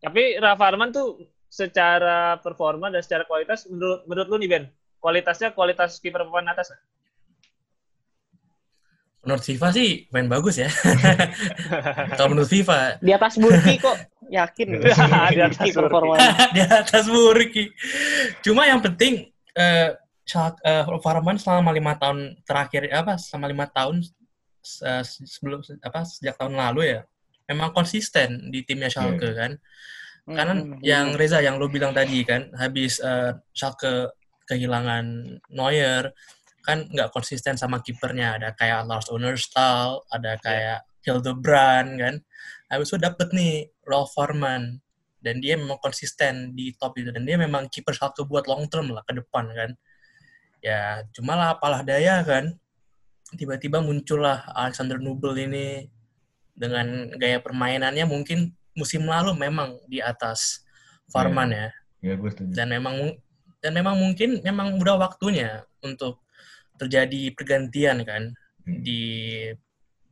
Tapi 0.00 0.40
Rafa 0.40 0.64
Arman 0.64 0.90
tuh 0.90 1.20
secara 1.44 2.40
performa 2.40 2.88
dan 2.88 3.04
secara 3.04 3.28
kualitas 3.28 3.68
menurut 3.68 4.00
menurut 4.08 4.26
lu 4.32 4.36
nih 4.40 4.48
Ben, 4.48 4.64
kualitasnya 4.96 5.52
kualitas 5.52 6.00
kiper 6.00 6.24
papan 6.24 6.48
atas? 6.48 6.72
Menurut 9.20 9.44
FIFA 9.44 9.68
sih 9.76 10.08
main 10.08 10.24
bagus 10.24 10.56
ya. 10.56 10.72
Kalau 12.16 12.32
menurut 12.32 12.48
FIFA 12.48 12.96
Di 13.04 13.12
atas 13.12 13.36
Burki 13.36 13.76
kok 13.76 13.96
yakin. 14.32 14.66
Di 15.36 15.40
atas 15.44 15.68
performanya. 15.76 16.32
di 16.56 16.62
atas 16.64 17.04
Burki. 17.04 17.68
Cuma 18.40 18.64
yang 18.64 18.80
penting 18.80 19.28
eh 19.52 19.92
Schalke- 20.24 20.62
eh, 20.64 20.86
Farman 21.04 21.36
selama 21.36 21.74
lima 21.74 21.98
tahun 22.00 22.38
terakhir 22.48 22.88
apa 22.88 23.20
selama 23.20 23.46
lima 23.52 23.66
tahun 23.68 24.00
sebelum 24.62 25.64
apa 25.80 26.04
sejak 26.04 26.36
tahun 26.36 26.56
lalu 26.56 26.98
ya 26.98 27.00
memang 27.50 27.74
konsisten 27.74 28.54
di 28.54 28.62
timnya 28.62 28.86
Schalke 28.86 29.34
kan. 29.34 29.58
Karena 30.30 30.54
Hmm, 30.54 30.78
yang 30.78 31.18
Reza 31.18 31.42
yang 31.42 31.58
lo 31.58 31.66
bilang 31.66 31.90
tadi 31.90 32.22
kan 32.22 32.54
habis 32.54 33.02
eh, 33.02 33.34
Schalke 33.50 34.14
kehilangan 34.46 35.04
Neuer 35.50 36.14
kan 36.62 36.86
nggak 36.86 37.10
konsisten 37.10 37.58
sama 37.58 37.82
kipernya. 37.82 38.38
Ada 38.38 38.54
kayak 38.54 38.86
Lars 38.86 39.10
Oenerstal 39.10 40.06
ada 40.06 40.38
kayak 40.38 40.86
Hildebrand 41.02 41.90
kan. 41.98 42.14
Habis 42.70 42.94
itu 42.94 42.98
dapet 43.02 43.34
nih 43.34 43.66
Rolf 43.82 44.14
Farman 44.14 44.78
dan 45.18 45.42
dia 45.42 45.58
memang 45.58 45.82
konsisten 45.82 46.54
di 46.54 46.70
top 46.78 46.94
itu. 47.02 47.10
Dan 47.10 47.26
dia 47.26 47.34
memang 47.34 47.66
kiper 47.66 47.90
Schalke 47.90 48.22
buat 48.22 48.46
long 48.46 48.70
term 48.70 48.94
lah 48.94 49.02
ke 49.02 49.18
depan 49.18 49.50
kan. 49.50 49.70
Ya 50.62 51.02
cuma 51.16 51.34
lah 51.34 51.58
apalah 51.58 51.82
daya 51.82 52.22
kan 52.22 52.54
tiba-tiba 53.34 53.82
muncullah 53.82 54.46
Alexander 54.54 54.98
Nubel 54.98 55.36
ini 55.38 55.86
dengan 56.54 57.10
gaya 57.16 57.38
permainannya 57.40 58.04
mungkin 58.04 58.52
musim 58.74 59.06
lalu 59.06 59.34
memang 59.34 59.78
di 59.86 60.02
atas 60.02 60.62
Farman 61.10 61.50
ya. 61.50 61.68
Ya 62.00 62.14
gue 62.14 62.30
setuju. 62.30 62.52
Dan 62.54 62.70
memang 62.70 63.18
dan 63.60 63.72
memang 63.76 63.98
mungkin 63.98 64.40
memang 64.40 64.78
udah 64.78 64.96
waktunya 64.96 65.66
untuk 65.82 66.22
terjadi 66.80 67.34
pergantian 67.36 68.02
kan 68.06 68.32
Hmm. 68.70 68.82
di 68.84 69.02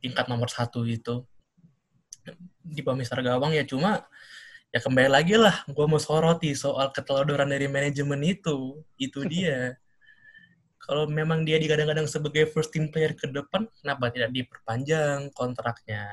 tingkat 0.01 0.25
nomor 0.27 0.49
satu 0.49 0.83
itu. 0.83 1.23
Di 2.65 2.81
Mister 2.83 3.19
Gawang 3.23 3.55
ya 3.55 3.65
cuma 3.65 4.05
ya 4.69 4.79
kembali 4.83 5.09
lagi 5.09 5.33
lah 5.33 5.65
gue 5.65 5.85
mau 5.89 5.97
soroti 5.97 6.53
soal 6.53 6.93
keteladoran 6.93 7.49
dari 7.49 7.69
manajemen 7.69 8.21
itu. 8.25 8.81
Itu 8.99 9.25
dia 9.31 9.77
kalau 10.79 11.05
memang 11.05 11.43
dia 11.43 11.59
digadang-gadang 11.59 12.07
sebagai 12.07 12.47
first 12.49 12.71
team 12.71 12.87
player 12.87 13.11
ke 13.11 13.27
depan 13.27 13.67
kenapa 13.83 14.09
tidak 14.09 14.31
diperpanjang 14.31 15.29
kontraknya? 15.35 16.07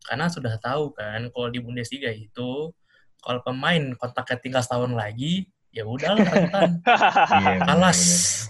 Karena 0.00 0.26
sudah 0.32 0.56
tahu 0.56 0.96
kan 0.96 1.28
kalau 1.28 1.48
di 1.52 1.60
Bundesliga 1.60 2.08
itu 2.08 2.72
kalau 3.20 3.40
pemain 3.44 3.92
kontraknya 4.00 4.38
tinggal 4.40 4.62
setahun 4.64 4.96
lagi 4.96 5.44
ya 5.70 5.86
udahlah 5.86 6.26
rentan 6.26 6.80
Iya, 7.36 7.62
kalas 7.62 8.00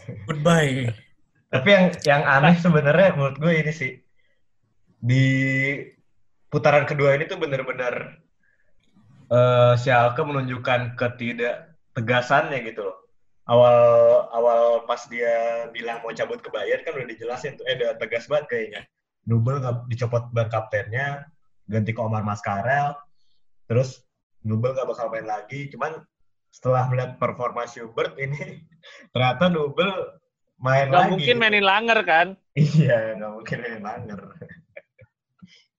bener-bener. 0.06 0.24
goodbye. 0.24 0.78
Tapi 1.50 1.68
yang 1.68 1.86
yang 2.06 2.22
aneh 2.24 2.54
sebenarnya 2.56 3.18
menurut 3.18 3.36
gue 3.42 3.52
ini 3.58 3.72
sih. 3.74 3.92
Di 5.00 5.26
putaran 6.46 6.86
kedua 6.86 7.18
ini 7.18 7.26
tuh 7.26 7.42
bener-bener 7.42 8.22
eh 9.30 9.74
Schalke 9.78 10.22
menunjukkan 10.22 10.94
ketidak 10.94 11.74
tegasannya 11.94 12.62
gitu 12.66 12.86
loh. 12.86 12.98
Awal 13.50 13.78
awal 14.30 14.86
pas 14.86 15.02
dia 15.10 15.66
bilang 15.74 15.98
mau 16.06 16.14
cabut 16.14 16.38
ke 16.38 16.46
Bayern 16.54 16.86
kan 16.86 16.94
udah 16.94 17.08
dijelasin 17.10 17.58
tuh, 17.58 17.66
eh 17.66 17.74
udah 17.82 17.98
tegas 17.98 18.30
banget 18.30 18.46
kayaknya. 18.46 18.82
Nubel 19.26 19.58
nggak 19.58 19.90
dicopot 19.90 20.30
ban 20.30 20.46
kaptennya, 20.46 21.26
ganti 21.66 21.90
ke 21.90 21.98
Omar 21.98 22.22
Mascarel, 22.22 22.94
terus 23.66 24.06
Nubel 24.46 24.70
nggak 24.78 24.86
bakal 24.86 25.10
main 25.10 25.26
lagi. 25.26 25.66
Cuman 25.66 25.98
setelah 26.54 26.86
melihat 26.86 27.18
performa 27.18 27.66
Schubert 27.66 28.14
ini, 28.22 28.62
ternyata 29.12 29.50
Nubel 29.50 29.90
main 30.62 30.86
Nggak 30.86 31.02
lagi. 31.02 31.10
mungkin 31.10 31.34
gitu. 31.34 31.42
mainin 31.42 31.66
Langer 31.66 31.98
kan? 32.06 32.26
Iya, 32.54 33.18
nggak 33.18 33.32
mungkin 33.34 33.56
main 33.66 33.82
Langer. 33.82 34.20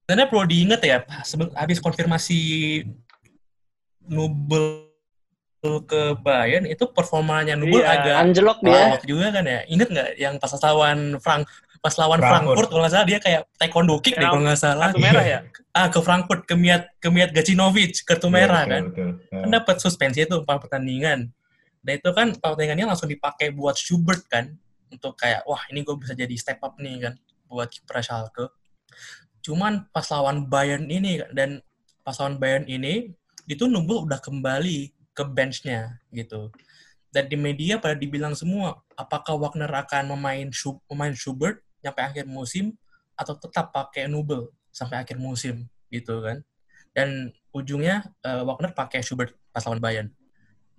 Sebenarnya 0.04 0.28
perlu 0.28 0.44
diingat 0.44 0.82
ya, 0.84 0.98
habis 1.56 1.80
konfirmasi 1.80 2.40
Nubel 4.12 4.91
ke 5.62 6.18
Bayern 6.18 6.66
itu 6.66 6.90
performanya 6.90 7.54
Nubel 7.54 7.86
Iya, 7.86 8.02
agak 8.02 8.16
Anjlok 8.18 8.58
dia. 8.66 8.98
juga 9.06 9.30
kan 9.30 9.46
ya. 9.46 9.62
Ingat 9.70 9.88
nggak 9.94 10.10
yang 10.18 10.34
pas 10.42 10.50
lawan 10.58 11.00
Frank 11.22 11.46
pas 11.82 11.94
lawan 11.98 12.18
Frankfurt. 12.22 12.46
Frankfurt, 12.46 12.68
kalau 12.70 12.82
nggak 12.86 12.94
salah 12.94 13.08
dia 13.10 13.20
kayak 13.22 13.42
taekwondo 13.58 13.96
kick 14.02 14.14
deh 14.18 14.26
kalau 14.26 14.42
nggak 14.42 14.58
salah. 14.58 14.90
Kartu 14.90 15.02
merah 15.02 15.26
ya? 15.26 15.40
Ah 15.74 15.88
ke 15.90 16.00
Frankfurt 16.02 16.42
ke 16.50 16.54
Miat 16.58 16.90
ke 16.98 17.10
Miat 17.10 17.30
Gacinovic 17.30 18.02
kartu 18.06 18.30
merah 18.30 18.66
Iya, 18.66 18.74
kan. 18.74 18.84
betul. 18.90 19.10
Kan 19.30 19.50
dapat 19.54 19.76
suspensi 19.78 20.26
itu 20.26 20.34
empat 20.34 20.58
pertandingan. 20.66 21.30
Dan 21.82 21.94
itu 21.98 22.10
kan 22.14 22.34
empat 22.34 22.50
pertandingannya 22.58 22.86
langsung 22.90 23.10
dipakai 23.10 23.54
buat 23.54 23.78
Schubert 23.78 24.26
kan 24.30 24.58
untuk 24.90 25.14
kayak 25.14 25.46
wah 25.46 25.62
ini 25.70 25.82
gue 25.82 25.94
bisa 25.98 26.14
jadi 26.14 26.34
step 26.38 26.58
up 26.62 26.78
nih 26.82 27.06
kan 27.06 27.14
buat 27.46 27.70
kiper 27.70 28.02
Schalke. 28.02 28.50
Cuman 29.42 29.90
pas 29.90 30.06
lawan 30.10 30.46
Bayern 30.46 30.86
ini 30.86 31.22
dan 31.34 31.62
pas 32.02 32.18
lawan 32.18 32.38
Bayern 32.38 32.66
ini 32.66 33.14
itu 33.46 33.66
Nubel 33.66 34.06
udah 34.06 34.22
kembali 34.22 34.90
ke 35.22 35.30
benchnya 35.30 36.02
gitu. 36.10 36.50
Dan 37.14 37.28
di 37.30 37.38
media 37.38 37.78
pada 37.78 37.94
dibilang 37.94 38.34
semua 38.34 38.82
apakah 38.98 39.38
Wagner 39.38 39.70
akan 39.70 40.18
memain 40.18 40.48
Schub- 40.50 40.82
memain 40.90 41.14
Schubert 41.14 41.62
sampai 41.84 42.04
akhir 42.10 42.26
musim 42.26 42.74
atau 43.14 43.38
tetap 43.38 43.70
pakai 43.70 44.10
Nubel 44.10 44.50
sampai 44.74 45.04
akhir 45.06 45.22
musim 45.22 45.70
gitu 45.94 46.24
kan. 46.26 46.42
Dan 46.96 47.30
ujungnya 47.54 48.08
eh, 48.26 48.42
Wagner 48.42 48.74
pakai 48.74 49.04
Schubert 49.06 49.36
pas 49.54 49.62
lawan 49.68 49.84
Bayern. 49.84 50.10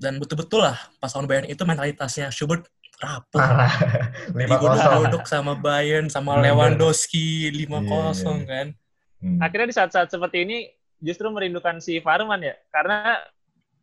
Dan 0.00 0.18
betul-betul 0.18 0.64
lah 0.64 0.80
pas 0.98 1.12
lawan 1.14 1.28
Bayern 1.30 1.46
itu 1.46 1.62
mentalitasnya 1.62 2.32
Schubert 2.32 2.66
rapuh. 2.98 3.38
Digodok-godok 4.38 5.24
sama 5.28 5.52
Bayern, 5.58 6.06
sama. 6.08 6.38
Lewandowski 6.40 7.50
5-0 7.50 7.68
Iya. 7.82 8.46
kan. 8.46 8.66
Hmm. 9.22 9.38
Akhirnya 9.38 9.68
di 9.70 9.76
saat-saat 9.76 10.08
seperti 10.10 10.42
ini 10.46 10.70
justru 11.02 11.26
merindukan 11.30 11.78
si 11.82 11.98
Farman 11.98 12.42
ya. 12.42 12.54
Karena 12.70 13.18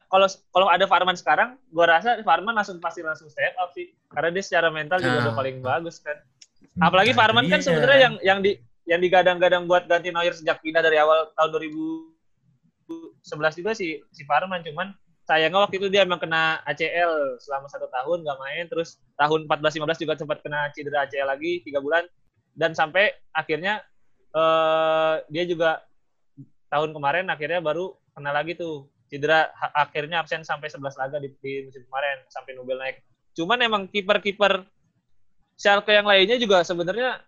kalau 0.10 0.26
kalau 0.49 0.68
ada 0.68 0.89
Farman 0.89 1.14
sekarang, 1.14 1.53
gua 1.70 1.86
rasa 1.86 2.18
Farman 2.26 2.57
langsung 2.57 2.82
pasti 2.82 3.05
langsung 3.05 3.30
step 3.30 3.53
up 3.62 3.70
sih. 3.78 3.93
Karena 4.10 4.34
dia 4.34 4.43
secara 4.43 4.74
mental 4.74 4.97
juga 4.97 5.22
Nah. 5.22 5.24
udah 5.30 5.36
paling 5.38 5.62
bagus 5.62 6.01
kan. 6.01 6.18
Hmm. 6.76 6.89
Apalagi 6.89 7.14
Nah, 7.14 7.18
Farman 7.22 7.45
kan 7.45 7.62
sebenarnya 7.62 7.99
yang 8.10 8.16
yang 8.26 8.39
di 8.41 8.57
yang 8.89 8.99
digadang-gadang 9.05 9.70
buat 9.70 9.86
ganti 9.86 10.10
Neuer 10.10 10.34
sejak 10.34 10.66
pindah 10.66 10.82
dari 10.82 10.97
awal 10.97 11.30
tahun 11.38 11.49
2011 11.53 13.62
juga 13.62 13.72
si 13.78 14.01
si 14.10 14.26
Farman 14.26 14.66
cuman 14.66 14.97
sayangnya 15.30 15.62
waktu 15.62 15.78
itu 15.78 15.93
dia 15.93 16.01
emang 16.01 16.18
kena 16.18 16.57
ACL 16.66 17.38
selama 17.38 17.70
satu 17.70 17.86
tahun 17.93 18.26
nggak 18.26 18.39
main 18.41 18.66
terus 18.66 18.97
tahun 19.14 19.45
14-15 19.45 20.01
juga 20.01 20.14
sempat 20.18 20.41
kena 20.41 20.74
cedera 20.74 21.05
ACL 21.05 21.30
lagi 21.30 21.62
tiga 21.62 21.78
bulan 21.78 22.01
dan 22.57 22.74
sampai 22.74 23.14
akhirnya 23.38 23.86
eh, 24.34 25.22
dia 25.30 25.45
juga 25.45 25.86
tahun 26.74 26.97
kemarin 26.97 27.30
akhirnya 27.30 27.62
baru 27.62 27.93
kena 28.18 28.34
lagi 28.34 28.57
tuh 28.57 28.89
cedera 29.10 29.49
akhirnya 29.74 30.22
absen 30.22 30.45
sampai 30.45 30.70
11 30.70 31.01
laga 31.01 31.18
di, 31.18 31.34
di 31.41 31.66
musim 31.66 31.82
kemarin 31.89 32.24
sampai 32.30 32.53
Nobel 32.53 32.78
naik. 32.78 33.01
Cuman 33.34 33.60
emang 33.66 33.89
kiper-kiper 33.89 34.64
Schalke 35.60 35.91
yang 35.91 36.07
lainnya 36.07 36.39
juga 36.39 36.64
sebenarnya 36.64 37.20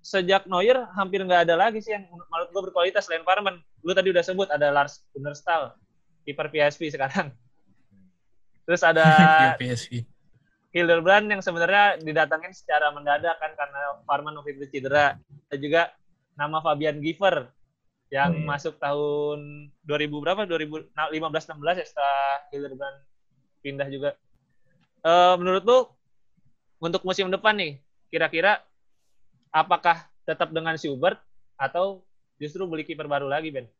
sejak 0.00 0.46
Neuer 0.46 0.86
hampir 0.94 1.26
nggak 1.26 1.48
ada 1.48 1.58
lagi 1.58 1.82
sih 1.82 1.90
yang 1.90 2.06
menurut 2.06 2.48
gue 2.54 2.62
berkualitas 2.70 3.10
selain 3.10 3.26
Farman. 3.26 3.58
Lu 3.82 3.90
tadi 3.90 4.14
udah 4.14 4.22
sebut 4.22 4.46
ada 4.46 4.70
Lars 4.70 5.02
Gunnarsdal, 5.10 5.74
kiper 6.22 6.46
PSV 6.54 6.94
sekarang. 6.94 7.34
Terus 8.68 8.82
ada 8.86 9.04
PSV. 9.60 10.06
Hildebrand 10.70 11.26
yang 11.26 11.42
sebenarnya 11.42 11.98
didatangin 11.98 12.54
secara 12.54 12.94
mendadak 12.94 13.34
kan 13.42 13.50
karena 13.58 13.80
Farman 14.06 14.38
waktu 14.38 14.54
itu 14.54 14.70
cedera. 14.70 15.18
Dan 15.50 15.58
juga 15.58 15.90
nama 16.38 16.62
Fabian 16.62 17.02
Giver 17.02 17.50
yang 18.10 18.34
iya. 18.34 18.46
masuk 18.46 18.76
tahun 18.82 19.70
2000 19.86 20.22
berapa? 20.22 20.42
2015-16 20.46 21.80
ya 21.80 21.86
setelah 21.86 22.22
Hildebrand 22.50 22.98
pindah 23.62 23.88
juga. 23.88 24.10
Eh, 25.06 25.34
menurut 25.38 25.62
lu 25.62 25.78
untuk 26.82 27.06
musim 27.06 27.30
depan 27.30 27.54
nih, 27.54 27.78
kira-kira 28.10 28.60
apakah 29.54 30.10
tetap 30.26 30.50
dengan 30.50 30.74
Schubert 30.74 31.22
atau 31.54 32.02
justru 32.42 32.66
beli 32.66 32.82
kiper 32.82 33.06
baru 33.06 33.30
lagi, 33.30 33.54
Ben? 33.54 33.70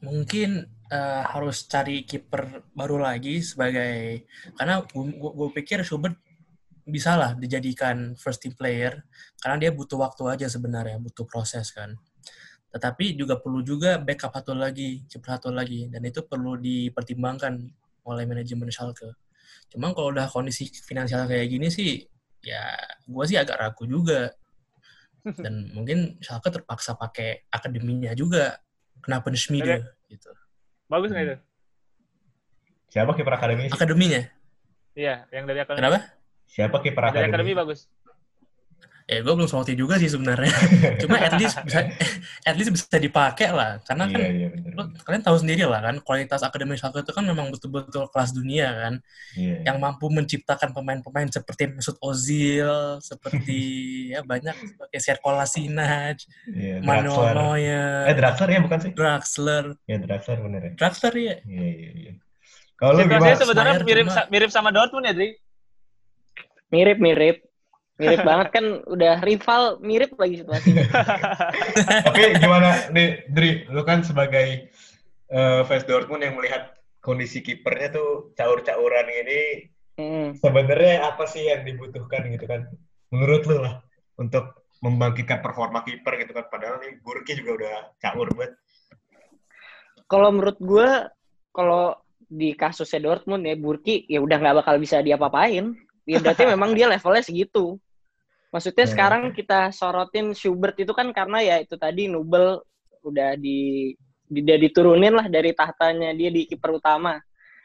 mungkin 0.00 0.64
eh, 0.88 1.22
harus 1.28 1.68
cari 1.68 2.08
kiper 2.08 2.64
baru 2.72 2.96
lagi 3.00 3.44
sebagai 3.44 4.24
karena 4.56 4.80
gue 4.88 5.48
pikir 5.60 5.84
Schubert 5.84 6.16
bisa 6.88 7.14
lah 7.14 7.36
dijadikan 7.36 8.16
first 8.16 8.40
team 8.40 8.56
player 8.56 9.04
karena 9.38 9.56
dia 9.60 9.70
butuh 9.70 10.00
waktu 10.00 10.22
aja 10.26 10.46
sebenarnya 10.48 10.96
butuh 10.98 11.28
proses 11.28 11.70
kan 11.70 11.94
tetapi 12.70 13.18
juga 13.18 13.34
perlu 13.38 13.60
juga 13.66 13.98
backup 13.98 14.30
satu 14.30 14.54
lagi 14.54 15.02
kiper 15.10 15.36
satu 15.38 15.50
lagi 15.50 15.90
dan 15.90 16.06
itu 16.06 16.22
perlu 16.22 16.54
dipertimbangkan 16.54 17.58
oleh 18.06 18.24
manajemen 18.26 18.70
Schalke 18.70 19.10
cuma 19.70 19.90
kalau 19.90 20.14
udah 20.14 20.30
kondisi 20.30 20.70
finansial 20.86 21.26
kayak 21.26 21.50
gini 21.50 21.66
sih 21.70 22.06
ya 22.40 22.62
gue 23.06 23.24
sih 23.26 23.36
agak 23.36 23.58
ragu 23.58 23.84
juga 23.90 24.30
dan 25.44 25.74
mungkin 25.74 26.16
Schalke 26.22 26.48
terpaksa 26.54 26.94
pakai 26.94 27.46
akademinya 27.50 28.14
juga 28.14 28.58
kenapa 29.02 29.30
Schmiede 29.34 29.84
gitu 30.06 30.30
Bagus 30.90 31.14
nggak 31.14 31.22
itu? 31.22 31.36
Siapa 32.90 33.14
kiper 33.14 33.30
akademi? 33.38 33.70
akademinya 33.70 34.26
Iya, 34.98 35.22
yang 35.30 35.46
dari 35.46 35.62
akademi. 35.62 35.78
kenapa 35.86 35.98
Siapa 36.50 36.76
kiper 36.82 36.98
Yang 36.98 37.14
dari 37.14 37.22
akademi? 37.22 37.30
akademi 37.30 37.52
bagus. 37.54 37.80
Ya 39.10 39.18
gue 39.20 39.34
belum 39.34 39.44
salty 39.44 39.74
juga 39.74 39.98
sih 39.98 40.06
sebenarnya 40.06 40.54
cuma 41.02 41.18
at 41.18 41.34
least 41.34 41.58
bisa 41.60 41.82
at 42.40 42.54
least 42.54 42.70
bisa 42.70 42.94
dipakai 42.94 43.50
lah 43.50 43.82
karena 43.82 44.06
kan 44.06 44.16
Iya, 44.16 44.30
iya 44.30 44.48
benar. 44.48 44.70
lo- 44.72 44.90
kalian 45.02 45.18
tahu 45.20 45.36
sendiri 45.36 45.66
lah 45.66 45.82
kan 45.82 45.98
kualitas 45.98 46.40
akademi 46.40 46.78
Schalke 46.78 47.02
itu 47.02 47.10
kan 47.10 47.26
memang 47.26 47.50
betul-betul 47.50 48.06
kelas 48.06 48.30
dunia 48.30 48.70
kan 48.70 48.94
Iya. 49.34 49.66
yang 49.66 49.76
mampu 49.76 50.06
menciptakan 50.08 50.70
pemain-pemain 50.70 51.26
seperti 51.26 51.66
Mesut 51.68 51.98
Ozil 51.98 52.70
seperti 53.00 53.58
ya 54.14 54.22
banyak 54.22 54.54
seperti 54.54 54.96
Serko 54.96 55.30
Lasinac, 55.32 56.22
Iya, 56.46 56.78
Manuel 56.78 57.10
Draxler. 57.10 57.34
Eh, 57.34 57.34
Neuer, 57.34 58.14
Draxler 58.14 58.48
ya 58.48 58.60
bukan 58.60 58.78
sih? 58.78 58.90
Draxler, 58.92 59.64
Ya, 59.84 59.96
Draxler 59.98 60.38
bener 60.38 60.60
ya. 60.62 60.72
Draxler 60.76 61.14
ya 61.16 61.34
Iya, 61.42 61.66
iya, 61.66 61.90
iya. 61.98 62.12
Kalau 62.78 62.94
lu 62.94 63.04
gimana? 63.04 63.34
sebenarnya 63.34 63.74
mirip 63.82 64.06
sa- 64.08 64.30
mirip 64.30 64.48
sama 64.48 64.70
Dortmund 64.70 65.04
ya, 65.04 65.12
Dri? 65.12 65.34
Mirip-mirip. 66.70 67.36
Mirip 67.42 67.49
banget 68.00 68.48
kan 68.54 68.64
udah 68.88 69.20
rival 69.20 69.62
mirip 69.84 70.16
lagi 70.16 70.40
situasinya. 70.40 70.84
Tapi 72.08 72.22
gimana 72.40 72.70
nih, 72.94 73.28
Dri? 73.28 73.68
Lu 73.68 73.84
kan 73.84 74.00
sebagai 74.00 74.72
eh, 75.28 75.60
fans 75.68 75.84
Dortmund 75.84 76.24
yang 76.24 76.40
melihat 76.40 76.72
kondisi 77.04 77.44
kipernya 77.44 77.92
tuh 77.92 78.32
caur-cauran 78.36 79.08
ini 79.08 79.70
Hmm. 80.00 80.32
sebenarnya 80.32 81.12
apa 81.12 81.28
sih 81.28 81.44
yang 81.44 81.60
dibutuhkan 81.68 82.24
gitu 82.32 82.48
kan? 82.48 82.64
Menurut 83.12 83.44
lu 83.44 83.60
lah 83.60 83.84
untuk 84.16 84.64
membangkitkan 84.80 85.44
performa 85.44 85.84
kiper 85.84 86.16
gitu 86.24 86.32
kan 86.32 86.48
padahal 86.48 86.80
nih 86.80 86.96
Burki 87.04 87.36
juga 87.36 87.60
udah 87.60 87.74
caur 88.00 88.32
banget. 88.32 88.56
Kalau 90.08 90.32
menurut 90.32 90.56
gue, 90.56 90.88
kalau 91.52 92.00
di 92.30 92.56
kasusnya 92.56 93.04
Dortmund 93.04 93.44
ya 93.44 93.60
Burki 93.60 94.08
ya 94.08 94.24
udah 94.24 94.40
nggak 94.40 94.56
bakal 94.64 94.80
bisa 94.80 95.04
diapa-apain. 95.04 95.76
Ya 96.08 96.16
berarti 96.16 96.48
memang 96.56 96.72
dia 96.72 96.88
levelnya 96.88 97.20
segitu. 97.20 97.76
Maksudnya 98.50 98.86
Hmm. 98.86 98.92
sekarang 98.92 99.22
kita 99.30 99.70
sorotin 99.70 100.34
Schubert 100.34 100.74
itu 100.74 100.90
kan 100.90 101.06
karena 101.14 101.38
ya 101.38 101.56
itu 101.62 101.78
tadi 101.78 102.10
Nubel 102.10 102.58
udah 103.00 103.38
di, 103.38 103.94
di- 104.26 104.42
dia 104.42 104.58
diturunin 104.58 105.14
lah 105.14 105.30
dari 105.30 105.54
tahtanya 105.54 106.10
dia 106.12 106.34
di 106.34 106.50
kiper 106.50 106.82
utama. 106.82 107.16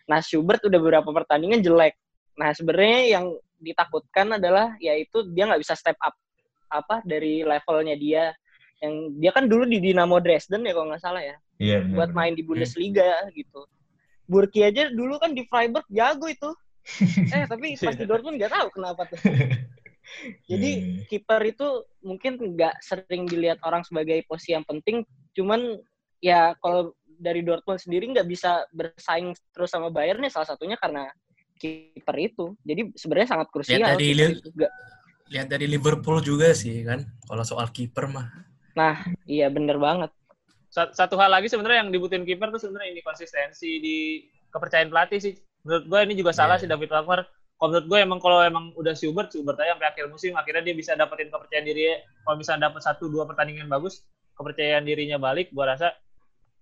Nah 0.06 0.20
Schubert 0.22 0.62
udah 0.62 0.78
beberapa 0.78 1.10
pertandingan 1.10 1.66
jelek. 1.66 1.98
Nah 2.38 2.54
sebenarnya 2.54 3.18
yang 3.18 3.26
ditakutkan 3.58 4.38
adalah 4.38 4.78
yaitu 4.78 5.26
dia 5.34 5.50
nggak 5.50 5.62
bisa 5.66 5.74
step 5.74 5.98
up 6.00 6.14
apa 6.70 7.02
dari 7.02 7.42
levelnya 7.42 7.96
dia 7.98 8.24
yang 8.84 9.16
dia 9.16 9.32
kan 9.32 9.48
dulu 9.48 9.64
di 9.66 9.80
Dinamo 9.80 10.20
Dresden 10.20 10.68
ya 10.68 10.76
kalau 10.76 10.92
nggak 10.92 11.02
salah 11.02 11.24
ya 11.24 11.38
Iya, 11.56 11.88
buat 11.88 12.12
main 12.12 12.36
di 12.36 12.44
Bundesliga 12.44 13.26
gitu. 13.32 13.64
Burki 14.28 14.60
aja 14.60 14.92
dulu 14.92 15.16
kan 15.18 15.32
di 15.32 15.48
Freiburg 15.48 15.88
jago 15.88 16.28
itu. 16.28 16.52
Eh 17.34 17.48
tapi 17.48 17.80
pas 17.80 17.96
di 17.96 18.06
Dortmund 18.06 18.36
nggak 18.38 18.52
tahu 18.54 18.68
kenapa 18.76 19.08
tuh. 19.08 19.18
Jadi 20.46 20.70
Iya, 20.76 21.06
kiper 21.10 21.42
itu 21.46 21.68
mungkin 22.02 22.38
nggak 22.38 22.76
sering 22.82 23.26
dilihat 23.26 23.60
orang 23.66 23.82
sebagai 23.84 24.22
posisi 24.30 24.54
yang 24.54 24.66
penting, 24.66 25.02
cuman 25.34 25.82
ya 26.22 26.54
kalau 26.62 26.94
dari 27.06 27.42
Dortmund 27.42 27.80
sendiri 27.80 28.12
nggak 28.12 28.28
bisa 28.28 28.66
bersaing 28.76 29.32
terus 29.56 29.72
sama 29.72 29.88
Bayern 29.90 30.24
ya 30.24 30.32
salah 30.32 30.50
satunya 30.50 30.76
karena 30.76 31.08
kiper 31.56 32.16
itu. 32.20 32.46
Jadi 32.62 32.92
sebenarnya 32.94 33.30
sangat 33.38 33.48
krusial. 33.50 33.80
Lihat 33.80 33.90
dari 33.96 34.06
itu. 34.12 34.50
Nggak- 34.52 34.74
lihat 35.26 35.48
dari 35.50 35.66
Liverpool 35.66 36.22
juga 36.22 36.54
sih 36.54 36.86
kan 36.86 37.02
kalau 37.26 37.42
soal 37.42 37.66
kiper 37.74 38.06
mah 38.06 38.30
Nah, 38.78 39.02
iya 39.26 39.48
bener 39.50 39.80
banget. 39.80 40.12
Sa- 40.70 40.92
Satu 40.92 41.16
hal 41.16 41.32
lagi 41.32 41.48
sebenarnya 41.48 41.88
yang 41.88 41.90
dibutuhin 41.90 42.28
kiper 42.28 42.52
tuh 42.52 42.60
sebenarnya 42.60 42.92
ini 42.92 43.02
konsistensi 43.02 43.80
di 43.80 43.98
kepercayaan 44.52 44.92
pelatih 44.92 45.20
sih. 45.24 45.34
Menurut 45.64 45.84
gue 45.88 46.00
ini 46.06 46.14
juga 46.20 46.36
salah 46.36 46.60
Iya. 46.60 46.68
sih 46.68 46.70
David 46.70 46.92
Wagner. 46.92 47.22
Kalau 47.56 47.72
menurut 47.72 47.88
gue 47.88 48.00
emang 48.04 48.20
kalau 48.20 48.44
emang 48.44 48.76
udah 48.76 48.92
Schubert, 48.92 49.32
Schubert 49.32 49.56
aja 49.64 49.80
sampai 49.80 49.88
akhir 49.88 50.12
musim 50.12 50.36
akhirnya 50.36 50.68
dia 50.68 50.76
bisa 50.76 50.92
dapetin 51.00 51.32
kepercayaan 51.32 51.64
diri. 51.64 51.96
Kalau 52.28 52.36
misalnya 52.36 52.68
dapat 52.68 52.84
satu 52.84 53.08
dua 53.08 53.24
pertandingan 53.24 53.72
bagus, 53.72 54.04
kepercayaan 54.36 54.84
dirinya 54.84 55.16
balik, 55.16 55.56
gue 55.56 55.64
rasa 55.64 55.96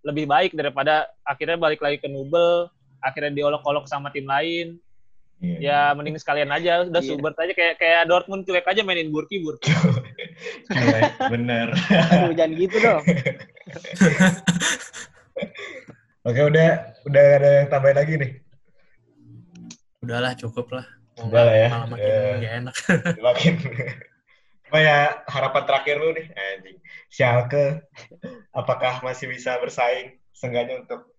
lebih 0.05 0.29
baik 0.29 0.53
daripada 0.53 1.09
akhirnya 1.25 1.57
balik 1.57 1.81
lagi 1.81 1.97
ke 1.97 2.05
Nubel, 2.05 2.69
akhirnya 3.01 3.33
diolok-olok 3.33 3.89
sama 3.89 4.13
tim 4.13 4.29
lain. 4.29 4.77
Iya, 5.43 5.59
Ya 5.59 5.79
mending 5.97 6.15
sekalian 6.21 6.53
aja, 6.53 6.85
udah 6.87 7.01
Iya. 7.01 7.09
Schubert 7.09 7.35
aja 7.41 7.51
kayak 7.57 7.75
kayak 7.81 8.05
Dortmund 8.07 8.45
cuek 8.45 8.63
aja 8.63 8.85
mainin 8.85 9.09
Burki 9.11 9.43
Burki. 9.43 9.73
Cuek, 10.71 11.11
bener. 11.27 11.73
Aduh, 11.73 12.31
jangan 12.37 12.53
gitu 12.55 12.77
dong. 12.79 13.03
Oke, 16.23 16.39
udah 16.47 16.95
udah 17.03 17.23
ada 17.35 17.49
yang 17.59 17.67
tambahin 17.67 17.97
lagi 17.99 18.13
nih. 18.15 18.31
Udahlah 20.13 20.37
cukup 20.37 20.67
lah 20.71 20.85
Udah 21.17 21.41
lah 21.43 21.55
ya. 21.55 21.67
malah 21.67 21.87
makin 21.89 22.05
Ya. 22.05 22.33
nggak 22.37 22.53
enak 22.59 22.75
Makin. 23.25 23.53
Apa 24.65 24.77
ya 24.79 24.97
harapan 25.25 25.63
terakhir 25.63 25.95
lu 25.97 26.09
nih, 26.11 26.25
anjing. 26.31 26.77
Schalke, 27.07 27.65
apakah 28.51 29.01
masih 29.01 29.25
bisa 29.27 29.57
bersaing? 29.57 30.17
Seenggaknya 30.31 30.81
untuk 30.81 31.13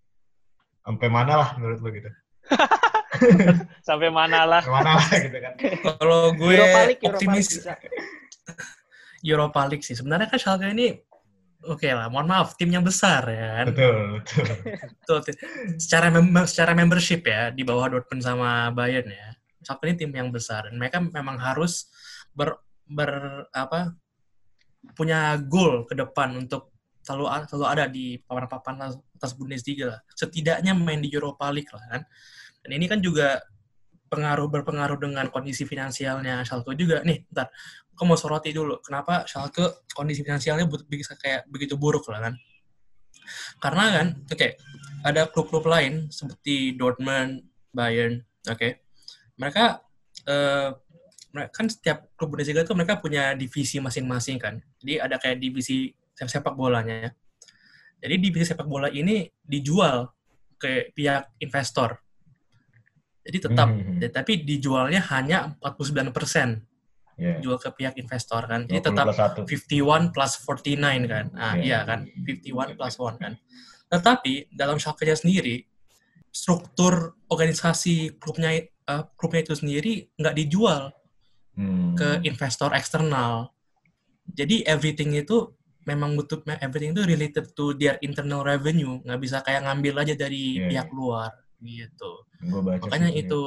sampai 0.81 1.07
mana 1.09 1.35
lah 1.37 1.49
menurut 1.55 1.79
lu 1.79 1.91
gitu? 1.93 2.11
Sampai 3.87 4.11
mana 4.11 4.43
lah. 4.45 4.59
Sampai 4.61 4.75
mana 4.77 4.91
lah 4.97 5.07
gitu 5.13 5.39
kan? 5.39 5.53
kalau 5.95 6.35
gue 6.35 6.51
Europa 6.53 6.81
League, 6.85 6.99
Europa 7.01 7.15
optimis 7.15 7.47
League 7.47 7.55
bisa. 7.57 7.73
Europa 9.31 9.61
League 9.65 9.83
sih 9.83 9.95
sebenarnya 9.95 10.27
kan 10.27 10.39
Schalke 10.39 10.67
ini 10.69 10.99
oke 11.69 11.89
lah 11.89 12.07
mohon 12.13 12.29
maaf 12.29 12.57
timnya 12.61 12.85
besar 12.85 13.25
ya 13.29 13.49
kan 13.63 13.67
Betul, 13.73 13.97
betul. 14.21 15.35
Secara 15.81 16.13
mem- 16.13 16.49
secara 16.49 16.73
membership 16.77 17.25
ya 17.25 17.49
di 17.51 17.63
bawah 17.65 17.89
Dortmund 17.91 18.23
sama 18.23 18.69
Bayern 18.71 19.09
ya. 19.09 19.33
Schalke 19.65 19.89
ini 19.89 19.97
tim 19.97 20.13
yang 20.13 20.29
besar 20.29 20.69
dan 20.69 20.77
mereka 20.77 21.01
memang 21.01 21.41
harus 21.41 21.89
ber, 22.37 22.61
ber 22.85 23.45
apa 23.49 23.97
punya 24.93 25.41
goal 25.41 25.89
ke 25.89 25.97
depan 25.97 26.37
untuk 26.37 26.69
selalu 27.01 27.29
selalu 27.49 27.67
ada 27.69 27.85
di 27.89 28.21
papan-papan 28.21 28.93
atas 28.93 29.33
Bundesliga 29.33 29.97
lah. 29.97 30.01
Setidaknya 30.13 30.77
main 30.77 31.01
di 31.01 31.09
Europa 31.09 31.49
League 31.49 31.73
lah 31.73 31.85
kan. 31.89 32.03
Dan 32.65 32.71
ini 32.77 32.89
kan 32.89 33.01
juga 33.01 33.41
pengaruh 34.15 34.47
berpengaruh 34.47 34.99
dengan 35.03 35.27
kondisi 35.35 35.67
finansialnya 35.67 36.47
Schalke 36.47 36.79
juga. 36.79 37.03
Nih, 37.03 37.27
bentar. 37.27 37.51
Aku 37.95 38.07
mau 38.07 38.15
soroti 38.15 38.55
dulu. 38.55 38.79
Kenapa 38.79 39.27
Schalke 39.27 39.83
kondisi 39.91 40.23
finansialnya 40.23 40.71
bisa 40.87 41.19
kayak 41.19 41.51
begitu 41.51 41.75
buruk 41.75 42.07
lah 42.15 42.31
kan? 42.31 42.35
Karena 43.59 43.85
kan, 43.91 44.07
oke, 44.31 44.49
ada 45.03 45.27
klub-klub 45.27 45.65
lain 45.67 46.13
seperti 46.15 46.79
Dortmund, 46.79 47.43
Bayern, 47.75 48.23
oke. 48.47 48.87
Mereka 49.35 49.65
eh, 50.31 50.71
mereka 51.35 51.51
kan 51.51 51.67
setiap 51.67 51.99
klub 52.15 52.31
Bundesliga 52.31 52.63
itu 52.63 52.75
mereka 52.79 53.03
punya 53.03 53.35
divisi 53.35 53.83
masing-masing 53.83 54.39
kan. 54.39 54.63
Jadi 54.79 55.03
ada 55.03 55.19
kayak 55.19 55.43
divisi 55.43 55.91
sepak 56.15 56.55
bolanya 56.55 57.11
ya. 57.11 57.11
Jadi 58.07 58.15
divisi 58.21 58.47
sepak 58.53 58.69
bola 58.69 58.87
ini 58.93 59.27
dijual 59.43 60.07
ke 60.61 60.95
pihak 60.95 61.41
investor. 61.43 62.04
Jadi 63.25 63.39
tetap, 63.41 63.69
Hmm. 63.73 63.97
ya, 64.05 64.09
tapi 64.13 64.45
dijualnya 64.45 65.01
hanya 65.09 65.57
49% 65.57 66.61
Iya. 67.17 67.41
jual 67.41 67.57
ke 67.57 67.71
pihak 67.73 67.95
investor 67.97 68.43
kan. 68.45 68.69
Jadi 68.69 68.85
20 68.85 68.87
tetap 68.93 69.07
plus 69.09 69.17
satu. 69.17 69.41
51 69.49 70.03
plus 70.13 70.33
49 70.45 71.03
kan. 71.09 71.25
Ah, 71.33 71.55
Iya. 71.57 71.63
iya 71.65 71.79
kan, 71.89 72.01
51 72.05 72.75
plus 72.77 72.95
1 73.01 73.17
kan. 73.17 73.33
Tetapi 73.89 74.53
dalam 74.53 74.77
Schalke-nya 74.77 75.17
sendiri 75.17 75.65
struktur 76.35 77.15
organisasi 77.31 78.19
klubnya 78.19 78.51
uh, 78.91 79.07
klubnya 79.15 79.47
itu 79.47 79.55
sendiri 79.55 80.11
nggak 80.19 80.35
dijual 80.37 80.91
Hmm. 81.55 81.95
ke 81.95 82.19
investor 82.27 82.75
eksternal. 82.75 83.55
Jadi 84.27 84.67
everything 84.67 85.15
itu 85.15 85.55
memang 85.87 86.19
butuh 86.19 86.43
everything 86.59 86.91
itu 86.91 87.07
related 87.07 87.55
to 87.55 87.79
their 87.79 87.95
internal 88.03 88.43
revenue, 88.43 88.99
nggak 89.07 89.21
bisa 89.23 89.39
kayak 89.47 89.63
ngambil 89.63 90.03
aja 90.03 90.19
dari 90.19 90.59
Iya, 90.59 90.67
pihak 90.67 90.89
iya. 90.91 90.97
luar 90.97 91.31
gitu. 91.65 92.13
Gua 92.53 92.61
baca 92.61 92.85
Makanya 92.85 93.09
sih, 93.11 93.25
itu 93.25 93.43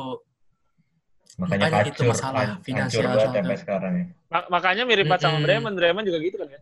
makanya, 1.38 1.70
makanya 1.70 1.82
itu 1.86 2.02
kacur, 2.02 2.10
masalah 2.10 2.42
hancur 2.42 2.66
finansial 2.66 3.14
sampai 3.30 3.58
sekarang 3.62 3.94
ya. 3.94 4.06
Ma- 4.34 4.48
makanya 4.50 4.84
mirip 4.90 5.06
banget 5.06 5.22
sama. 5.30 5.38
Bremen. 5.46 5.74
Bremen 5.78 6.04
juga 6.10 6.20
gitu 6.26 6.36
kan 6.42 6.48
ya. 6.50 6.60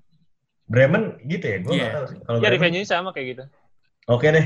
Bremen 0.68 1.03
gitu 1.24 1.45
ya? 1.47 1.58
Gue 1.64 1.72
Iya. 1.72 1.82
nggak 1.82 1.95
tahu 1.95 2.06
sih. 2.12 2.18
Kalau 2.28 2.38
Ya 2.43 2.49
Bremen- 2.51 2.86
sama 2.86 3.10
kayak 3.16 3.28
gitu. 3.32 3.43
Oke 4.06 4.28
deh, 4.30 4.45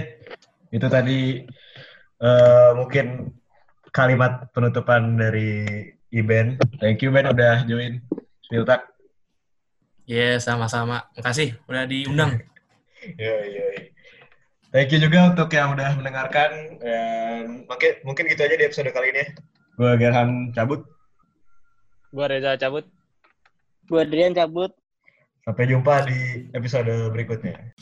itu 0.72 0.88
tadi 0.88 1.20
eh, 2.20 2.72
mungkin 2.76 3.32
kalimat 3.89 4.51
penutupan 4.51 5.16
dari 5.18 5.66
Iben. 6.12 6.60
Thank 6.78 7.01
you 7.03 7.10
Ben 7.16 7.28
udah 7.32 7.64
join 7.66 8.03
Spiltak. 8.43 8.86
Ya 10.10 10.36
sama-sama. 10.41 11.05
Makasih 11.16 11.55
udah 11.70 11.86
diundang. 11.86 12.41
Iya 13.18 13.36
iya. 13.47 13.66
iya. 13.78 13.89
Thank 14.70 14.93
you 14.93 15.01
juga 15.01 15.34
untuk 15.34 15.49
yang 15.49 15.74
udah 15.74 15.97
mendengarkan 15.97 16.78
dan 16.78 17.65
mungkin 17.65 17.91
mungkin 18.05 18.30
gitu 18.30 18.45
aja 18.45 18.53
di 18.53 18.65
episode 18.70 18.93
kali 18.93 19.09
ini. 19.09 19.26
ya. 19.26 19.28
Gue 19.82 19.91
Gerhan 19.97 20.53
cabut. 20.53 20.86
Gua 22.13 22.30
Reza 22.30 22.53
cabut. 22.53 22.86
Gue 23.89 24.05
Adrian 24.05 24.38
cabut. 24.38 24.70
Sampai 25.41 25.65
jumpa 25.65 26.05
di 26.05 26.53
episode 26.53 27.09
berikutnya. 27.09 27.74